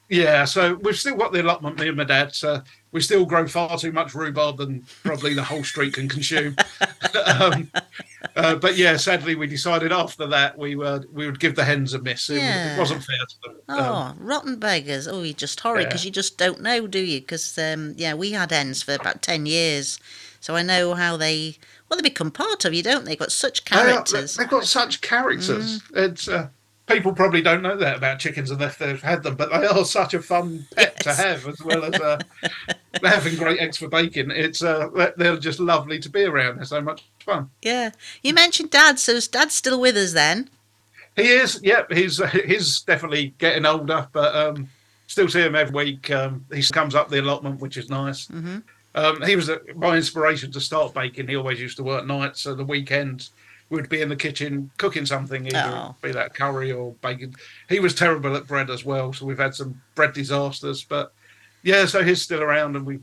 yeah, 0.09 0.45
so 0.45 0.75
we've 0.75 0.97
still 0.97 1.15
got 1.15 1.31
the 1.33 1.41
allotment, 1.41 1.79
me 1.79 1.87
and 1.87 1.97
my 1.97 2.03
dad. 2.03 2.35
So 2.35 2.61
we 2.91 3.01
still 3.01 3.25
grow 3.25 3.47
far 3.47 3.77
too 3.77 3.91
much 3.91 4.13
rhubarb 4.13 4.57
than 4.57 4.85
probably 5.03 5.33
the 5.33 5.43
whole 5.43 5.63
street 5.63 5.93
can 5.93 6.07
consume. 6.07 6.55
um, 7.25 7.71
uh, 8.35 8.55
but 8.55 8.77
yeah, 8.77 8.97
sadly, 8.97 9.35
we 9.35 9.47
decided 9.47 9.91
after 9.91 10.27
that 10.27 10.57
we 10.57 10.75
were 10.75 11.03
we 11.11 11.25
would 11.25 11.39
give 11.39 11.55
the 11.55 11.63
hens 11.63 11.93
a 11.93 11.99
miss. 11.99 12.29
It, 12.29 12.37
Yeah. 12.37 12.79
was, 12.79 12.91
not 12.91 13.03
fair 13.03 13.17
to 13.17 13.35
them. 13.43 13.61
Oh, 13.69 13.93
Um, 13.93 14.17
rotten 14.19 14.57
beggars. 14.57 15.07
Oh, 15.07 15.23
you're 15.23 15.33
just 15.33 15.59
horrid 15.59 15.83
Yeah. 15.83 15.87
because 15.89 16.05
you 16.05 16.11
just 16.11 16.37
don't 16.37 16.61
know, 16.61 16.87
do 16.87 16.99
you? 16.99 17.19
Because, 17.21 17.57
um, 17.57 17.93
yeah, 17.97 18.13
we 18.13 18.31
had 18.31 18.51
hens 18.51 18.83
for 18.83 18.93
about 18.93 19.21
10 19.21 19.45
years. 19.45 19.99
So 20.39 20.55
I 20.55 20.61
know 20.61 20.93
how 20.93 21.17
they, 21.17 21.57
well, 21.89 21.97
they 21.97 22.03
become 22.03 22.29
part 22.29 22.65
of 22.65 22.73
you, 22.73 22.83
don't 22.83 23.03
they? 23.05 23.11
They've 23.11 23.19
got 23.19 23.31
such 23.31 23.65
they 23.65 23.75
characters. 23.75 24.35
They've 24.35 24.47
got 24.47 24.65
such 24.65 25.01
characters. 25.01 25.81
Mm. 25.81 26.11
It's 26.11 26.27
uh, 26.27 26.49
people 26.87 27.13
probably 27.13 27.41
don't 27.41 27.61
know 27.61 27.75
that 27.77 27.97
about 27.97 28.19
chickens 28.19 28.51
unless 28.51 28.77
they've 28.77 29.01
had 29.01 29.23
them, 29.23 29.35
but 29.35 29.49
they 29.49 29.65
are 29.65 29.85
such 29.85 30.13
a 30.13 30.21
fun 30.21 30.65
pet 30.75 30.99
to 31.01 31.13
have 31.13 31.47
as 31.47 31.59
well 31.61 31.83
as 31.83 31.99
uh, 31.99 32.19
having 33.03 33.35
great 33.35 33.59
eggs 33.59 33.77
for 33.77 33.87
bacon. 33.87 34.31
It's 34.31 34.63
uh, 34.63 34.89
they're- 35.17 35.37
just 35.37 35.59
lovely 35.59 35.99
to 35.99 36.09
be 36.09 36.23
around. 36.23 36.57
They're 36.57 36.65
so 36.65 36.81
much 36.81 37.03
fun. 37.19 37.49
Yeah. 37.61 37.91
You 38.23 38.33
mentioned 38.33 38.71
Dad, 38.71 38.99
so 38.99 39.13
is 39.13 39.27
Dad's 39.27 39.53
still 39.55 39.79
with 39.79 39.97
us 39.97 40.13
then? 40.13 40.49
He 41.15 41.23
is, 41.23 41.59
yep. 41.63 41.91
He's 41.91 42.21
he's 42.45 42.81
definitely 42.81 43.33
getting 43.37 43.65
older, 43.65 44.07
but 44.11 44.35
um, 44.35 44.69
still 45.07 45.29
see 45.29 45.41
him 45.41 45.55
every 45.55 45.73
week. 45.73 46.11
Um, 46.11 46.45
he 46.53 46.61
comes 46.63 46.93
up 46.93 47.09
the 47.09 47.21
allotment, 47.21 47.61
which 47.61 47.77
is 47.77 47.89
nice. 47.89 48.27
Mhm. 48.27 48.63
Um, 48.95 49.21
he 49.23 49.35
was 49.35 49.49
my 49.75 49.95
inspiration 49.97 50.51
to 50.53 50.61
start 50.61 50.93
baking. 50.93 51.27
He 51.27 51.35
always 51.35 51.59
used 51.59 51.77
to 51.77 51.83
work 51.83 52.05
nights, 52.05 52.41
so 52.41 52.53
the 52.55 52.63
weekends 52.65 53.31
would 53.69 53.89
be 53.89 54.01
in 54.01 54.09
the 54.09 54.15
kitchen 54.15 54.69
cooking 54.77 55.05
something, 55.05 55.47
either 55.47 55.71
Oh. 55.73 55.95
be 56.01 56.11
that 56.11 56.33
curry 56.33 56.71
or 56.71 56.93
bacon. 57.01 57.33
He 57.67 57.79
was 57.79 57.95
terrible 57.95 58.35
at 58.35 58.47
bread 58.47 58.69
as 58.69 58.85
well, 58.85 59.11
so 59.11 59.25
we've 59.25 59.37
had 59.39 59.55
some 59.55 59.81
bread 59.95 60.13
disasters. 60.13 60.83
But 60.83 61.13
yeah, 61.63 61.85
so 61.85 62.03
he's 62.03 62.21
still 62.21 62.41
around, 62.43 62.75
and 62.75 62.85
we 62.85 62.99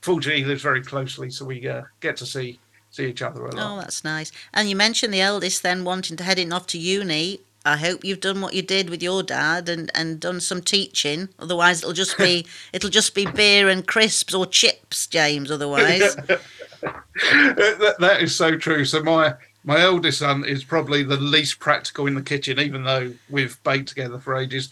fortunately 0.00 0.42
he 0.42 0.48
lives 0.48 0.62
very 0.62 0.82
closely, 0.82 1.30
so 1.30 1.44
we 1.44 1.68
uh, 1.68 1.82
get 2.00 2.16
to 2.18 2.26
see 2.26 2.58
see 2.90 3.06
each 3.06 3.22
other 3.22 3.44
a 3.44 3.54
lot. 3.54 3.72
Oh, 3.78 3.80
that's 3.80 4.02
nice. 4.02 4.32
And 4.52 4.68
you 4.68 4.74
mentioned 4.74 5.14
the 5.14 5.20
eldest 5.20 5.62
then 5.62 5.84
wanting 5.84 6.16
to 6.16 6.24
heading 6.24 6.52
off 6.52 6.66
to 6.68 6.78
uni. 6.78 7.40
I 7.64 7.76
hope 7.76 8.04
you've 8.04 8.20
done 8.20 8.40
what 8.40 8.54
you 8.54 8.62
did 8.62 8.88
with 8.88 9.02
your 9.02 9.22
dad 9.22 9.68
and, 9.68 9.90
and 9.94 10.18
done 10.18 10.40
some 10.40 10.62
teaching. 10.62 11.28
Otherwise, 11.38 11.82
it'll 11.82 11.92
just 11.92 12.16
be 12.16 12.46
it'll 12.72 12.90
just 12.90 13.14
be 13.14 13.26
beer 13.26 13.68
and 13.68 13.86
crisps 13.86 14.34
or 14.34 14.46
chips, 14.46 15.06
James. 15.06 15.50
Otherwise, 15.50 16.16
that, 16.80 17.96
that 17.98 18.22
is 18.22 18.34
so 18.34 18.56
true. 18.56 18.84
So 18.86 19.02
my 19.02 19.34
my 19.64 19.80
eldest 19.80 20.18
son 20.20 20.44
is 20.44 20.64
probably 20.64 21.02
the 21.02 21.16
least 21.16 21.58
practical 21.58 22.06
in 22.06 22.14
the 22.14 22.22
kitchen, 22.22 22.58
even 22.58 22.84
though 22.84 23.12
we've 23.28 23.62
baked 23.62 23.88
together 23.88 24.18
for 24.18 24.36
ages. 24.36 24.70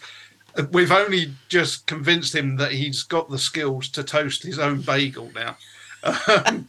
Uh, 0.57 0.63
We've 0.71 0.91
only 0.91 1.33
just 1.47 1.85
convinced 1.85 2.33
him 2.33 2.55
that 2.57 2.71
he's 2.71 3.03
got 3.03 3.29
the 3.29 3.37
skills 3.37 3.89
to 3.89 4.03
toast 4.03 4.43
his 4.43 4.57
own 4.59 4.81
bagel 4.81 5.31
now. 5.35 5.57
Um, 6.03 6.65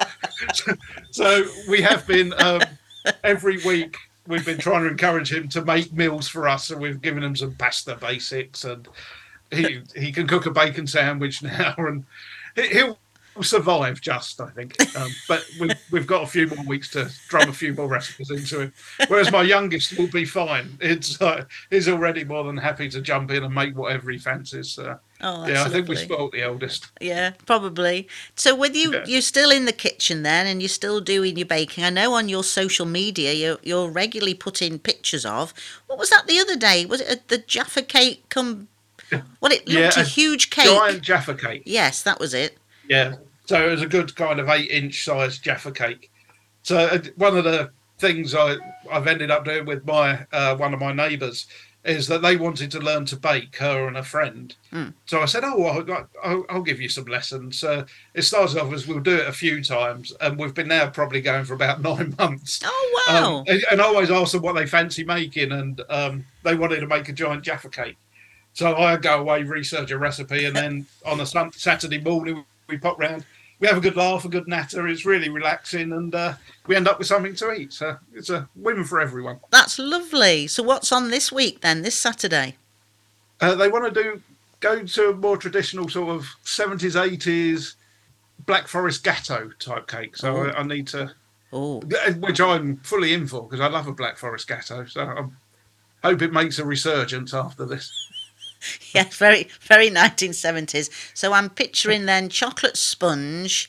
so, 0.53 0.73
so 1.11 1.45
we 1.69 1.81
have 1.81 2.07
been 2.07 2.35
um, 2.43 2.63
every 3.25 3.57
week. 3.65 3.97
We've 4.27 4.45
been 4.45 4.59
trying 4.59 4.83
to 4.85 4.91
encourage 4.91 5.33
him 5.33 5.49
to 5.49 5.65
make 5.65 5.93
meals 5.93 6.29
for 6.29 6.47
us, 6.47 6.71
and 6.71 6.81
we've 6.81 7.01
given 7.01 7.23
him 7.23 7.35
some 7.35 7.55
pasta 7.55 7.97
basics, 7.97 8.65
and 8.65 8.87
he 9.51 9.81
he 9.97 10.13
can 10.13 10.27
cook 10.27 10.47
a 10.47 10.51
bacon 10.51 10.87
sandwich 10.87 11.43
now, 11.43 11.75
and 11.79 12.05
he 12.55 12.69
he- 12.69 12.93
he'll 13.41 13.61
survive 13.61 14.01
just, 14.01 14.41
I 14.41 14.51
think. 14.51 14.77
Um, 14.97 15.09
but 15.29 15.45
we've, 15.59 15.73
we've 15.91 16.07
got 16.07 16.23
a 16.23 16.27
few 16.27 16.47
more 16.49 16.65
weeks 16.65 16.91
to 16.91 17.11
drum 17.29 17.49
a 17.49 17.53
few 17.53 17.73
more 17.75 17.89
recipes 17.89 18.31
into 18.31 18.61
him. 18.61 18.73
Whereas 19.09 19.33
my 19.33 19.43
youngest 19.43 19.97
will 19.99 20.09
be 20.09 20.25
fine. 20.25 20.77
It's 20.81 21.21
uh, 21.21 21.45
he's 21.71 21.89
already 21.89 22.25
more 22.25 22.45
than 22.45 22.57
happy 22.57 22.89
to 22.91 23.01
jump 23.01 23.31
in 23.31 23.43
and 23.45 23.55
make 23.55 23.77
whatever 23.77 24.11
he 24.11 24.19
fancies. 24.19 24.79
Uh, 24.79 24.99
oh, 25.23 25.47
yeah, 25.47 25.65
I 25.65 25.69
think 25.69 25.89
we 25.89 25.97
spoilt 25.97 26.33
the 26.33 26.43
eldest. 26.43 26.91
Yeah, 27.01 27.33
probably. 27.47 28.09
So 28.35 28.55
with 28.55 28.75
you, 28.77 28.93
Yeah. 28.93 29.05
you're 29.07 29.21
still 29.23 29.51
in 29.51 29.65
the 29.65 29.73
kitchen 29.73 30.23
then, 30.23 30.47
and 30.47 30.61
you're 30.61 30.69
still 30.69 31.01
doing 31.01 31.37
your 31.37 31.47
baking. 31.47 31.85
I 31.85 31.91
know 31.91 32.13
on 32.15 32.29
your 32.29 32.45
social 32.45 32.87
media, 32.87 33.33
you're 33.33 33.59
you're 33.63 33.89
regularly 33.89 34.35
putting 34.35 34.79
pictures 34.79 35.25
of. 35.25 35.55
What 35.87 35.99
was 35.99 36.11
that 36.11 36.27
the 36.27 36.39
other 36.39 36.57
day? 36.57 36.85
Was 36.87 37.01
it 37.01 37.09
a, 37.11 37.21
the 37.29 37.39
Jaffa 37.39 37.83
cake? 37.83 38.29
Come, 38.29 38.69
well, 39.41 39.53
it 39.53 39.67
looked 39.67 39.97
Yeah, 39.97 40.03
a 40.03 40.05
a 40.05 40.05
huge 40.05 40.51
cake. 40.51 40.67
Giant 40.67 41.03
Jaffa 41.03 41.35
cake. 41.35 41.63
Yes, 41.65 42.03
that 42.03 42.21
was 42.21 42.35
it. 42.35 42.59
Yeah. 42.89 43.15
So 43.51 43.67
it 43.67 43.71
was 43.73 43.83
a 43.83 43.89
good 43.89 44.15
kind 44.15 44.39
of 44.39 44.49
eight 44.49 44.71
inch 44.71 45.05
size 45.05 45.41
Jaffa 45.41 45.73
cake. 45.73 46.09
So 46.63 46.79
uh, 46.79 47.01
one 47.17 47.37
of 47.37 47.43
the 47.43 47.73
things 47.99 48.33
I, 48.33 48.55
I've 48.89 49.09
ended 49.09 49.33
up 49.33 49.45
doing 49.45 49.67
with 49.67 49.85
my 49.85 50.25
uh, 50.33 50.55
one 50.55 50.73
of 50.73 50.79
my 50.79 50.93
neighbours 50.93 51.49
is 51.85 52.07
that 52.07 52.23
they 52.23 52.37
wanted 52.37 52.71
to 52.71 52.79
learn 52.79 53.07
to 53.07 53.17
bake, 53.17 53.57
her 53.57 53.89
and 53.89 53.97
a 53.97 54.05
friend. 54.05 54.55
Mm. 54.73 54.95
So 55.07 55.21
I 55.21 55.25
said, 55.25 55.43
"Oh, 55.43 55.59
well, 55.59 56.07
I'll, 56.23 56.45
I'll 56.49 56.63
give 56.63 56.81
you 56.81 56.89
some 56.89 57.07
lessons." 57.07 57.65
Uh, 57.65 57.87
it 58.15 58.23
started 58.23 58.57
off 58.57 58.73
as 58.73 58.87
we'll 58.87 59.01
do 59.01 59.17
it 59.17 59.27
a 59.27 59.33
few 59.33 59.65
times, 59.65 60.13
and 60.21 60.39
we've 60.39 60.55
been 60.55 60.69
now 60.69 60.89
probably 60.89 61.21
going 61.21 61.45
for 61.45 61.55
about 61.55 61.83
nine 61.83 62.15
months. 62.21 62.61
Oh 62.65 63.05
wow! 63.09 63.39
Um, 63.39 63.45
and, 63.49 63.65
and 63.73 63.81
I 63.81 63.85
always 63.85 64.13
ask 64.13 64.31
them 64.31 64.43
what 64.43 64.53
they 64.53 64.67
fancy 64.67 65.03
making, 65.03 65.51
and 65.51 65.83
um, 65.89 66.25
they 66.45 66.55
wanted 66.55 66.79
to 66.79 66.87
make 66.87 67.09
a 67.09 67.13
giant 67.13 67.43
Jaffa 67.43 67.69
cake. 67.69 67.97
So 68.53 68.77
I 68.77 68.97
go 68.97 69.19
away, 69.19 69.43
research 69.43 69.91
a 69.91 69.99
recipe, 69.99 70.45
and 70.45 70.55
then 70.63 70.87
on 71.05 71.19
a 71.19 71.27
Saturday 71.27 71.99
morning 71.99 72.45
we 72.69 72.79
pop 72.79 72.97
round. 73.01 73.25
We 73.61 73.67
have 73.69 73.77
a 73.77 73.81
good 73.81 73.97
laugh, 73.97 74.25
a 74.25 74.29
good 74.29 74.49
natter. 74.49 74.89
It's 74.89 75.05
really 75.05 75.29
relaxing, 75.29 75.93
and 75.93 76.15
uh, 76.15 76.35
we 76.67 76.77
end 76.77 76.89
up 76.89 76.99
with 76.99 77.07
something 77.09 77.35
to 77.37 77.53
eat. 77.53 77.73
So 77.75 77.99
it's 78.15 78.31
a 78.31 78.49
win 78.57 78.85
for 78.85 79.01
everyone. 79.01 79.39
That's 79.51 79.79
lovely. 79.79 80.47
So 80.47 80.63
what's 80.63 80.91
on 80.93 81.11
this 81.11 81.31
week 81.31 81.61
then? 81.61 81.83
This 81.83 81.95
Saturday? 81.95 82.57
Uh, 83.41 83.55
they 83.55 83.69
want 83.69 83.93
to 83.95 84.03
do 84.03 84.23
go 84.61 84.83
to 84.85 85.09
a 85.11 85.15
more 85.15 85.37
traditional 85.37 85.89
sort 85.89 86.15
of 86.17 86.27
seventies, 86.43 86.97
eighties 86.97 87.77
Black 88.47 88.67
Forest 88.67 89.05
Gateau 89.05 89.51
type 89.59 89.87
cake. 89.87 90.17
So 90.17 90.35
Oh. 90.37 90.45
I, 90.47 90.61
I 90.61 90.63
need 90.63 90.87
to, 90.89 91.13
Oh, 91.53 91.81
which 92.21 92.41
I'm 92.41 92.77
fully 92.79 93.13
in 93.13 93.27
for 93.27 93.43
because 93.47 93.61
I 93.61 93.69
love 93.69 93.87
a 93.87 93.93
Black 93.93 94.17
Forest 94.17 94.49
Gateau. 94.49 94.87
So 94.87 95.03
I 96.03 96.09
hope 96.09 96.23
it 96.23 96.33
makes 96.33 96.59
a 96.59 96.65
resurgence 96.65 97.35
after 97.35 97.67
this. 97.67 97.93
yeah, 98.95 99.05
very 99.11 99.49
very 99.63 99.91
1970s. 99.91 100.91
So 101.15 101.33
I'm 101.33 101.51
picturing 101.51 102.07
then 102.07 102.29
chocolate 102.29 102.77
sponge. 102.77 103.69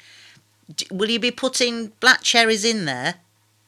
D- 0.75 0.88
Will 0.91 1.10
you 1.10 1.19
be 1.19 1.32
putting 1.32 1.88
black 1.99 2.21
cherries 2.21 2.63
in 2.65 2.86
there? 2.86 3.15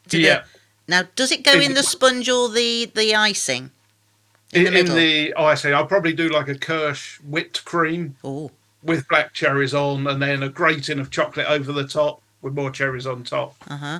Yeah. 0.10 0.44
now, 0.88 1.04
does 1.16 1.32
it 1.32 1.44
go 1.44 1.54
In- 1.54 1.62
in 1.64 1.74
the 1.74 1.84
sponge 1.84 2.30
or 2.30 2.50
the 2.50 2.92
the 2.94 3.16
icing? 3.16 3.72
In, 4.54 4.66
the 4.66 4.80
in 4.80 4.86
the 4.86 5.34
icing, 5.36 5.74
I'll 5.74 5.88
probably 5.88 6.14
do 6.14 6.30
like 6.30 6.48
a 6.48 6.56
Kirsch 6.56 7.20
whipped 7.22 7.66
cream 7.66 8.16
Oh, 8.24 8.52
with 8.84 9.08
black 9.08 9.34
cherries 9.34 9.74
on, 9.74 10.06
and 10.06 10.22
then 10.22 10.44
a 10.44 10.50
grating 10.50 11.00
of 11.00 11.10
chocolate 11.10 11.48
over 11.48 11.72
the 11.72 11.88
top 11.88 12.22
with 12.44 12.54
more 12.54 12.70
cherries 12.70 13.08
on 13.08 13.24
top. 13.24 13.56
uh 13.68 13.78
huh. 13.78 14.00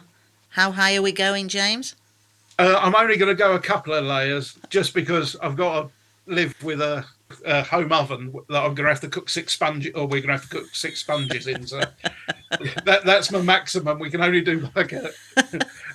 How 0.50 0.72
high 0.72 0.96
are 0.96 1.02
we 1.02 1.12
going, 1.12 1.48
James? 1.48 1.96
Uh, 2.60 2.78
I'm 2.80 2.94
only 2.94 3.18
going 3.18 3.30
to 3.36 3.36
go 3.36 3.56
a 3.56 3.60
couple 3.60 3.96
of 3.96 4.06
layers 4.06 4.56
just 4.70 4.94
because 4.94 5.36
I've 5.42 5.56
got 5.56 5.82
to 5.82 5.90
live 6.26 6.62
with 6.64 6.82
a, 6.82 7.06
a 7.46 7.64
home 7.64 7.92
oven 7.92 8.34
that 8.50 8.64
I'm 8.64 8.76
going 8.76 8.86
to 8.86 8.90
have 8.90 9.02
to 9.02 9.08
cook 9.08 9.30
six 9.30 9.54
sponges, 9.54 9.94
or 9.96 10.04
we're 10.04 10.22
going 10.22 10.28
to 10.28 10.34
have 10.34 10.50
to 10.50 10.58
cook 10.58 10.76
six 10.76 11.02
sponges 11.02 11.48
in. 11.48 11.66
So 11.68 11.80
that 12.86 13.02
that's 13.06 13.32
my 13.32 13.42
maximum. 13.42 14.00
We 14.00 14.10
can 14.10 14.22
only 14.22 14.42
do 14.42 14.70
like 14.76 14.94
a, 14.94 15.12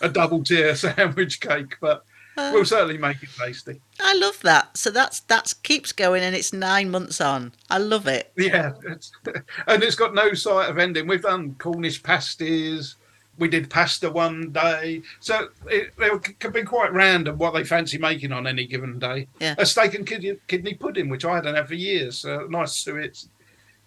a 0.00 0.08
double 0.08 0.42
tier 0.42 0.74
sandwich 0.76 1.40
cake, 1.40 1.76
but 1.80 2.04
uh, 2.36 2.50
we'll 2.54 2.64
certainly 2.64 2.98
make 2.98 3.22
it 3.22 3.30
tasty. 3.38 3.80
I 4.00 4.14
love 4.14 4.40
that. 4.42 4.76
So 4.76 4.90
that's 4.90 5.20
that's 5.20 5.54
keeps 5.54 5.92
going, 5.92 6.22
and 6.22 6.36
it's 6.36 6.52
nine 6.52 6.90
months 6.90 7.20
on. 7.20 7.52
I 7.68 7.78
love 7.78 8.06
it. 8.06 8.32
Yeah, 8.36 8.72
it's, 8.86 9.12
and 9.66 9.82
it's 9.82 9.96
got 9.96 10.14
no 10.14 10.34
sight 10.34 10.70
of 10.70 10.78
ending. 10.78 11.06
We've 11.06 11.22
done 11.22 11.56
Cornish 11.58 12.02
pasties. 12.02 12.96
We 13.38 13.48
did 13.48 13.70
pasta 13.70 14.10
one 14.10 14.50
day, 14.50 15.02
so 15.20 15.48
it, 15.66 15.92
it 15.98 16.38
can 16.40 16.50
be 16.50 16.62
quite 16.64 16.92
random 16.92 17.38
what 17.38 17.54
they 17.54 17.62
fancy 17.64 17.96
making 17.98 18.32
on 18.32 18.46
any 18.46 18.66
given 18.66 18.98
day. 18.98 19.28
Yeah. 19.40 19.54
A 19.58 19.64
steak 19.64 19.94
and 19.94 20.06
kidney, 20.06 20.36
kidney 20.48 20.74
pudding, 20.74 21.08
which 21.08 21.24
I 21.24 21.36
hadn't 21.36 21.54
had 21.54 21.68
for 21.68 21.74
years. 21.74 22.24
Uh, 22.24 22.46
nice 22.48 22.72
suet 22.72 23.24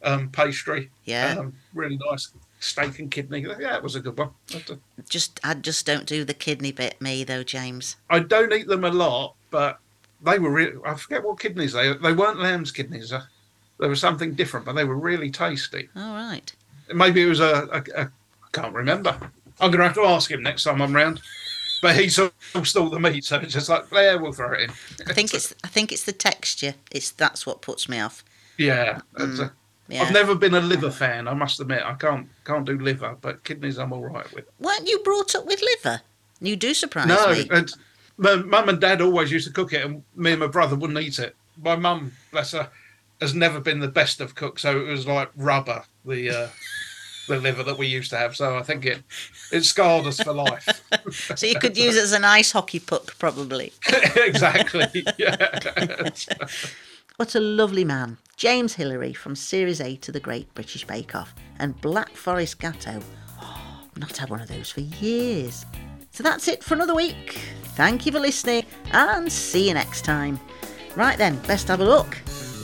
um, 0.03 0.29
pastry. 0.29 0.89
Yeah. 1.05 1.35
Um, 1.37 1.53
really 1.73 1.99
nice 2.09 2.31
steak 2.59 2.99
and 2.99 3.11
kidney. 3.11 3.41
Yeah, 3.59 3.75
it 3.75 3.83
was 3.83 3.95
a 3.95 3.99
good 3.99 4.17
one. 4.17 4.29
Just 5.09 5.39
I 5.43 5.53
just 5.55 5.85
don't 5.85 6.05
do 6.05 6.23
the 6.23 6.33
kidney 6.33 6.71
bit, 6.71 7.01
me 7.01 7.23
though, 7.25 7.43
James. 7.43 7.97
I 8.09 8.19
don't 8.19 8.53
eat 8.53 8.67
them 8.67 8.85
a 8.85 8.89
lot, 8.91 9.35
but 9.49 9.79
they 10.23 10.39
were. 10.39 10.51
Re- 10.51 10.73
I 10.85 10.93
forget 10.95 11.23
what 11.23 11.39
kidneys 11.39 11.73
they. 11.73 11.91
They 11.93 12.13
weren't 12.13 12.39
lamb's 12.39 12.71
kidneys. 12.71 13.11
Uh, 13.11 13.23
There 13.79 13.89
was 13.89 13.99
something 13.99 14.33
different, 14.33 14.65
but 14.65 14.73
they 14.73 14.85
were 14.85 14.95
really 14.97 15.29
tasty. 15.29 15.89
All 15.95 16.13
right. 16.13 16.53
Maybe 16.93 17.21
it 17.21 17.25
was 17.25 17.39
a, 17.41 17.67
a, 17.71 18.01
a 18.01 18.03
I 18.05 18.47
can't 18.53 18.73
remember. 18.75 19.17
I'm 19.59 19.71
going 19.71 19.79
to 19.79 19.85
have 19.85 19.95
to 19.95 20.03
ask 20.03 20.29
him 20.31 20.41
next 20.43 20.63
time 20.63 20.81
I'm 20.81 20.93
round. 20.95 21.21
But 21.81 21.95
he's 21.95 22.19
all 22.19 22.31
the 22.89 22.99
meat, 22.99 23.25
so 23.25 23.37
it's 23.37 23.53
just 23.53 23.67
like, 23.67 23.85
yeah, 23.91 24.13
we'll 24.15 24.33
throw 24.33 24.53
it 24.53 24.61
in. 24.61 24.69
I 25.07 25.13
think 25.13 25.33
it's 25.33 25.51
I 25.63 25.67
think 25.67 25.91
it's 25.91 26.03
the 26.03 26.11
texture. 26.11 26.75
It's 26.91 27.09
that's 27.09 27.45
what 27.47 27.61
puts 27.63 27.89
me 27.89 27.99
off. 27.99 28.23
Yeah, 28.57 28.99
a- 29.15 29.51
Yeah. 29.87 30.03
I've 30.03 30.13
never 30.13 30.35
been 30.35 30.53
a 30.53 30.61
liver 30.61 30.91
fan. 30.91 31.27
I 31.27 31.33
must 31.33 31.59
admit, 31.59 31.81
I 31.83 31.95
can't 31.95 32.29
can't 32.45 32.65
do 32.65 32.77
liver, 32.77 33.17
but 33.19 33.43
kidneys 33.43 33.79
I'm 33.79 33.91
all 33.93 34.03
right 34.03 34.31
with. 34.31 34.45
Weren't 34.59 34.87
you 34.87 34.99
brought 34.99 35.33
up 35.33 35.45
with 35.47 35.61
liver? 35.61 36.01
You 36.39 36.55
do 36.55 36.73
surprise 36.75 37.07
me. 37.07 37.15
no, 37.15 37.33
me. 37.33 37.47
and 37.51 37.71
my 38.17 38.35
mum 38.35 38.69
and 38.69 38.79
dad 38.79 39.01
always 39.01 39.31
used 39.31 39.47
to 39.47 39.53
cook 39.53 39.73
it, 39.73 39.83
and 39.83 40.03
me 40.15 40.31
and 40.31 40.39
my 40.39 40.47
brother 40.47 40.75
wouldn't 40.75 40.99
eat 40.99 41.17
it. 41.17 41.35
My 41.61 41.75
mum, 41.75 42.11
bless 42.31 42.51
her, 42.51 42.69
has 43.19 43.33
never 43.33 43.59
been 43.59 43.79
the 43.79 43.87
best 43.87 44.21
of 44.21 44.35
cooks, 44.35 44.61
so 44.61 44.79
it 44.79 44.87
was 44.87 45.07
like 45.07 45.31
rubber. 45.35 45.83
The 46.05 46.29
uh, 46.29 46.47
the 47.31 47.39
liver 47.39 47.63
that 47.63 47.77
we 47.77 47.87
used 47.87 48.09
to 48.11 48.17
have. 48.17 48.35
So 48.35 48.57
I 48.57 48.63
think 48.63 48.85
it 48.85 49.03
it 49.51 49.63
scarred 49.63 50.05
us 50.05 50.21
for 50.21 50.33
life. 50.33 50.67
So 51.35 51.47
you 51.47 51.59
could 51.59 51.77
use 51.77 51.95
it 51.97 52.03
as 52.03 52.13
an 52.13 52.23
ice 52.23 52.51
hockey 52.51 52.79
puck, 52.79 53.17
probably. 53.17 53.73
exactly. 54.15 55.05
Yeah. 55.17 56.09
What 57.17 57.35
a 57.35 57.39
lovely 57.39 57.83
man. 57.83 58.17
James 58.37 58.73
Hillary 58.73 59.13
from 59.13 59.35
Series 59.35 59.81
A 59.81 59.95
to 59.97 60.11
the 60.11 60.19
Great 60.19 60.53
British 60.53 60.85
Bake 60.85 61.15
Off. 61.15 61.33
And 61.59 61.79
Black 61.81 62.15
Forest 62.15 62.59
Gateau. 62.59 62.99
Oh, 63.41 63.83
I've 63.83 63.97
not 63.97 64.17
had 64.17 64.29
one 64.29 64.41
of 64.41 64.47
those 64.47 64.71
for 64.71 64.81
years. 64.81 65.65
So 66.11 66.23
that's 66.23 66.47
it 66.47 66.63
for 66.63 66.73
another 66.73 66.95
week. 66.95 67.39
Thank 67.75 68.05
you 68.05 68.11
for 68.11 68.19
listening 68.19 68.65
and 68.91 69.31
see 69.31 69.67
you 69.67 69.73
next 69.73 70.03
time. 70.03 70.39
Right 70.95 71.17
then, 71.17 71.37
best 71.47 71.67
have 71.67 71.79
a 71.79 71.85
look. 71.85 72.15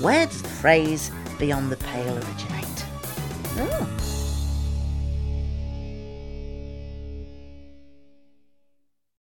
Where 0.02 0.26
does 0.26 0.42
the 0.42 0.50
phrase 0.50 1.12
beyond 1.40 1.72
the 1.72 1.78
pale 1.78 2.16
originate? 2.16 2.86
Oh, 3.60 3.90